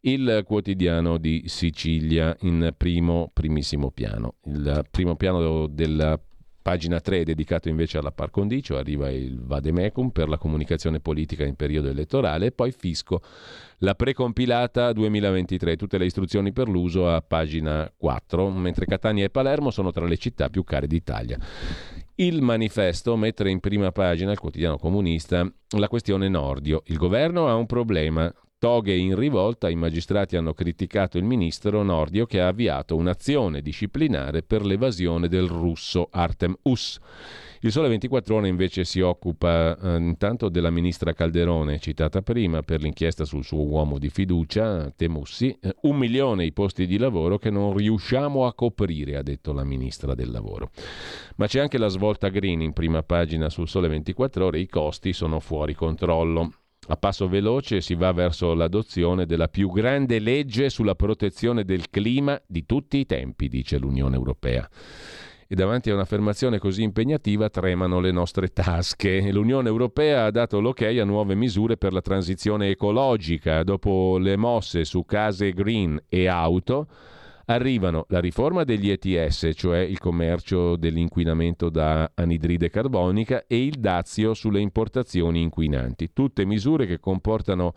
[0.02, 4.34] il quotidiano di Sicilia in primo, primissimo piano.
[4.44, 6.18] Il primo piano della
[6.62, 11.56] pagina 3 dedicato invece alla par condicio, arriva il Vademecum per la comunicazione politica in
[11.56, 13.20] periodo elettorale e poi Fisco,
[13.78, 19.70] la precompilata 2023, tutte le istruzioni per l'uso a pagina 4, mentre Catania e Palermo
[19.70, 21.36] sono tra le città più care d'Italia.
[22.14, 26.82] Il manifesto mette in prima pagina, il quotidiano comunista, la questione Nordio.
[26.86, 28.32] Il governo ha un problema.
[28.62, 34.44] Toghe in rivolta, i magistrati hanno criticato il ministro Nordio che ha avviato un'azione disciplinare
[34.44, 37.00] per l'evasione del russo Artem Us.
[37.62, 42.82] Il Sole 24 Ore invece si occupa eh, intanto della ministra Calderone, citata prima, per
[42.82, 45.58] l'inchiesta sul suo uomo di fiducia, Temussi.
[45.60, 49.64] Eh, un milione i posti di lavoro che non riusciamo a coprire, ha detto la
[49.64, 50.70] ministra del lavoro.
[51.34, 55.12] Ma c'è anche la svolta green in prima pagina sul Sole 24 Ore, i costi
[55.12, 56.61] sono fuori controllo.
[56.88, 62.40] A passo veloce si va verso l'adozione della più grande legge sulla protezione del clima
[62.44, 64.68] di tutti i tempi, dice l'Unione Europea
[65.52, 69.30] e davanti a un'affermazione così impegnativa tremano le nostre tasche.
[69.30, 73.62] L'Unione Europea ha dato l'ok a nuove misure per la transizione ecologica.
[73.62, 76.88] Dopo le mosse su case green e auto,
[77.46, 84.34] arrivano la riforma degli ETS, cioè il commercio dell'inquinamento da anidride carbonica, e il dazio
[84.34, 86.12] sulle importazioni inquinanti.
[86.12, 87.74] Tutte misure che comportano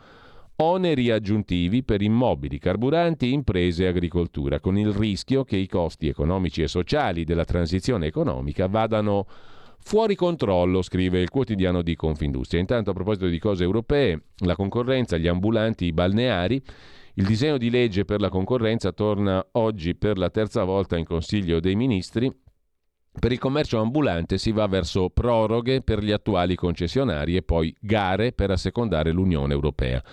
[0.58, 6.62] oneri aggiuntivi per immobili, carburanti, imprese e agricoltura, con il rischio che i costi economici
[6.62, 9.26] e sociali della transizione economica vadano
[9.80, 12.60] fuori controllo, scrive il quotidiano di Confindustria.
[12.60, 16.62] Intanto a proposito di cose europee, la concorrenza, gli ambulanti, i balneari,
[17.18, 21.62] il disegno di legge per la concorrenza torna oggi per la terza volta in Consiglio
[21.62, 22.30] dei Ministri.
[23.18, 28.34] Per il commercio ambulante si va verso proroghe per gli attuali concessionari e poi gare
[28.34, 30.04] per assecondare l'Unione Europea.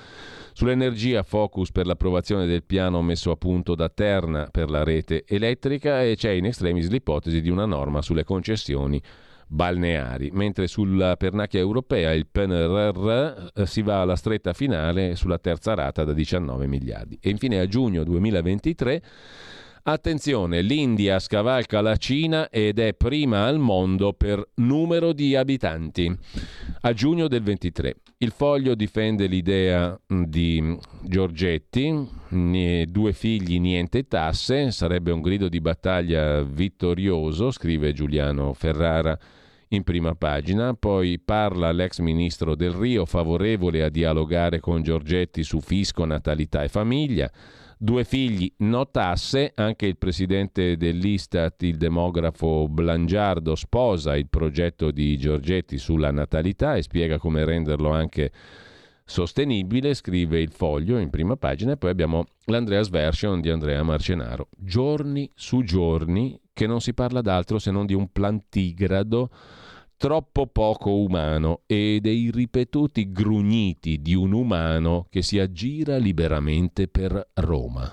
[0.53, 6.05] Sull'energia focus per l'approvazione del piano messo a punto da Terna per la rete elettrica
[6.05, 9.03] e c'è in extremis l'ipotesi di una norma sulle concessioni
[9.53, 15.75] balneari, mentre sulla pernacchia europea, il PNRR, eh, si va alla stretta finale sulla terza
[15.75, 17.19] rata da 19 miliardi.
[17.21, 19.03] E infine a giugno 2023
[19.85, 26.17] Attenzione, l'India scavalca la Cina ed è prima al mondo per numero di abitanti.
[26.83, 27.97] A giugno del 23.
[28.19, 32.09] Il foglio difende l'idea di Giorgetti,
[32.87, 39.19] due figli, niente tasse, sarebbe un grido di battaglia vittorioso, scrive Giuliano Ferrara
[39.75, 45.61] in prima pagina, poi parla l'ex ministro del Rio favorevole a dialogare con Giorgetti su
[45.61, 47.31] fisco, natalità e famiglia.
[47.79, 55.17] Due figli, no tasse, anche il presidente dell'Istat, il demografo Blangiardo, sposa il progetto di
[55.17, 58.31] Giorgetti sulla natalità e spiega come renderlo anche
[59.05, 64.49] sostenibile, scrive il foglio in prima pagina e poi abbiamo l'Andreas Version di Andrea Marcenaro.
[64.57, 69.31] Giorni su giorni che non si parla d'altro se non di un plantigrado
[70.03, 77.29] troppo poco umano e dei ripetuti grugniti di un umano che si aggira liberamente per
[77.35, 77.89] Roma.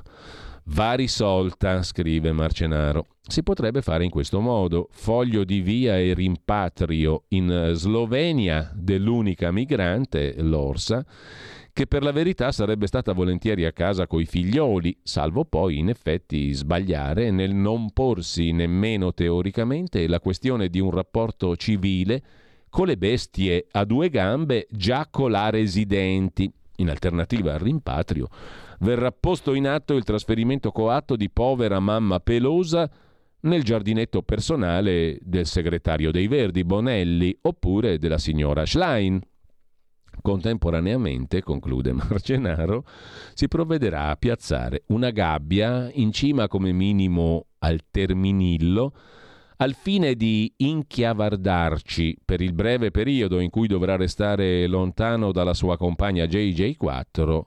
[0.71, 3.05] Va risolta, scrive Marcenaro.
[3.21, 4.87] Si potrebbe fare in questo modo.
[4.89, 11.05] Foglio di via e rimpatrio in Slovenia dell'unica migrante, l'Orsa,
[11.79, 16.51] che per la verità sarebbe stata volentieri a casa coi figlioli, salvo poi in effetti
[16.51, 22.21] sbagliare nel non porsi nemmeno teoricamente la questione di un rapporto civile
[22.67, 26.51] con le bestie a due gambe già colà residenti.
[26.79, 28.27] In alternativa al rimpatrio,
[28.79, 32.91] verrà posto in atto il trasferimento coatto di povera mamma pelosa
[33.43, 39.21] nel giardinetto personale del segretario dei Verdi Bonelli oppure della signora Schlein.
[40.21, 42.85] Contemporaneamente, conclude Marcenaro,
[43.33, 48.93] si provvederà a piazzare una gabbia in cima come minimo al Terminillo
[49.61, 55.75] al fine di inchiavardarci per il breve periodo in cui dovrà restare lontano dalla sua
[55.75, 57.41] compagna JJ4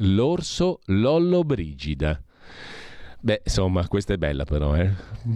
[0.00, 2.20] l'orso Lollo Brigida.
[3.26, 4.88] Beh, insomma, questa è bella però, eh?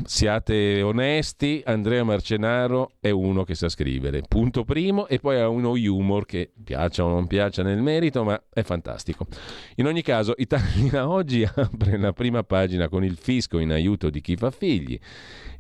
[0.05, 5.73] Siate onesti, Andrea Marcenaro è uno che sa scrivere, punto primo, e poi ha uno
[5.73, 9.27] humor che piaccia o non piaccia nel merito, ma è fantastico.
[9.75, 14.21] In ogni caso, Italia oggi apre la prima pagina con il fisco in aiuto di
[14.21, 14.97] chi fa figli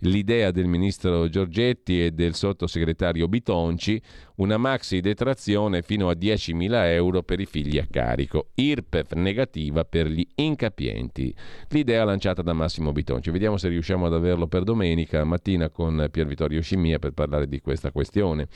[0.00, 4.00] l'idea del ministro Giorgetti e del sottosegretario Bitonci,
[4.40, 10.06] una maxi detrazione fino a 10.000 euro per i figli a carico, IRPEF negativa per
[10.06, 11.34] gli incapienti.
[11.68, 13.30] L'idea lanciata da Massimo Bitonci.
[13.30, 17.60] Vediamo se riusciamo ad averlo per domenica mattina con Pier Vittorio Scimia per parlare di
[17.60, 18.48] questa questione.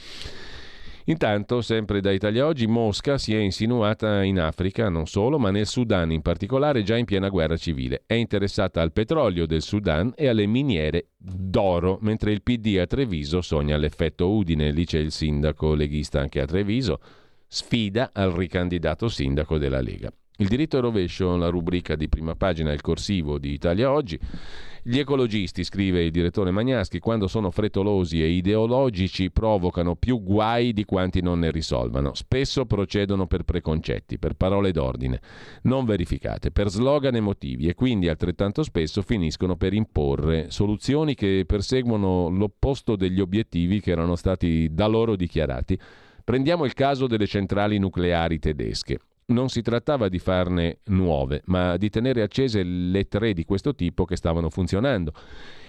[1.07, 5.67] Intanto, sempre da Italia Oggi, Mosca si è insinuata in Africa, non solo, ma nel
[5.67, 8.05] Sudan in particolare, già in piena guerra civile.
[8.07, 13.43] È interessata al petrolio del Sudan e alle miniere d'oro, mentre il PD a Treviso
[13.43, 16.99] sogna l'effetto Udine, lì c'è il sindaco leghista anche a Treviso,
[17.47, 20.11] sfida al ricandidato sindaco della Lega.
[20.39, 24.19] Il diritto e rovescio, la rubrica di prima pagina, il corsivo di Italia Oggi,
[24.87, 30.85] Gli ecologisti, scrive il direttore Magnaschi, quando sono frettolosi e ideologici provocano più guai di
[30.85, 32.13] quanti non ne risolvano.
[32.13, 35.23] Spesso procedono per preconcetti, per parole d'ordine
[35.63, 42.29] non verificate, per slogan emotivi e quindi altrettanto spesso finiscono per imporre soluzioni che perseguono
[42.29, 45.81] l'opposto degli obiettivi che erano stati da loro dichiarati.
[46.23, 48.99] Prendiamo il caso delle centrali nucleari tedesche.
[49.27, 54.05] Non si trattava di farne nuove, ma di tenere accese le tre di questo tipo
[54.05, 55.15] che stavano funzionando.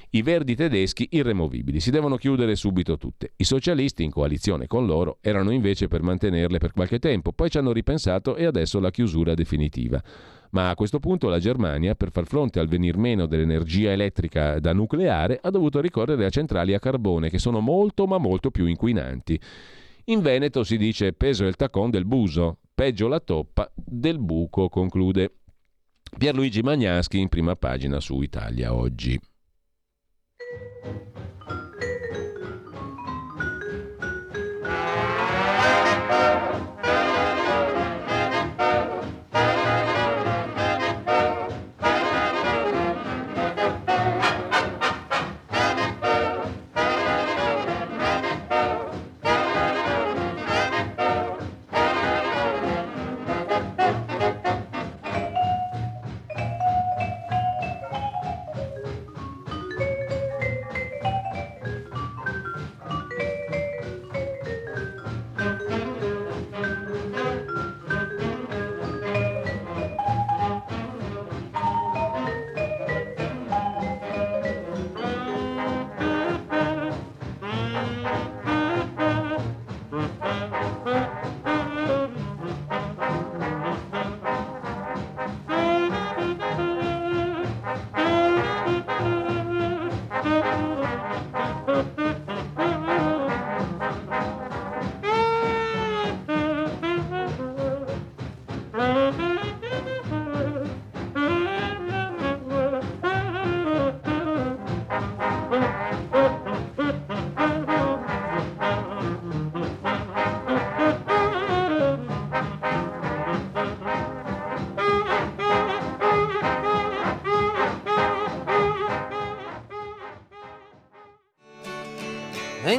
[0.09, 3.31] I verdi tedeschi irremovibili, si devono chiudere subito tutte.
[3.37, 7.57] I socialisti, in coalizione con loro, erano invece per mantenerle per qualche tempo, poi ci
[7.57, 10.03] hanno ripensato e adesso la chiusura definitiva.
[10.51, 14.73] Ma a questo punto la Germania, per far fronte al venir meno dell'energia elettrica da
[14.73, 19.39] nucleare, ha dovuto ricorrere a centrali a carbone, che sono molto ma molto più inquinanti.
[20.05, 25.31] In Veneto si dice peso il tacon del buso, peggio la toppa del buco, conclude
[26.17, 29.19] Pierluigi Magnaschi in prima pagina su Italia Oggi.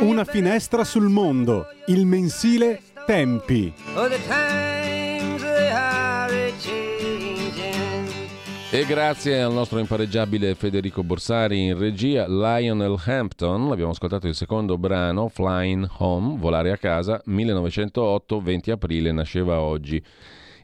[0.01, 3.73] Una finestra sul mondo, il mensile Tempi.
[8.71, 14.77] E grazie al nostro impareggiabile Federico Borsari in regia, Lionel Hampton, abbiamo ascoltato il secondo
[14.77, 20.03] brano, Flying Home, Volare a casa, 1908, 20 aprile, nasceva oggi.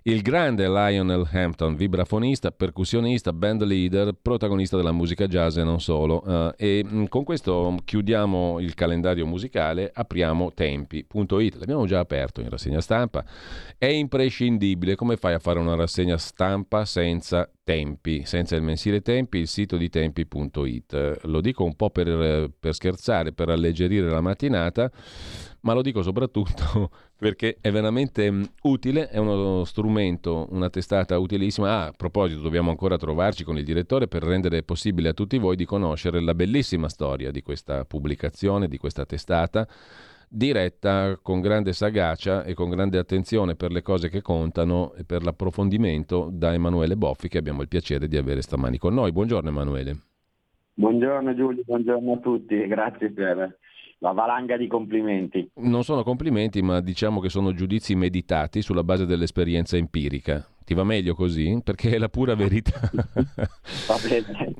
[0.04, 6.22] Il grande Lionel Hampton, vibrafonista, percussionista, band leader, protagonista della musica jazz e non solo.
[6.24, 11.54] Uh, e mm, con questo chiudiamo il calendario musicale, apriamo tempi.it.
[11.54, 13.24] L'abbiamo già aperto in rassegna stampa.
[13.78, 14.96] È imprescindibile.
[14.96, 19.76] Come fai a fare una rassegna stampa senza tempi, senza il mensile tempi, il sito
[19.76, 21.20] di tempi.it.
[21.26, 24.90] Lo dico un po' per, per scherzare, per alleggerire la mattinata
[25.62, 31.70] ma lo dico soprattutto perché è veramente mm, utile, è uno strumento, una testata utilissima.
[31.70, 35.56] Ah, a proposito, dobbiamo ancora trovarci con il direttore per rendere possibile a tutti voi
[35.56, 39.66] di conoscere la bellissima storia di questa pubblicazione, di questa testata
[40.34, 45.22] diretta con grande sagacia e con grande attenzione per le cose che contano e per
[45.22, 49.12] l'approfondimento da Emanuele Boffi che abbiamo il piacere di avere stamani con noi.
[49.12, 49.96] Buongiorno Emanuele.
[50.72, 53.58] Buongiorno Giulio, buongiorno a tutti, grazie per
[54.02, 55.48] la valanga di complimenti.
[55.54, 60.44] Non sono complimenti, ma diciamo che sono giudizi meditati sulla base dell'esperienza empirica.
[60.64, 61.60] Ti va meglio così?
[61.62, 62.80] Perché è la pura verità.
[62.92, 64.56] va bene.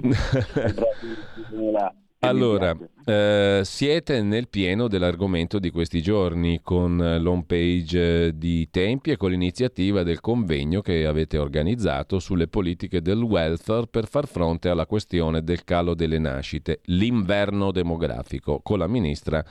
[2.24, 9.16] Allora, eh, siete nel pieno dell'argomento di questi giorni con l'home page di Tempi e
[9.16, 14.86] con l'iniziativa del convegno che avete organizzato sulle politiche del welfare per far fronte alla
[14.86, 19.44] questione del calo delle nascite, l'inverno demografico, con la ministra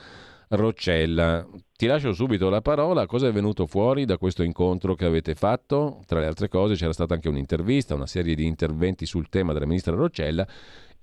[0.48, 1.46] Roccella.
[1.76, 3.04] Ti lascio subito la parola.
[3.04, 6.00] Cosa è venuto fuori da questo incontro che avete fatto?
[6.06, 9.66] Tra le altre cose c'era stata anche un'intervista, una serie di interventi sul tema della
[9.66, 10.46] ministra Roccella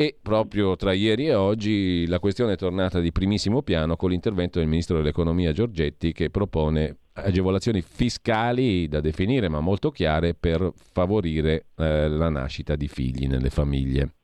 [0.01, 4.57] e proprio tra ieri e oggi la questione è tornata di primissimo piano con l'intervento
[4.57, 11.65] del ministro dell'economia Giorgetti che propone agevolazioni fiscali da definire ma molto chiare per favorire
[11.75, 14.18] eh, la nascita di figli nelle famiglie.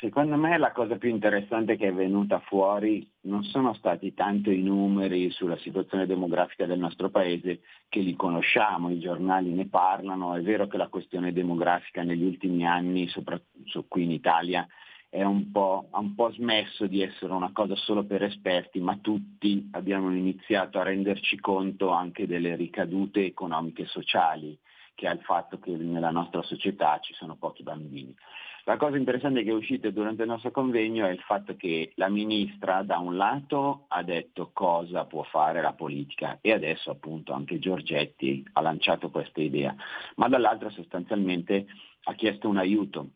[0.00, 4.62] Secondo me la cosa più interessante che è venuta fuori non sono stati tanto i
[4.62, 10.42] numeri sulla situazione demografica del nostro paese, che li conosciamo, i giornali ne parlano, è
[10.42, 14.66] vero che la questione demografica negli ultimi anni, Abruzzo, qui in Italia
[15.08, 18.96] è un po', ha un po' smesso di essere una cosa solo per esperti, ma
[18.96, 24.58] tutti abbiamo iniziato a renderci conto anche delle ricadute economiche e sociali
[24.94, 28.14] che ha il fatto che nella nostra società ci sono pochi bambini.
[28.64, 32.08] La cosa interessante che è uscita durante il nostro convegno è il fatto che la
[32.08, 37.58] ministra da un lato ha detto cosa può fare la politica e adesso appunto anche
[37.58, 39.74] Giorgetti ha lanciato questa idea,
[40.16, 41.66] ma dall'altro sostanzialmente
[42.04, 43.10] ha chiesto un aiuto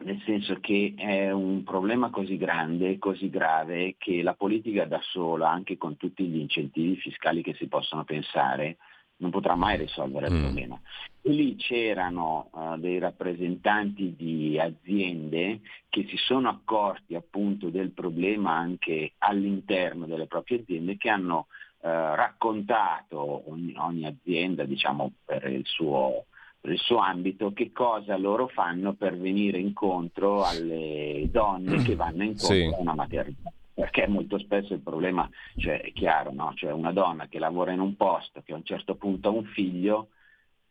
[0.00, 5.50] nel senso che è un problema così grande, così grave, che la politica da sola,
[5.50, 8.78] anche con tutti gli incentivi fiscali che si possono pensare,
[9.20, 10.42] non potrà mai risolvere il mm.
[10.42, 10.80] problema.
[11.22, 18.52] E lì c'erano uh, dei rappresentanti di aziende che si sono accorti appunto del problema
[18.52, 21.46] anche all'interno delle proprie aziende che hanno
[21.80, 26.24] uh, raccontato ogni, ogni, azienda diciamo per il, suo,
[26.58, 32.22] per il suo ambito che cosa loro fanno per venire incontro alle donne che vanno
[32.22, 32.70] incontro sì.
[32.74, 35.26] a una maternità perché molto spesso il problema
[35.56, 36.52] cioè, è chiaro, no?
[36.54, 39.46] cioè una donna che lavora in un posto, che a un certo punto ha un
[39.46, 40.08] figlio,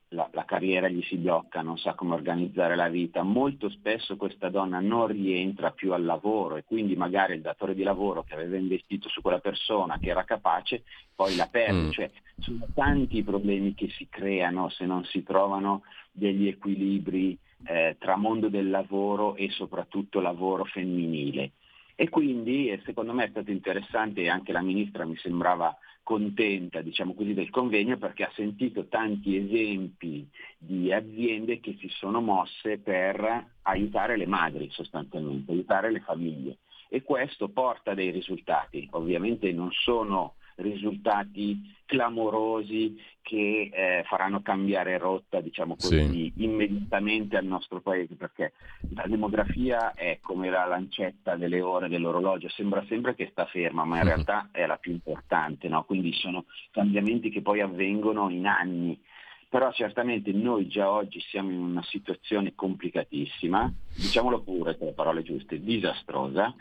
[0.10, 4.49] la, la, carriera gli si blocca, non sa come organizzare la vita, molto spesso questa
[4.49, 8.57] donna non rientra più al lavoro e quindi magari il datore di lavoro che aveva
[8.57, 10.84] investito su quella persona che era capace
[11.15, 11.91] poi la perde, mm.
[11.91, 15.81] cioè sono tanti i problemi che si creano se non si trovano
[16.11, 21.53] degli equilibri eh, tra mondo del lavoro e soprattutto lavoro femminile.
[22.01, 27.13] E quindi secondo me è stato interessante e anche la ministra mi sembrava contenta diciamo
[27.13, 30.26] così, del convegno perché ha sentito tanti esempi
[30.57, 36.59] di aziende che si sono mosse per aiutare le madri sostanzialmente, aiutare le famiglie.
[36.88, 38.88] E questo porta dei risultati.
[38.91, 46.44] Ovviamente non sono risultati clamorosi che eh, faranno cambiare rotta, diciamo così, sì.
[46.44, 48.53] immediatamente al nostro paese, perché
[48.94, 53.95] la demografia è come la lancetta delle ore dell'orologio, sembra sempre che sta ferma, ma
[53.95, 54.07] in uh-huh.
[54.07, 55.84] realtà è la più importante, no?
[55.84, 58.99] quindi sono cambiamenti che poi avvengono in anni.
[59.49, 65.23] Però certamente noi già oggi siamo in una situazione complicatissima, diciamolo pure con le parole
[65.23, 66.53] giuste, disastrosa,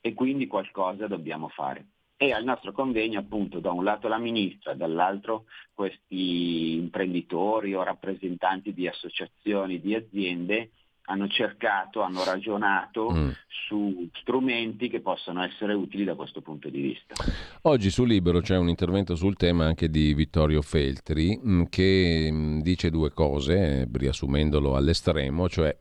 [0.00, 1.84] e quindi qualcosa dobbiamo fare
[2.22, 8.74] e al nostro convegno appunto da un lato la ministra, dall'altro questi imprenditori o rappresentanti
[8.74, 10.72] di associazioni, di aziende
[11.10, 13.28] hanno cercato, hanno ragionato mm.
[13.48, 17.14] su strumenti che possano essere utili da questo punto di vista.
[17.62, 22.60] Oggi su Libero c'è un intervento sul tema anche di Vittorio Feltri mm, che mm,
[22.60, 25.76] dice due cose, riassumendolo all'estremo, cioè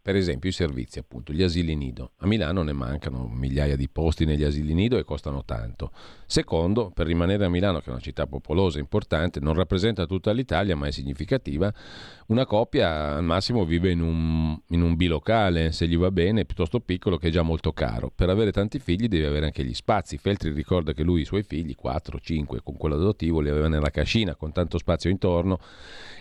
[0.00, 2.12] per esempio i servizi, appunto, gli asili nido.
[2.18, 5.92] A Milano ne mancano migliaia di posti negli asili nido e costano tanto.
[6.24, 10.74] Secondo, per rimanere a Milano, che è una città popolosa, importante, non rappresenta tutta l'Italia
[10.74, 11.70] ma è significativa,
[12.28, 14.37] una coppia al massimo vive in un,
[14.68, 18.10] in un bilocale, se gli va bene, piuttosto piccolo, che è già molto caro.
[18.14, 20.18] Per avere tanti figli devi avere anche gli spazi.
[20.18, 23.90] Feltri ricorda che lui i suoi figli, 4, 5, con quello adottivo, li aveva nella
[23.90, 25.58] cascina, con tanto spazio intorno.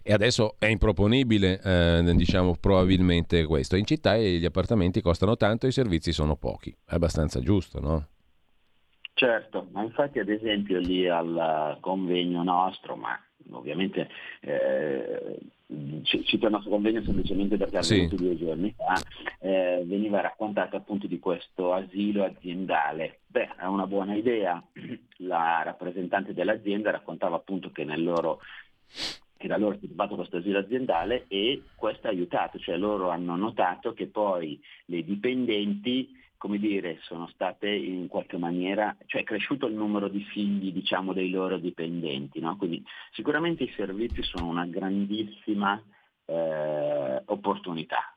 [0.04, 3.76] E adesso è improponibile, eh, diciamo, probabilmente questo.
[3.76, 6.76] In città gli appartamenti costano tanto e i servizi sono pochi.
[6.86, 8.08] È abbastanza giusto, no?
[9.18, 13.20] Certo, ma infatti ad esempio lì al convegno nostro, ma
[13.50, 14.08] ovviamente
[14.42, 15.40] eh,
[16.04, 18.08] cito il nostro convegno semplicemente perché sì.
[18.08, 19.00] due giorni fa,
[19.40, 23.20] eh, veniva raccontato appunto di questo asilo aziendale.
[23.28, 24.64] Beh, è una buona idea,
[25.18, 28.40] la rappresentante dell'azienda raccontava appunto che nel loro
[29.38, 33.36] che da loro è sviluppato questo asilo aziendale e questo ha aiutato, cioè loro hanno
[33.36, 39.68] notato che poi le dipendenti come dire, sono state in qualche maniera, cioè è cresciuto
[39.68, 42.56] il numero di figli diciamo, dei loro dipendenti, no?
[42.58, 45.82] quindi sicuramente i servizi sono una grandissima
[46.26, 48.17] eh, opportunità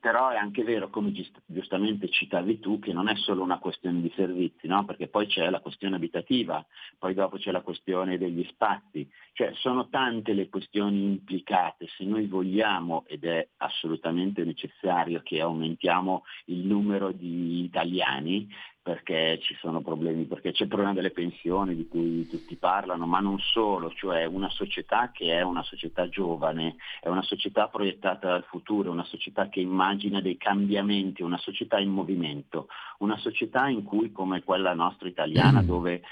[0.00, 1.12] però è anche vero, come
[1.44, 4.84] giustamente citavi tu, che non è solo una questione di servizi, no?
[4.86, 6.64] perché poi c'è la questione abitativa,
[6.98, 12.26] poi dopo c'è la questione degli spazi, cioè sono tante le questioni implicate, se noi
[12.26, 18.48] vogliamo, ed è assolutamente necessario che aumentiamo il numero di italiani,
[18.82, 23.20] perché ci sono problemi, perché c'è il problema delle pensioni di cui tutti parlano, ma
[23.20, 28.44] non solo, cioè una società che è una società giovane, è una società proiettata al
[28.44, 34.12] futuro, una società che immagina dei cambiamenti, una società in movimento, una società in cui
[34.12, 36.02] come quella nostra italiana dove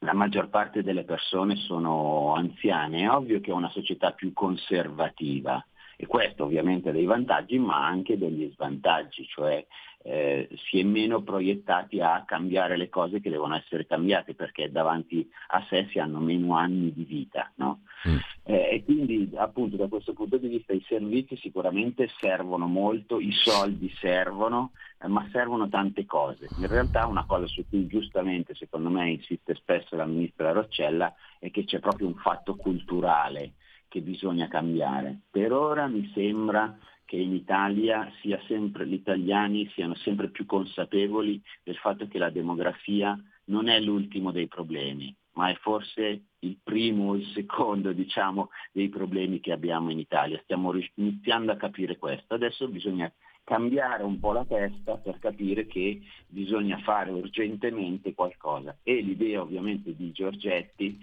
[0.00, 5.62] la maggior parte delle persone sono anziane, è ovvio che è una società più conservativa
[6.00, 9.66] E questo ovviamente ha dei vantaggi ma anche degli svantaggi, cioè
[10.04, 15.28] eh, si è meno proiettati a cambiare le cose che devono essere cambiate perché davanti
[15.48, 17.50] a sé si hanno meno anni di vita.
[17.56, 17.80] No?
[18.08, 18.16] Mm.
[18.44, 23.32] Eh, e quindi appunto da questo punto di vista i servizi sicuramente servono molto, i
[23.32, 24.70] soldi servono,
[25.02, 26.46] eh, ma servono tante cose.
[26.58, 31.50] In realtà una cosa su cui giustamente secondo me insiste spesso la ministra Roccella è
[31.50, 33.54] che c'è proprio un fatto culturale
[33.88, 35.20] che bisogna cambiare.
[35.30, 41.40] Per ora mi sembra che in Italia sia sempre, gli italiani siano sempre più consapevoli
[41.62, 47.08] del fatto che la demografia non è l'ultimo dei problemi, ma è forse il primo
[47.08, 50.38] o il secondo diciamo, dei problemi che abbiamo in Italia.
[50.42, 52.34] Stiamo iniziando a capire questo.
[52.34, 53.10] Adesso bisogna
[53.42, 58.76] cambiare un po' la testa per capire che bisogna fare urgentemente qualcosa.
[58.82, 60.98] E l'idea ovviamente di Giorgetti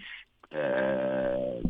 [0.50, 1.60] eh,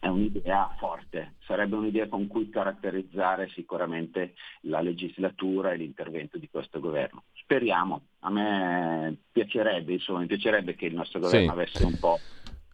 [0.00, 6.78] è un'idea forte, sarebbe un'idea con cui caratterizzare sicuramente la legislatura e l'intervento di questo
[6.78, 7.24] governo.
[7.34, 11.52] Speriamo, a me piacerebbe, insomma, mi piacerebbe che il nostro governo sì.
[11.52, 12.18] avesse un po'.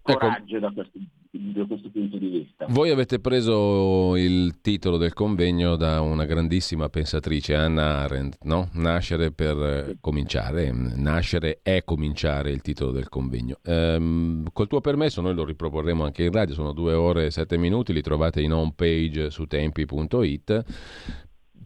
[0.05, 0.67] Coraggio ecco.
[0.67, 0.99] da questo
[1.37, 2.67] da questo punto di vista.
[2.69, 8.69] Voi avete preso il titolo del convegno da una grandissima pensatrice, Anna Arendt, no?
[8.75, 13.59] Nascere per cominciare, nascere è cominciare il titolo del convegno.
[13.65, 17.57] Ehm, col tuo permesso noi lo riproporremo anche in radio, sono due ore e sette
[17.57, 20.65] minuti, li trovate in home page su tempi.it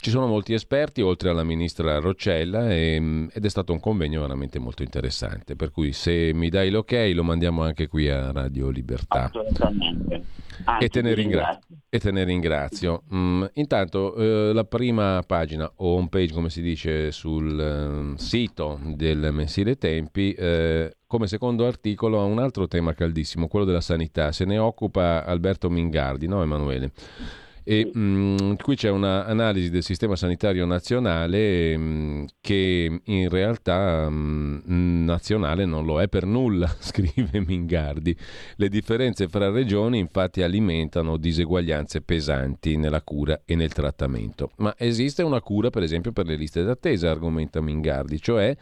[0.00, 4.20] ci sono molti esperti, oltre alla ministra Roccella, e, mm, ed è stato un convegno
[4.20, 5.56] veramente molto interessante.
[5.56, 9.24] Per cui se mi dai l'ok lo mandiamo anche qui a Radio Libertà.
[9.24, 10.24] Assolutamente.
[10.80, 11.76] e, te ne ringrazio.
[11.88, 13.02] e te ne ringrazio.
[13.12, 18.80] Mm, intanto eh, la prima pagina o home page, come si dice, sul eh, sito
[18.84, 24.30] del mensile Tempi, eh, come secondo articolo ha un altro tema caldissimo, quello della sanità.
[24.32, 26.92] Se ne occupa Alberto Mingardi, no Emanuele?
[27.70, 34.08] E mh, mm, qui c'è un'analisi del sistema sanitario nazionale mh, mm, che in realtà
[34.08, 38.16] mh, mm, nazionale non lo è per nulla, scrive Mingardi.
[38.56, 44.52] Le differenze fra regioni infatti alimentano diseguaglianze pesanti nella cura e nel trattamento.
[44.56, 48.56] Ma esiste una cura per esempio per le liste d'attesa, argomenta Mingardi, cioè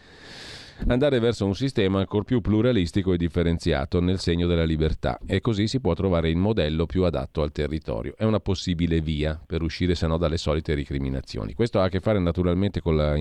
[0.87, 5.67] andare verso un sistema ancora più pluralistico e differenziato nel segno della libertà e così
[5.67, 8.15] si può trovare il modello più adatto al territorio.
[8.17, 11.55] È una possibile via per uscire se no dalle solite ricriminazioni.
[11.55, 13.15] Questo ha a che fare naturalmente con la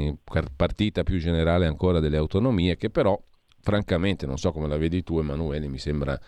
[0.55, 3.19] partita più generale ancora delle autonomie che però
[3.61, 6.19] francamente non so come la vedi tu Emanuele, mi sembra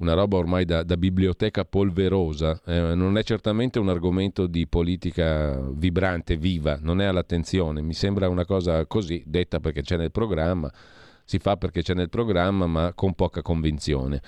[0.00, 5.60] una roba ormai da, da biblioteca polverosa, eh, non è certamente un argomento di politica
[5.72, 10.70] vibrante, viva, non è all'attenzione, mi sembra una cosa così, detta perché c'è nel programma,
[11.24, 14.20] si fa perché c'è nel programma ma con poca convinzione.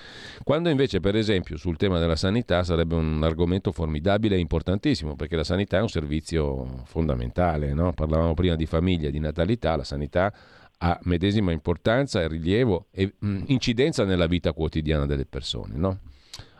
[0.43, 5.35] Quando invece per esempio sul tema della sanità sarebbe un argomento formidabile e importantissimo perché
[5.35, 7.91] la sanità è un servizio fondamentale, no?
[7.91, 10.31] parlavamo prima di famiglia, di natalità, la sanità
[10.85, 15.75] ha medesima importanza e rilievo e mh, mm, incidenza nella vita quotidiana delle persone.
[15.77, 15.99] No?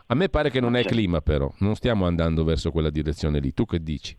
[0.06, 0.96] A me pare che non è certo.
[0.96, 3.52] clima però, non stiamo andando verso quella direzione lì.
[3.52, 4.16] Tu che dici?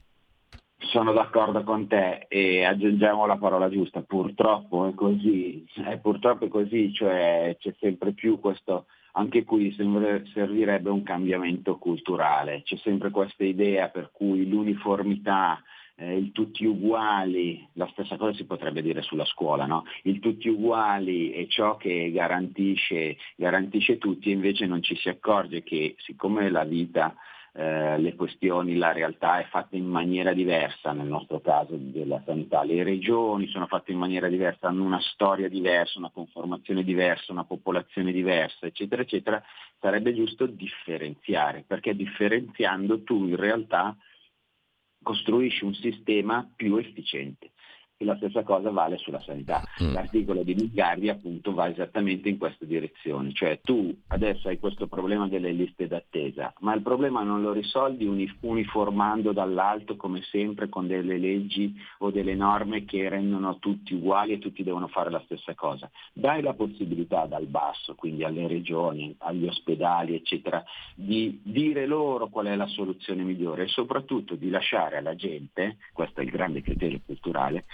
[0.77, 6.47] Sono d'accordo con te e aggiungiamo la parola giusta, purtroppo è così, eh, purtroppo è
[6.49, 13.43] così, cioè c'è sempre più questo, anche qui servirebbe un cambiamento culturale, c'è sempre questa
[13.43, 15.59] idea per cui l'uniformità
[15.95, 19.85] eh, il tutti uguali, la stessa cosa si potrebbe dire sulla scuola, no?
[20.03, 25.95] il tutti uguali è ciò che garantisce, garantisce tutti invece non ci si accorge che
[25.99, 27.15] siccome la vita
[27.57, 32.65] eh, le questioni, la realtà è fatta in maniera diversa nel nostro caso della sanità.
[32.65, 37.45] Le regioni sono fatte in maniera diversa, hanno una storia diversa, una conformazione diversa, una
[37.45, 39.41] popolazione diversa, eccetera, eccetera.
[39.79, 43.95] Sarebbe giusto differenziare, perché differenziando tu in realtà
[45.05, 47.51] costruisci un sistema più efficiente.
[47.95, 49.63] E la stessa cosa vale sulla sanità.
[49.83, 49.93] Mm.
[49.93, 55.27] L'articolo di Migardi appunto va esattamente in questa direzione, cioè tu adesso hai questo problema
[55.27, 61.17] delle liste d'attesa, ma il problema non lo risolvi uniformando dall'alto come sempre con delle
[61.17, 65.89] leggi o delle norme che rendono tutti uguali e tutti devono fare la stessa cosa.
[66.13, 70.63] Dai la possibilità dal basso, quindi alle regioni, agli ospedali, eccetera,
[70.95, 76.21] di dire loro qual è la soluzione migliore e soprattutto di lasciare alla gente, questo
[76.21, 77.65] è il grande criterio culturale,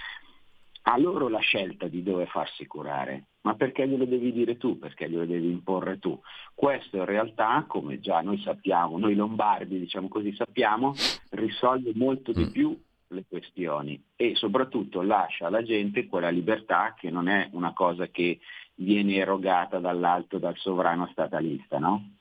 [0.84, 5.10] a loro la scelta di dove farsi curare, ma perché glielo devi dire tu, perché
[5.10, 6.20] glielo devi imporre tu.
[6.54, 10.94] Questo in realtà, come già noi sappiamo, noi lombardi diciamo così sappiamo,
[11.32, 12.52] risolve molto di mm.
[12.52, 12.82] più
[13.12, 18.40] le questioni e soprattutto lascia alla gente quella libertà che non è una cosa che
[18.76, 22.12] viene erogata dall'alto dal sovrano statalista, no?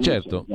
[0.00, 0.46] certo.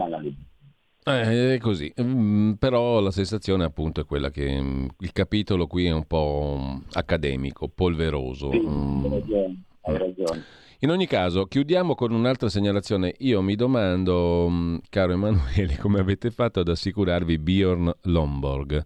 [1.07, 5.85] Eh, è così, mm, però la sensazione appunto è quella che mm, il capitolo qui
[5.85, 8.51] è un po' mm, accademico, polveroso.
[8.51, 10.43] Sì, hai ragione, hai ragione.
[10.79, 13.13] In ogni caso, chiudiamo con un'altra segnalazione.
[13.19, 18.83] Io mi domando, caro Emanuele, come avete fatto ad assicurarvi Bjorn Lomborg?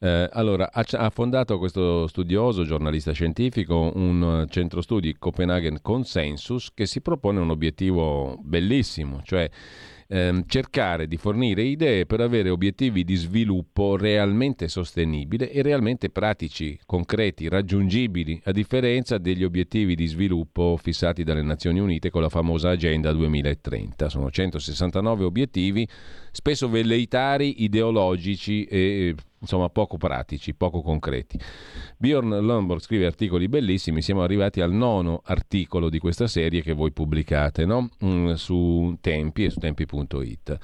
[0.00, 6.84] Eh, allora, ha, ha, fondato questo studioso, giornalista scientifico, un centro studi Copenaghen Consensus che
[6.84, 9.48] si propone un obiettivo bellissimo, cioè
[10.08, 16.78] ehm, cercare di fornire idee per avere obiettivi di sviluppo realmente sostenibile e realmente pratici,
[16.86, 22.70] concreti, raggiungibili, a differenza degli obiettivi di sviluppo fissati dalle Nazioni Unite con la famosa
[22.70, 24.08] Agenda 2030.
[24.08, 25.86] Sono 169 obiettivi,
[26.34, 31.38] spesso velleitari, ideologici e insomma poco pratici, poco concreti.
[31.96, 36.90] Bjorn Lomborg scrive articoli bellissimi, siamo arrivati al nono articolo di questa serie che voi
[36.90, 37.88] pubblicate no?
[38.04, 40.58] mm, su Tempi e su tempi.it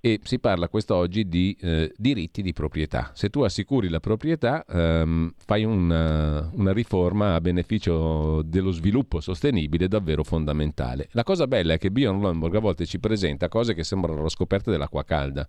[0.00, 3.10] e si parla quest'oggi di eh, diritti di proprietà.
[3.14, 9.88] Se tu assicuri la proprietà, ehm, fai una, una, riforma a beneficio dello sviluppo sostenibile
[9.88, 11.08] davvero fondamentale.
[11.12, 14.28] La cosa bella è che Bjorn Lomborg a volte ci presenta cose che sembrano la
[14.28, 15.48] scoperta dell'acqua calda.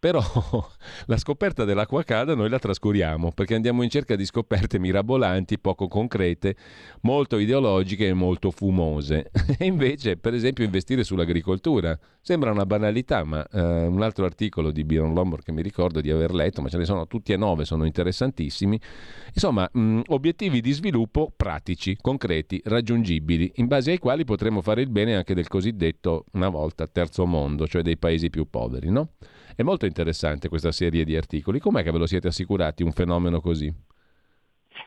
[0.00, 0.18] Però
[1.06, 5.88] la scoperta dell'acqua calda noi la trascuriamo perché andiamo in cerca di scoperte mirabolanti, poco
[5.88, 6.56] concrete,
[7.02, 9.30] molto ideologiche e molto fumose.
[9.60, 14.84] E invece, per esempio, investire sull'agricoltura sembra una banalità, ma eh, un altro articolo di
[14.84, 17.66] Bjorn Lombard che mi ricordo di aver letto, ma ce ne sono tutti e nove,
[17.66, 18.80] sono interessantissimi.
[19.34, 24.88] Insomma, mh, obiettivi di sviluppo pratici, concreti, raggiungibili, in base ai quali potremo fare il
[24.88, 29.10] bene anche del cosiddetto, una volta, terzo mondo, cioè dei paesi più poveri, no?
[29.60, 31.58] È molto interessante questa serie di articoli.
[31.58, 33.70] Com'è che ve lo siete assicurati un fenomeno così?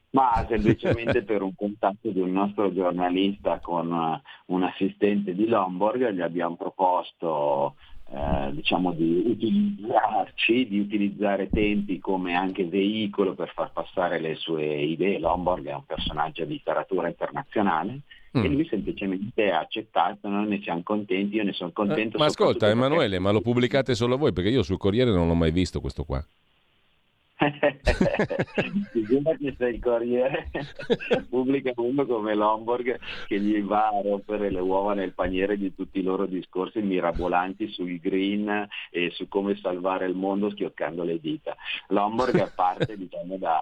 [0.09, 6.09] Ma semplicemente per un contatto di un nostro giornalista con uh, un assistente di Lomborg
[6.09, 7.75] gli abbiamo proposto
[8.09, 14.65] eh, diciamo di utilizzarci, di utilizzare tempi come anche veicolo per far passare le sue
[14.65, 15.19] idee.
[15.19, 17.99] Lomborg è un personaggio di letteratura internazionale
[18.37, 18.43] mm.
[18.43, 22.17] e lui semplicemente ha accettato, noi ne siamo contenti, io ne sono contento.
[22.17, 25.35] Eh, ma ascolta Emanuele, ma lo pubblicate solo voi perché io sul Corriere non l'ho
[25.35, 26.25] mai visto questo qua.
[29.07, 30.49] Sembra che se il Corriere
[31.29, 35.99] pubblica uno come Lomborg che gli va a rompere le uova nel paniere di tutti
[35.99, 41.55] i loro discorsi mirabolanti sul green e su come salvare il mondo schioccando le dita.
[41.87, 43.61] Lomborg parte diciamo, da,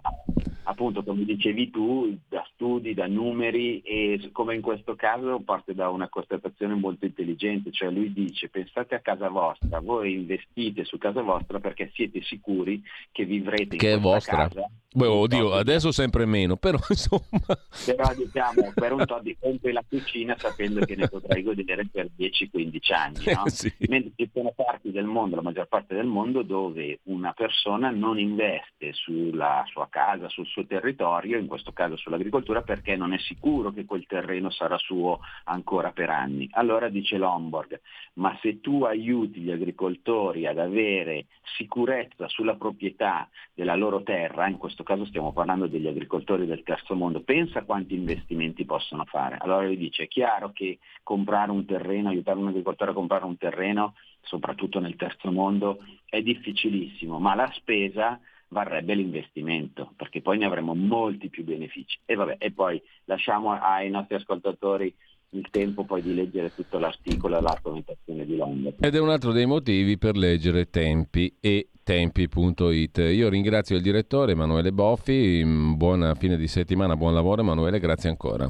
[0.64, 5.90] appunto come dicevi tu, da studi, da numeri e come in questo caso parte da
[5.90, 11.22] una constatazione molto intelligente, cioè lui dice pensate a casa vostra, voi investite su casa
[11.22, 14.48] vostra perché siete sicuri che vivrete che è vostra.
[14.48, 17.40] Casa, Beh, oddio, adesso sempre meno, però insomma...
[17.86, 22.10] Però diciamo, per un tot di compri la cucina sapendo che ne potrai godere per
[22.18, 23.48] 10-15 anni, no?
[23.48, 23.74] sì.
[23.88, 28.20] Mentre ci sono parti del mondo, la maggior parte del mondo, dove una persona non
[28.20, 33.72] investe sulla sua casa, sul suo territorio, in questo caso sull'agricoltura, perché non è sicuro
[33.72, 36.50] che quel terreno sarà suo ancora per anni.
[36.52, 37.80] Allora dice Lomborg,
[38.16, 44.58] ma se tu aiuti gli agricoltori ad avere sicurezza sulla proprietà della loro terra, in
[44.58, 49.38] questo caso stiamo parlando degli agricoltori del terzo mondo, pensa quanti investimenti possono fare.
[49.40, 53.38] Allora lui dice, è chiaro che comprare un terreno, aiutare un agricoltore a comprare un
[53.38, 58.20] terreno, soprattutto nel terzo mondo, è difficilissimo, ma la spesa
[58.50, 62.00] varrebbe l'investimento, perché poi ne avremo molti più benefici.
[62.06, 64.94] E, vabbè, e poi lasciamo ai nostri ascoltatori
[65.34, 68.72] il tempo poi di leggere tutto l'articolo e l'argomentazione di Londra.
[68.80, 72.98] Ed è un altro dei motivi per leggere Tempi e tempi.it.
[72.98, 75.44] Io ringrazio il direttore Emanuele Boffi,
[75.76, 78.50] buona fine di settimana, buon lavoro Emanuele, grazie ancora.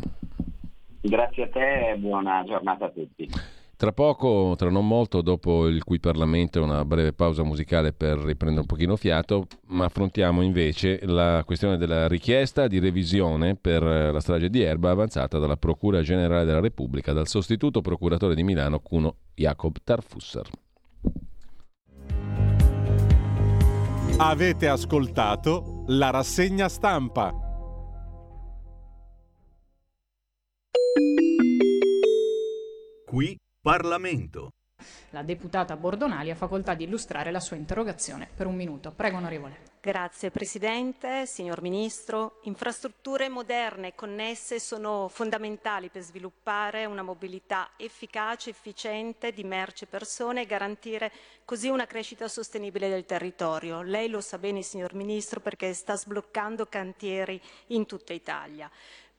[1.02, 3.30] Grazie a te e buona giornata a tutti.
[3.82, 8.62] Tra poco, tra non molto, dopo il cui Parlamento una breve pausa musicale per riprendere
[8.62, 14.52] un pochino fiato, ma affrontiamo invece la questione della richiesta di revisione per la strage
[14.52, 19.76] di Erba avanzata dalla Procura Generale della Repubblica dal sostituto procuratore di Milano Cuno Jacob
[19.84, 20.48] Tarfusser.
[24.18, 27.34] Avete ascoltato la rassegna stampa.
[33.08, 34.50] Qui Parlamento.
[35.12, 38.92] La deputata Bordonali ha facoltà di illustrare la sua interrogazione per un minuto.
[38.92, 39.70] Prego, onorevole.
[39.80, 42.40] Grazie Presidente, signor Ministro.
[42.44, 49.88] Infrastrutture moderne e connesse sono fondamentali per sviluppare una mobilità efficace, efficiente di merci e
[49.88, 51.12] persone e garantire
[51.46, 53.82] così una crescita sostenibile del territorio.
[53.82, 58.70] Lei lo sa bene, signor Ministro, perché sta sbloccando cantieri in tutta Italia.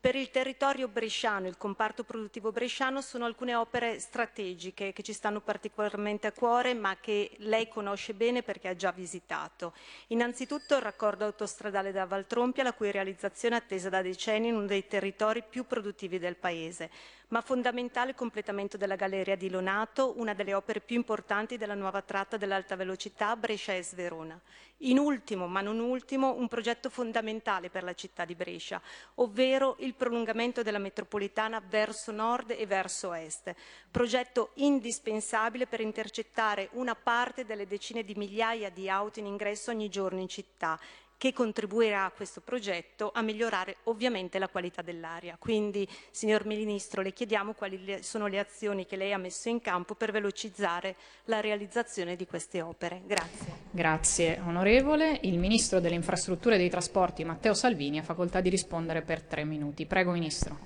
[0.03, 5.39] Per il territorio bresciano, il comparto produttivo bresciano, sono alcune opere strategiche che ci stanno
[5.39, 9.71] particolarmente a cuore, ma che lei conosce bene perché ha già visitato.
[10.07, 14.65] Innanzitutto il raccordo autostradale da Valtrompia, la cui realizzazione è attesa da decenni in uno
[14.65, 16.89] dei territori più produttivi del Paese
[17.33, 22.03] ma fondamentale il completamento della galleria di Lonato, una delle opere più importanti della nuova
[22.03, 24.39] tratta dell'alta velocità Brescia-Es-Verona.
[24.85, 28.81] In ultimo, ma non ultimo, un progetto fondamentale per la città di Brescia,
[29.15, 33.55] ovvero il prolungamento della metropolitana verso nord e verso est,
[33.89, 39.87] progetto indispensabile per intercettare una parte delle decine di migliaia di auto in ingresso ogni
[39.87, 40.77] giorno in città
[41.17, 45.37] che contribuirà a questo progetto a migliorare ovviamente la qualità dell'aria.
[45.39, 49.95] Quindi, signor Ministro, le chiediamo quali sono le azioni che lei ha messo in campo
[49.95, 50.95] per velocizzare
[51.25, 53.01] la realizzazione di queste opere.
[53.05, 53.53] Grazie.
[53.71, 55.19] Grazie onorevole.
[55.23, 59.43] Il Ministro delle Infrastrutture e dei Trasporti, Matteo Salvini, ha facoltà di rispondere per tre
[59.43, 59.85] minuti.
[59.85, 60.59] Prego, Ministro.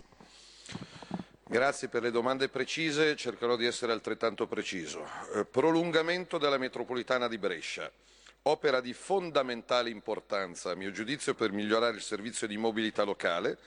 [1.49, 5.05] Grazie per le domande precise, cercherò di essere altrettanto preciso.
[5.33, 7.89] Eh, prolungamento della metropolitana di Brescia
[8.43, 13.57] opera di fondamentale importanza, a mio giudizio, per migliorare il servizio di mobilità locale.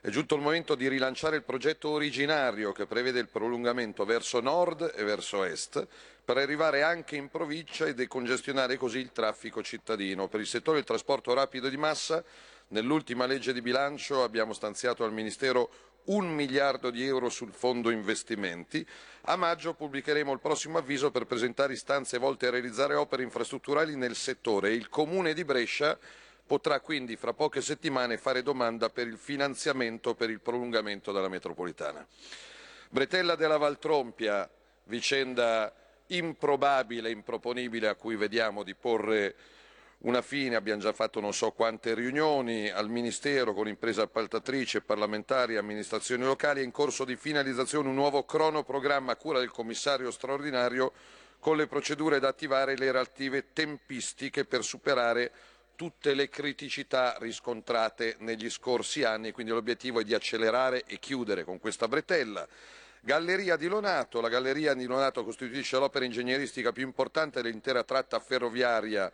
[0.00, 4.92] È giunto il momento di rilanciare il progetto originario che prevede il prolungamento verso nord
[4.96, 5.86] e verso est
[6.24, 10.28] per arrivare anche in provincia e decongestionare così il traffico cittadino.
[10.28, 12.24] Per il settore del trasporto rapido di massa,
[12.68, 15.70] nell'ultima legge di bilancio abbiamo stanziato al Ministero
[16.04, 18.86] un miliardo di euro sul fondo investimenti.
[19.22, 24.16] A maggio pubblicheremo il prossimo avviso per presentare istanze volte a realizzare opere infrastrutturali nel
[24.16, 24.72] settore.
[24.72, 25.98] Il Comune di Brescia
[26.44, 32.06] potrà quindi fra poche settimane fare domanda per il finanziamento per il prolungamento della metropolitana.
[32.90, 34.48] Bretella della Valtrompia,
[34.84, 35.72] vicenda
[36.08, 39.34] improbabile, improponibile a cui vediamo di porre
[40.02, 45.54] una fine, abbiamo già fatto non so quante riunioni al Ministero con imprese appaltatrici, parlamentari
[45.54, 50.10] e amministrazioni locali, è in corso di finalizzazione un nuovo cronoprogramma a cura del commissario
[50.10, 50.92] straordinario
[51.38, 55.30] con le procedure da attivare e le relative tempistiche per superare
[55.76, 61.60] tutte le criticità riscontrate negli scorsi anni, quindi l'obiettivo è di accelerare e chiudere con
[61.60, 62.46] questa bretella.
[63.00, 69.10] Galleria di Lonato, la Galleria di Lonato costituisce l'opera ingegneristica più importante dell'intera tratta ferroviaria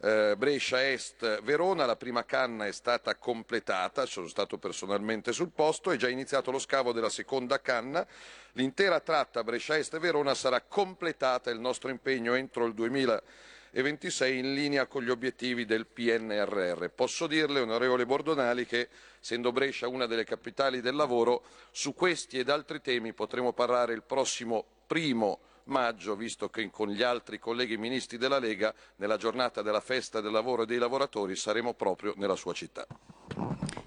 [0.00, 5.90] eh, Brescia Est Verona, la prima canna è stata completata, sono stato personalmente sul posto,
[5.90, 8.06] è già iniziato lo scavo della seconda canna,
[8.52, 14.86] l'intera tratta Brescia Est Verona sarà completata, il nostro impegno entro il 2026 in linea
[14.86, 16.88] con gli obiettivi del PNRR.
[16.88, 18.88] Posso dirle, onorevole Bordonali, che
[19.20, 24.02] essendo Brescia una delle capitali del lavoro, su questi ed altri temi potremo parlare il
[24.02, 29.80] prossimo primo maggio, visto che con gli altri colleghi ministri della Lega, nella giornata della
[29.80, 32.86] festa del lavoro e dei lavoratori, saremo proprio nella sua città.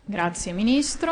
[0.04, 1.12] Grazie Ministro.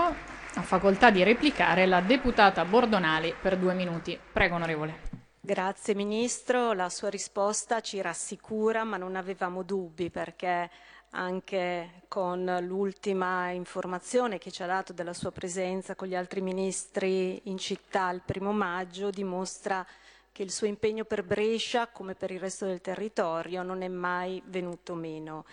[0.53, 4.17] Ha facoltà di replicare la deputata Bordonali per due minuti.
[4.31, 5.01] Prego, onorevole.
[5.39, 10.69] Grazie Ministro, la sua risposta ci rassicura, ma non avevamo dubbi perché
[11.11, 17.39] anche con l'ultima informazione che ci ha dato della sua presenza con gli altri ministri
[17.43, 19.85] in città il primo maggio dimostra
[20.37, 24.39] che il suo impegno per Brescia, come per il resto del territorio, non è mai
[24.45, 25.45] venuto meno.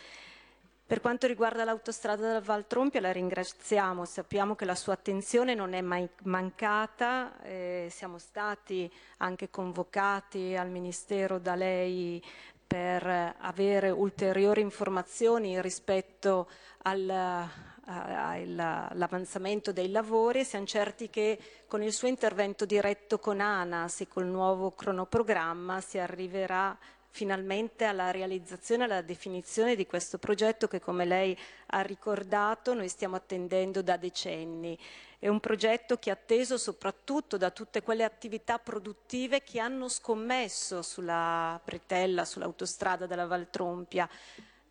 [0.86, 2.66] Per quanto riguarda l'autostrada della Val
[3.01, 9.48] la ringraziamo, sappiamo che la sua attenzione non è mai mancata, eh, siamo stati anche
[9.48, 12.23] convocati al Ministero da lei
[12.66, 16.47] per avere ulteriori informazioni rispetto
[16.82, 17.48] al,
[17.86, 24.09] all'avanzamento dei lavori e siamo certi che con il suo intervento diretto con ANAS e
[24.09, 26.77] col nuovo cronoprogramma si arriverà
[27.15, 32.89] finalmente alla realizzazione e alla definizione di questo progetto che come lei ha ricordato noi
[32.89, 34.77] stiamo attendendo da decenni.
[35.20, 40.82] È un progetto che è atteso soprattutto da tutte quelle attività produttive che hanno scommesso
[40.82, 44.09] sulla pretella, sull'autostrada della Valtrompia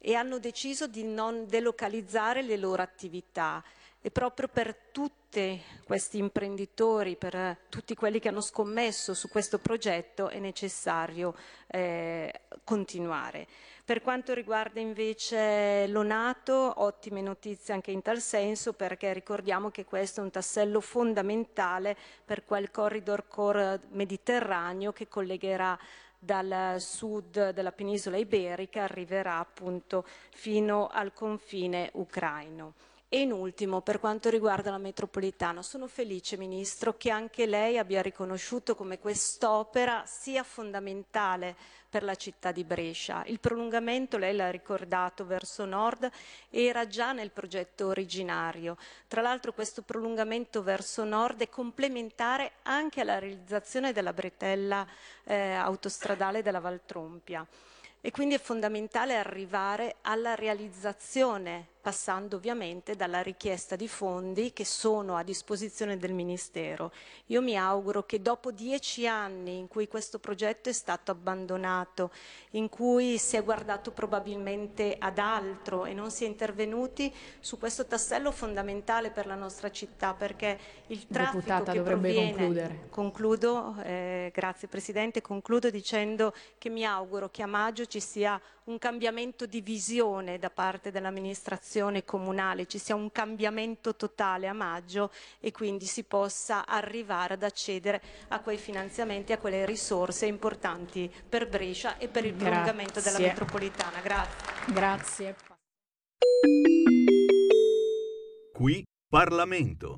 [0.06, 3.64] e hanno deciso di non delocalizzare le loro attività
[4.02, 10.28] e proprio per tutti questi imprenditori, per tutti quelli che hanno scommesso su questo progetto
[10.28, 11.34] è necessario
[11.68, 13.48] eh, continuare.
[13.86, 20.20] Per quanto riguarda invece l'Onato, ottime notizie anche in tal senso perché ricordiamo che questo
[20.20, 25.80] è un tassello fondamentale per quel corridor core mediterraneo che collegherà
[26.24, 32.74] dal sud della penisola iberica arriverà appunto fino al confine ucraino.
[33.14, 38.02] E in ultimo, per quanto riguarda la metropolitana, sono felice, Ministro, che anche lei abbia
[38.02, 41.56] riconosciuto come quest'opera sia fondamentale
[41.88, 43.22] per la città di Brescia.
[43.28, 46.10] Il prolungamento, lei l'ha ricordato, verso nord
[46.50, 48.78] era già nel progetto originario.
[49.08, 54.88] Tra l'altro questo prolungamento verso nord è complementare anche alla realizzazione della bretella
[55.26, 57.46] eh, autostradale della Valtrompia
[58.02, 65.18] e quindi è fondamentale arrivare alla realizzazione passando ovviamente dalla richiesta di fondi che sono
[65.18, 66.94] a disposizione del Ministero.
[67.26, 72.12] Io mi auguro che dopo dieci anni in cui questo progetto è stato abbandonato,
[72.52, 77.86] in cui si è guardato probabilmente ad altro e non si è intervenuti su questo
[77.86, 80.58] tassello fondamentale per la nostra città, perché
[80.88, 82.30] il traffico Deputata che proviene...
[82.30, 82.88] concludere.
[82.90, 88.78] Concludo, eh, grazie Presidente, concludo dicendo che mi auguro che a maggio ci sia un
[88.78, 95.52] cambiamento di visione da parte dell'amministrazione comunale, ci sia un cambiamento totale a maggio e
[95.52, 101.98] quindi si possa arrivare ad accedere a quei finanziamenti, a quelle risorse importanti per Brescia
[101.98, 102.50] e per il Grazie.
[102.50, 104.00] prolungamento della metropolitana.
[104.00, 104.74] Grazie.
[104.74, 105.36] Grazie.
[108.54, 109.98] Qui Parlamento.